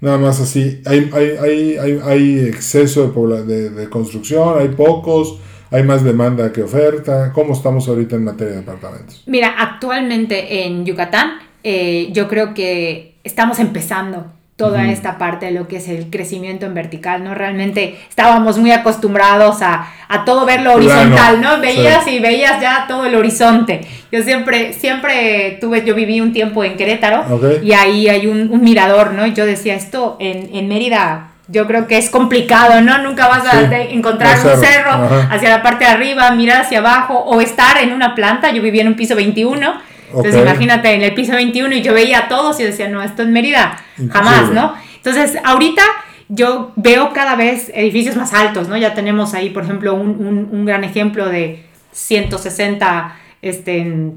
Nada 0.00 0.16
más 0.16 0.38
así. 0.40 0.80
Hay, 0.86 1.10
hay, 1.12 1.76
hay, 1.76 2.00
hay, 2.04 2.38
exceso 2.46 3.08
de 3.44 3.88
construcción, 3.90 4.56
hay 4.60 4.68
pocos, 4.68 5.40
¿Hay 5.70 5.82
más 5.82 6.02
demanda 6.02 6.50
que 6.52 6.62
oferta? 6.62 7.30
¿Cómo 7.34 7.52
estamos 7.52 7.88
ahorita 7.88 8.16
en 8.16 8.24
materia 8.24 8.52
de 8.54 8.60
departamentos? 8.60 9.22
Mira, 9.26 9.54
actualmente 9.58 10.64
en 10.64 10.86
Yucatán 10.86 11.32
eh, 11.62 12.08
yo 12.12 12.26
creo 12.26 12.54
que 12.54 13.07
estamos 13.24 13.58
empezando 13.58 14.26
toda 14.58 14.90
esta 14.90 15.18
parte 15.18 15.46
de 15.46 15.52
lo 15.52 15.68
que 15.68 15.76
es 15.76 15.88
el 15.88 16.10
crecimiento 16.10 16.66
en 16.66 16.74
vertical, 16.74 17.22
¿no? 17.22 17.32
Realmente 17.32 17.96
estábamos 18.08 18.58
muy 18.58 18.72
acostumbrados 18.72 19.62
a, 19.62 19.86
a 20.08 20.24
todo 20.24 20.44
verlo 20.44 20.74
horizontal, 20.74 21.40
¿no? 21.40 21.60
Veías 21.60 22.08
y 22.08 22.18
veías 22.18 22.60
ya 22.60 22.86
todo 22.88 23.06
el 23.06 23.14
horizonte. 23.14 23.82
Yo 24.10 24.24
siempre, 24.24 24.72
siempre 24.72 25.58
tuve, 25.60 25.84
yo 25.84 25.94
viví 25.94 26.20
un 26.20 26.32
tiempo 26.32 26.64
en 26.64 26.76
Querétaro 26.76 27.24
y 27.62 27.72
ahí 27.72 28.08
hay 28.08 28.26
un, 28.26 28.50
un, 28.50 28.64
mirador, 28.64 29.12
¿no? 29.12 29.26
Y 29.28 29.32
yo 29.32 29.46
decía, 29.46 29.76
esto 29.76 30.16
en, 30.18 30.50
en 30.52 30.66
Mérida 30.66 31.28
yo 31.46 31.66
creo 31.68 31.86
que 31.86 31.96
es 31.96 32.10
complicado, 32.10 32.80
¿no? 32.80 32.98
Nunca 32.98 33.28
vas 33.28 33.46
a 33.46 33.62
encontrar 33.84 34.36
un 34.44 34.60
cerro, 34.60 35.08
hacia 35.30 35.50
la 35.50 35.62
parte 35.62 35.84
de 35.84 35.90
arriba, 35.92 36.30
mirar 36.32 36.62
hacia 36.62 36.80
abajo 36.80 37.14
o 37.14 37.40
estar 37.40 37.78
en 37.78 37.92
una 37.92 38.16
planta. 38.16 38.50
Yo 38.50 38.60
vivía 38.60 38.82
en 38.82 38.88
un 38.88 38.96
piso 38.96 39.14
21 39.14 39.72
entonces 40.08 40.42
imagínate 40.42 40.92
en 40.92 41.02
el 41.02 41.14
piso 41.14 41.32
21 41.32 41.74
y 41.76 41.82
yo 41.82 41.94
veía 41.94 42.20
a 42.20 42.28
todos 42.28 42.58
y 42.60 42.64
decía, 42.64 42.88
no, 42.88 43.02
esto 43.02 43.22
es 43.22 43.28
Mérida, 43.28 43.78
jamás, 44.10 44.50
¿no? 44.50 44.74
Entonces 44.96 45.38
ahorita 45.44 45.82
yo 46.28 46.72
veo 46.76 47.12
cada 47.12 47.36
vez 47.36 47.70
edificios 47.74 48.16
más 48.16 48.34
altos, 48.34 48.68
¿no? 48.68 48.76
Ya 48.76 48.94
tenemos 48.94 49.34
ahí, 49.34 49.50
por 49.50 49.64
ejemplo, 49.64 49.94
un, 49.94 50.48
un, 50.50 50.64
gran 50.66 50.84
ejemplo 50.84 51.28
de 51.28 51.64
160 51.92 53.16
este, 53.40 54.12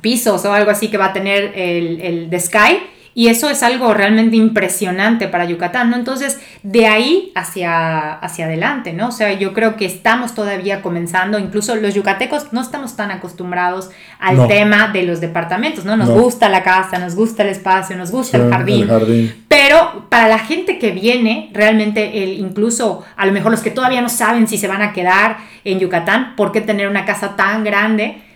pisos 0.00 0.44
o 0.44 0.52
algo 0.52 0.70
así 0.70 0.88
que 0.88 0.98
va 0.98 1.06
a 1.06 1.12
tener 1.12 1.52
el, 1.56 2.00
el 2.00 2.30
The 2.30 2.40
Sky 2.40 2.78
y 3.18 3.26
eso 3.26 3.50
es 3.50 3.64
algo 3.64 3.92
realmente 3.94 4.36
impresionante 4.36 5.26
para 5.26 5.44
Yucatán, 5.44 5.90
¿no? 5.90 5.96
Entonces, 5.96 6.38
de 6.62 6.86
ahí 6.86 7.32
hacia, 7.34 8.12
hacia 8.12 8.44
adelante, 8.44 8.92
¿no? 8.92 9.08
O 9.08 9.10
sea, 9.10 9.32
yo 9.32 9.52
creo 9.52 9.74
que 9.74 9.86
estamos 9.86 10.36
todavía 10.36 10.82
comenzando, 10.82 11.36
incluso 11.40 11.74
los 11.74 11.94
yucatecos 11.94 12.52
no 12.52 12.60
estamos 12.60 12.94
tan 12.94 13.10
acostumbrados 13.10 13.90
al 14.20 14.46
tema 14.46 14.92
de 14.92 15.02
los 15.02 15.20
departamentos, 15.20 15.84
¿no? 15.84 15.96
Nos 15.96 16.10
gusta 16.10 16.48
la 16.48 16.62
casa, 16.62 17.00
nos 17.00 17.16
gusta 17.16 17.42
el 17.42 17.48
espacio, 17.48 17.96
nos 17.96 18.12
gusta 18.12 18.36
el, 18.36 18.52
jardín, 18.52 18.82
el, 18.82 18.88
jardín, 18.88 19.44
Pero 19.48 20.06
para 20.08 20.28
la 20.28 20.38
gente 20.38 20.78
que 20.78 20.92
viene, 20.92 21.50
realmente, 21.52 22.22
el, 22.22 22.38
incluso 22.38 23.04
a 23.16 23.26
lo 23.26 23.32
mejor 23.32 23.50
los 23.50 23.62
que 23.62 23.72
todavía 23.72 24.00
no 24.00 24.10
saben 24.10 24.46
si 24.46 24.58
se 24.58 24.68
van 24.68 24.80
a 24.80 24.92
quedar 24.92 25.38
en 25.64 25.80
Yucatán, 25.80 26.36
¿por 26.36 26.52
qué 26.52 26.60
tener 26.60 26.86
una 26.86 27.04
casa 27.04 27.34
tan 27.34 27.64
grande? 27.64 28.27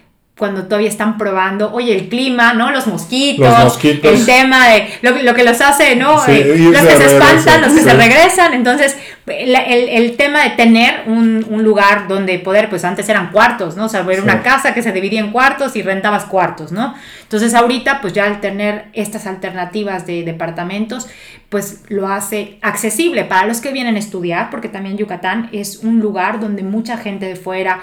Cuando 0.42 0.64
todavía 0.64 0.88
están 0.88 1.18
probando, 1.18 1.72
oye, 1.72 1.94
el 1.94 2.08
clima, 2.08 2.52
¿no? 2.52 2.72
Los 2.72 2.88
mosquitos, 2.88 3.78
el 3.84 4.26
tema 4.26 4.70
de 4.70 4.88
lo, 5.00 5.34
que 5.36 5.44
los 5.44 5.60
hace, 5.60 5.94
¿no? 5.94 6.20
Eh, 6.26 6.68
los 6.72 6.82
que 6.82 6.96
se 6.96 7.06
espantan, 7.14 7.60
los 7.60 7.72
que 7.72 7.80
se 7.80 7.94
regresan. 7.94 8.52
Entonces, 8.52 8.98
el, 9.28 9.54
el, 9.54 10.16
tema 10.16 10.42
de 10.42 10.50
tener 10.50 11.04
un, 11.06 11.46
un, 11.48 11.62
lugar 11.62 12.08
donde 12.08 12.40
poder, 12.40 12.68
pues 12.68 12.84
antes 12.84 13.08
eran 13.08 13.30
cuartos, 13.30 13.76
¿no? 13.76 13.84
O 13.84 13.88
sea, 13.88 14.04
era 14.10 14.20
una 14.20 14.42
casa 14.42 14.74
que 14.74 14.82
se 14.82 14.90
dividía 14.90 15.20
en 15.20 15.30
cuartos 15.30 15.76
y 15.76 15.82
rentabas 15.82 16.24
cuartos, 16.24 16.72
¿no? 16.72 16.92
Entonces, 17.22 17.54
ahorita, 17.54 18.00
pues 18.00 18.12
ya 18.12 18.24
al 18.24 18.40
tener 18.40 18.86
estas 18.94 19.28
alternativas 19.28 20.08
de 20.08 20.24
departamentos, 20.24 21.06
pues 21.50 21.82
lo 21.86 22.08
hace 22.08 22.58
accesible 22.62 23.22
para 23.26 23.46
los 23.46 23.60
que 23.60 23.70
vienen 23.70 23.94
a 23.94 24.00
estudiar, 24.00 24.50
porque 24.50 24.68
también 24.68 24.96
Yucatán 24.98 25.50
es 25.52 25.76
un 25.84 26.00
lugar 26.00 26.40
donde 26.40 26.64
mucha 26.64 26.96
gente 26.96 27.26
de 27.26 27.36
fuera 27.36 27.82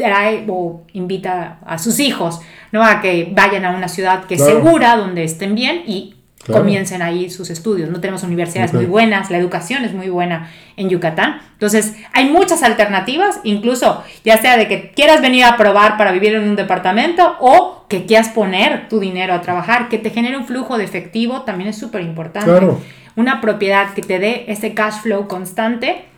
trae 0.00 0.44
o 0.48 0.82
invita 0.92 1.58
a 1.66 1.78
sus 1.78 2.00
hijos, 2.00 2.40
¿no? 2.72 2.82
A 2.82 3.00
que 3.00 3.30
vayan 3.32 3.64
a 3.64 3.70
una 3.70 3.88
ciudad 3.88 4.24
que 4.24 4.34
es 4.34 4.44
segura, 4.44 4.96
donde 4.96 5.24
estén 5.24 5.54
bien 5.54 5.82
y 5.86 6.16
comiencen 6.46 7.02
ahí 7.02 7.28
sus 7.28 7.50
estudios. 7.50 7.90
No 7.90 8.00
tenemos 8.00 8.22
universidades 8.22 8.72
muy 8.72 8.86
buenas, 8.86 9.30
la 9.30 9.36
educación 9.36 9.84
es 9.84 9.92
muy 9.92 10.08
buena 10.08 10.50
en 10.76 10.88
Yucatán. 10.88 11.40
Entonces, 11.52 11.94
hay 12.12 12.30
muchas 12.30 12.62
alternativas, 12.62 13.40
incluso 13.44 14.02
ya 14.24 14.38
sea 14.38 14.56
de 14.56 14.66
que 14.66 14.90
quieras 14.92 15.20
venir 15.20 15.44
a 15.44 15.56
probar 15.56 15.96
para 15.98 16.12
vivir 16.12 16.34
en 16.34 16.48
un 16.48 16.56
departamento 16.56 17.36
o 17.40 17.84
que 17.88 18.06
quieras 18.06 18.30
poner 18.30 18.88
tu 18.88 19.00
dinero 19.00 19.34
a 19.34 19.42
trabajar, 19.42 19.88
que 19.88 19.98
te 19.98 20.10
genere 20.10 20.36
un 20.36 20.46
flujo 20.46 20.78
de 20.78 20.84
efectivo, 20.84 21.42
también 21.42 21.68
es 21.70 21.78
súper 21.78 22.00
importante. 22.00 22.50
Una 23.16 23.40
propiedad 23.40 23.92
que 23.92 24.02
te 24.02 24.18
dé 24.18 24.44
ese 24.48 24.72
cash 24.72 25.02
flow 25.02 25.28
constante 25.28 26.09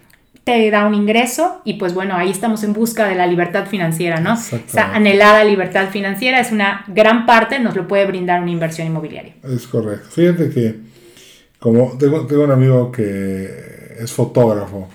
te 0.44 0.70
da 0.70 0.86
un 0.86 0.94
ingreso 0.94 1.60
y 1.64 1.74
pues 1.74 1.94
bueno, 1.94 2.16
ahí 2.16 2.30
estamos 2.30 2.64
en 2.64 2.72
busca 2.72 3.08
de 3.08 3.14
la 3.14 3.26
libertad 3.26 3.66
financiera, 3.66 4.20
¿no? 4.20 4.34
Esa 4.34 4.92
anhelada 4.92 5.44
libertad 5.44 5.90
financiera 5.90 6.40
es 6.40 6.50
una 6.50 6.84
gran 6.88 7.26
parte, 7.26 7.60
nos 7.60 7.76
lo 7.76 7.86
puede 7.86 8.06
brindar 8.06 8.42
una 8.42 8.50
inversión 8.50 8.88
inmobiliaria. 8.88 9.34
Es 9.44 9.66
correcto. 9.68 10.08
Fíjate 10.10 10.50
que 10.50 10.80
como 11.60 11.96
tengo, 11.96 12.26
tengo 12.26 12.42
un 12.42 12.50
amigo 12.50 12.90
que 12.90 13.48
es 14.00 14.12
fotógrafo 14.12 14.88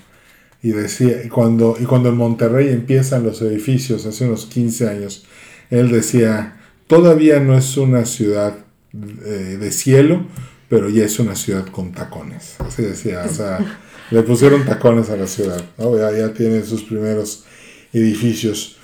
y 0.62 0.72
decía, 0.72 1.24
y 1.24 1.30
cuando, 1.30 1.78
y 1.80 1.86
cuando 1.86 2.10
en 2.10 2.18
Monterrey 2.18 2.70
empiezan 2.70 3.24
los 3.24 3.42
edificios 3.42 4.06
hace 4.06 4.26
unos 4.26 4.48
15 4.48 4.90
años, 4.90 5.26
él 5.70 5.90
decía, 5.92 6.58
todavía 6.88 7.40
no 7.40 7.58
es 7.58 7.78
una 7.78 8.06
ciudad 8.06 8.54
eh, 8.94 9.58
de 9.60 9.72
cielo, 9.72 10.26
pero 10.68 10.90
ya 10.90 11.06
es 11.06 11.20
una 11.20 11.36
ciudad 11.36 11.66
con 11.68 11.94
tacones. 11.94 12.58
Así 12.60 12.82
decía, 12.82 13.24
o 13.26 13.34
sea... 13.34 13.80
Le 14.12 14.24
pusieron 14.24 14.66
tacones 14.66 15.10
a 15.10 15.18
la 15.18 15.28
ciudad, 15.28 15.62
ya, 15.78 16.34
tiene 16.34 16.64
sus 16.64 16.84
primeros 16.84 17.44
edificios. 17.92 18.78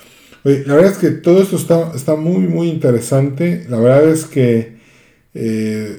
la 0.44 0.74
verdad 0.74 0.92
es 0.92 0.98
que 0.98 1.10
todo 1.10 1.40
esto 1.42 1.56
está, 1.56 1.92
está 1.94 2.14
muy, 2.14 2.46
muy 2.46 2.68
interesante. 2.68 3.64
La 3.68 3.78
verdad 3.78 4.10
es 4.10 4.26
que 4.26 4.76
eh, 5.32 5.98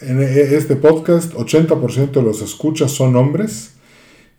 en 0.00 0.22
este 0.22 0.76
podcast 0.76 1.34
80% 1.34 2.12
de 2.12 2.22
los 2.22 2.40
escuchas 2.40 2.90
son 2.90 3.16
hombres 3.16 3.72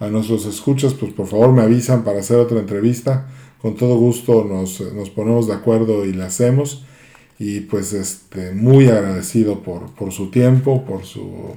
a 0.00 0.08
nuestros 0.08 0.46
escuchas, 0.46 0.94
pues 0.94 1.12
por 1.12 1.26
favor 1.26 1.52
me 1.52 1.62
avisan 1.62 2.04
para 2.04 2.20
hacer 2.20 2.36
otra 2.36 2.60
entrevista. 2.60 3.26
Con 3.60 3.74
todo 3.74 3.96
gusto 3.96 4.44
nos, 4.44 4.80
nos 4.94 5.10
ponemos 5.10 5.48
de 5.48 5.54
acuerdo 5.54 6.04
y 6.04 6.12
la 6.12 6.26
hacemos. 6.26 6.84
Y 7.40 7.60
pues 7.60 7.92
este, 7.92 8.52
muy 8.52 8.88
agradecido 8.88 9.60
por, 9.62 9.92
por 9.94 10.12
su 10.12 10.30
tiempo, 10.30 10.84
por, 10.84 11.04
su, 11.04 11.56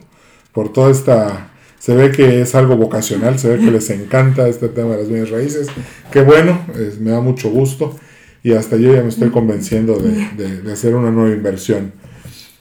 por 0.51 0.73
toda 0.73 0.91
esta... 0.91 1.51
Se 1.79 1.95
ve 1.95 2.11
que 2.11 2.41
es 2.41 2.53
algo 2.53 2.77
vocacional, 2.77 3.39
se 3.39 3.49
ve 3.49 3.63
que 3.63 3.71
les 3.71 3.89
encanta 3.89 4.47
este 4.47 4.69
tema 4.69 4.91
de 4.91 4.97
las 4.99 5.09
bienes 5.09 5.31
raíces. 5.31 5.67
Qué 6.11 6.21
bueno, 6.21 6.61
me 6.99 7.09
da 7.09 7.21
mucho 7.21 7.49
gusto. 7.49 7.95
Y 8.43 8.53
hasta 8.53 8.77
yo 8.77 8.93
ya 8.93 9.01
me 9.01 9.09
estoy 9.09 9.29
convenciendo 9.29 9.97
de, 9.97 10.11
de, 10.37 10.61
de 10.61 10.71
hacer 10.71 10.93
una 10.93 11.09
nueva 11.09 11.35
inversión. 11.35 11.91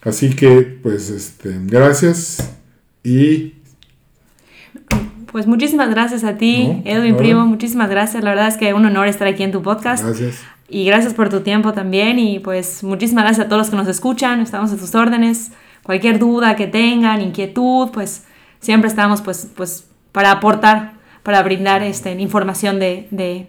Así 0.03 0.31
que, 0.31 0.79
pues, 0.83 1.11
este, 1.11 1.57
gracias 1.65 2.51
y... 3.05 3.55
Pues 5.31 5.47
muchísimas 5.47 5.91
gracias 5.91 6.25
a 6.25 6.37
ti, 6.39 6.83
Edwin 6.85 7.17
Primo, 7.17 7.47
muchísimas 7.47 7.89
gracias. 7.89 8.25
La 8.25 8.31
verdad 8.31 8.49
es 8.49 8.57
que 8.57 8.69
es 8.69 8.75
un 8.75 8.85
honor 8.85 9.07
estar 9.07 9.29
aquí 9.29 9.45
en 9.45 9.53
tu 9.53 9.63
podcast. 9.63 10.05
Gracias. 10.05 10.41
Y 10.69 10.85
gracias 10.85 11.15
por 11.15 11.29
tu 11.29 11.41
tiempo 11.41 11.73
también. 11.73 12.19
Y 12.19 12.41
pues 12.41 12.83
muchísimas 12.83 13.25
gracias 13.25 13.47
a 13.47 13.49
todos 13.49 13.61
los 13.61 13.71
que 13.71 13.77
nos 13.77 13.87
escuchan. 13.87 14.41
Estamos 14.41 14.73
a 14.73 14.77
tus 14.77 14.93
órdenes. 14.95 15.53
Cualquier 15.85 16.19
duda 16.19 16.57
que 16.57 16.67
tengan, 16.67 17.21
inquietud, 17.21 17.91
pues 17.93 18.25
siempre 18.61 18.89
estamos 18.89 19.21
pues, 19.23 19.49
pues 19.55 19.87
para 20.11 20.33
aportar, 20.33 20.95
para 21.23 21.43
brindar 21.43 21.83
este, 21.83 22.13
información 22.13 22.81
de, 22.81 23.07
de, 23.13 23.49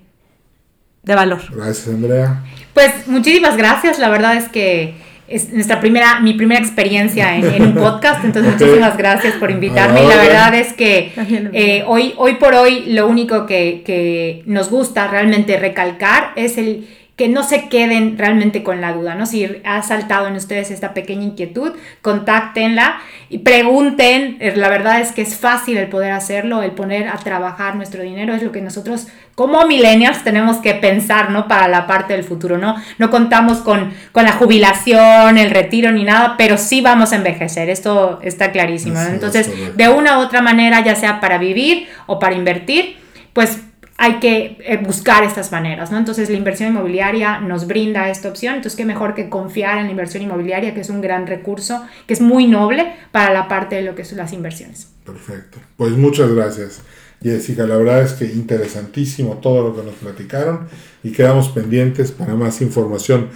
de 1.04 1.16
valor. 1.16 1.42
Gracias, 1.52 1.88
Andrea. 1.88 2.44
Pues 2.74 3.08
muchísimas 3.08 3.58
gracias. 3.58 3.98
La 3.98 4.10
verdad 4.10 4.38
es 4.38 4.50
que 4.50 4.96
es 5.32 5.52
nuestra 5.54 5.80
primera, 5.80 6.20
mi 6.20 6.34
primera 6.34 6.60
experiencia 6.60 7.36
en, 7.36 7.62
un 7.62 7.74
podcast, 7.74 8.24
entonces 8.26 8.54
muchísimas 8.54 8.98
gracias 8.98 9.36
por 9.36 9.52
invitarme. 9.52 10.04
Y 10.04 10.08
la 10.08 10.18
verdad 10.18 10.56
es 10.56 10.74
que 10.74 11.12
eh, 11.54 11.84
hoy, 11.88 12.14
hoy 12.18 12.36
por 12.36 12.54
hoy 12.54 12.86
lo 12.88 13.08
único 13.08 13.46
que, 13.46 13.82
que 13.86 14.44
nos 14.46 14.70
gusta 14.70 15.08
realmente 15.08 15.58
recalcar 15.58 16.32
es 16.36 16.58
el 16.58 16.88
que 17.16 17.28
no 17.28 17.44
se 17.44 17.70
queden 17.70 18.18
realmente 18.18 18.64
con 18.64 18.82
la 18.82 18.94
duda, 18.94 19.16
¿no? 19.16 19.26
Si 19.26 19.48
ha 19.64 19.84
saltado 19.84 20.28
en 20.28 20.36
ustedes 20.36 20.72
esta 20.72 20.94
pequeña 20.94 21.24
inquietud, 21.24 21.74
contáctenla 22.02 23.00
y 23.30 23.40
pregunten. 23.40 24.38
Eh, 24.40 24.54
la 24.56 24.70
verdad 24.70 25.02
es 25.02 25.12
que 25.12 25.22
es 25.22 25.36
fácil 25.36 25.78
el 25.78 25.88
poder 25.88 26.14
hacerlo, 26.14 26.64
el 26.64 26.72
poner 26.72 27.10
a 27.10 27.18
trabajar 27.18 27.76
nuestro 27.76 28.02
dinero, 28.02 28.34
es 28.34 28.42
lo 28.42 28.52
que 28.52 28.62
nosotros 28.62 29.08
como 29.36 29.66
millennials 29.66 30.24
tenemos 30.24 30.58
que 30.58 30.74
pensar, 30.74 31.32
¿no? 31.32 31.48
Para 31.48 31.68
la 31.68 31.86
parte 31.86 32.14
del 32.14 32.24
futuro, 32.24 32.58
¿no? 32.58 32.76
No 32.98 33.10
contamos 33.12 33.60
con, 33.60 33.94
con 34.12 34.26
la 34.26 34.32
jubilación, 34.32 35.38
el 35.38 35.52
retiro 35.52 35.92
ni 35.92 36.04
nada, 36.04 36.36
pero 36.38 36.58
sí 36.58 36.82
vamos 36.82 37.12
a 37.12 37.18
envejecer, 37.18 37.70
esto 37.70 38.20
está 38.24 38.52
clarísimo, 38.52 39.00
Entonces, 39.00 39.78
de 39.78 39.90
una 39.90 40.18
u 40.18 40.22
otra 40.22 40.42
manera, 40.42 40.84
ya 40.84 40.96
sea 40.96 41.20
para 41.20 41.38
vivir 41.38 41.88
o 42.08 42.20
para 42.20 42.36
invertir, 42.36 42.98
pues 43.34 43.60
hay 44.04 44.20
que 44.20 44.58
eh, 44.66 44.78
buscar 44.84 45.24
estas 45.24 45.52
maneras, 45.52 45.92
¿no? 45.92 46.00
Entonces 46.00 46.28
la 46.28 46.36
inversión 46.36 46.70
inmobiliaria 46.70 47.40
nos 47.40 47.68
brinda 47.68 48.10
esta 48.10 48.30
opción, 48.30 48.56
entonces 48.56 48.76
qué 48.76 48.84
mejor 48.84 49.14
que 49.14 49.30
confiar 49.30 49.78
en 49.78 49.86
la 49.86 49.92
inversión 49.92 50.24
inmobiliaria, 50.24 50.74
que 50.74 50.82
es 50.82 50.90
un 50.90 51.02
gran 51.02 51.28
recurso, 51.28 51.86
que 52.08 52.16
es 52.16 52.20
muy 52.20 52.48
noble 52.48 52.96
para 53.12 53.32
la 53.32 53.48
parte 53.48 53.76
de 53.76 53.84
lo 53.84 53.94
que 53.94 54.04
son 54.04 54.18
las 54.18 54.34
inversiones. 54.34 54.88
Perfecto, 55.06 55.60
pues 55.78 55.92
muchas 55.92 56.34
gracias. 56.34 56.82
Jessica, 57.22 57.68
la 57.68 57.78
verdad 57.78 58.02
es 58.02 58.14
que 58.14 58.26
interesantísimo 58.26 59.38
todo 59.38 59.70
lo 59.70 59.76
que 59.76 59.84
nos 59.84 59.94
platicaron 59.94 60.62
y 61.04 61.12
quedamos 61.12 61.50
pendientes 61.50 62.12
para 62.12 62.34
más 62.34 62.60
información. 62.64 63.30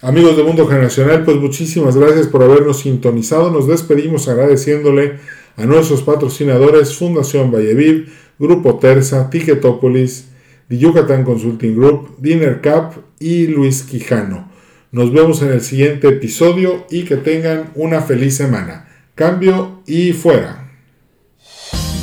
Amigos 0.00 0.36
de 0.36 0.44
Mundo 0.44 0.68
Generacional, 0.68 1.24
pues 1.24 1.38
muchísimas 1.38 1.96
gracias 1.96 2.28
por 2.28 2.44
habernos 2.44 2.78
sintonizado. 2.78 3.50
Nos 3.50 3.66
despedimos 3.66 4.28
agradeciéndole 4.28 5.18
a 5.56 5.66
nuestros 5.66 6.02
patrocinadores 6.02 6.96
Fundación 6.96 7.50
Valleviv, 7.50 8.12
Grupo 8.38 8.78
Terza, 8.78 9.30
Ticketopolis, 9.30 10.28
The 10.68 10.78
Yucatán 10.78 11.24
Consulting 11.24 11.76
Group, 11.76 12.16
Dinner 12.18 12.60
Cup 12.62 13.04
y 13.18 13.46
Luis 13.46 13.82
Quijano. 13.82 14.50
Nos 14.90 15.12
vemos 15.12 15.40
en 15.42 15.52
el 15.52 15.60
siguiente 15.60 16.08
episodio 16.08 16.86
y 16.90 17.04
que 17.04 17.16
tengan 17.16 17.70
una 17.74 18.00
feliz 18.02 18.36
semana. 18.36 18.88
Cambio 19.14 19.82
y 19.86 20.12
fuera. 20.12 20.70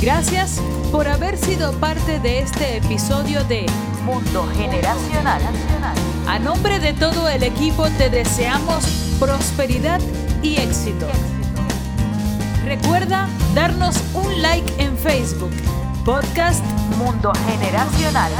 Gracias 0.02 0.60
por 0.90 1.06
haber 1.06 1.36
sido 1.36 1.72
parte 1.74 2.18
de 2.20 2.40
este 2.40 2.78
episodio 2.78 3.44
de 3.44 3.66
Mundo 4.04 4.48
Generacional. 4.56 5.42
A 6.26 6.38
nombre 6.38 6.80
de 6.80 6.92
todo 6.94 7.28
el 7.28 7.42
equipo 7.42 7.86
te 7.98 8.08
deseamos 8.08 9.16
prosperidad 9.20 10.00
y 10.42 10.56
éxito. 10.56 11.06
Recuerda 12.70 13.28
darnos 13.52 14.00
un 14.14 14.42
like 14.42 14.72
en 14.80 14.96
Facebook 14.96 15.50
Podcast 16.04 16.64
Mundo 16.98 17.32
Generacional. 17.48 18.30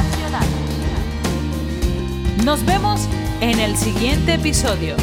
Nos 2.45 2.65
vemos 2.65 3.09
en 3.41 3.59
el 3.59 3.75
siguiente 3.75 4.35
episodio. 4.35 4.95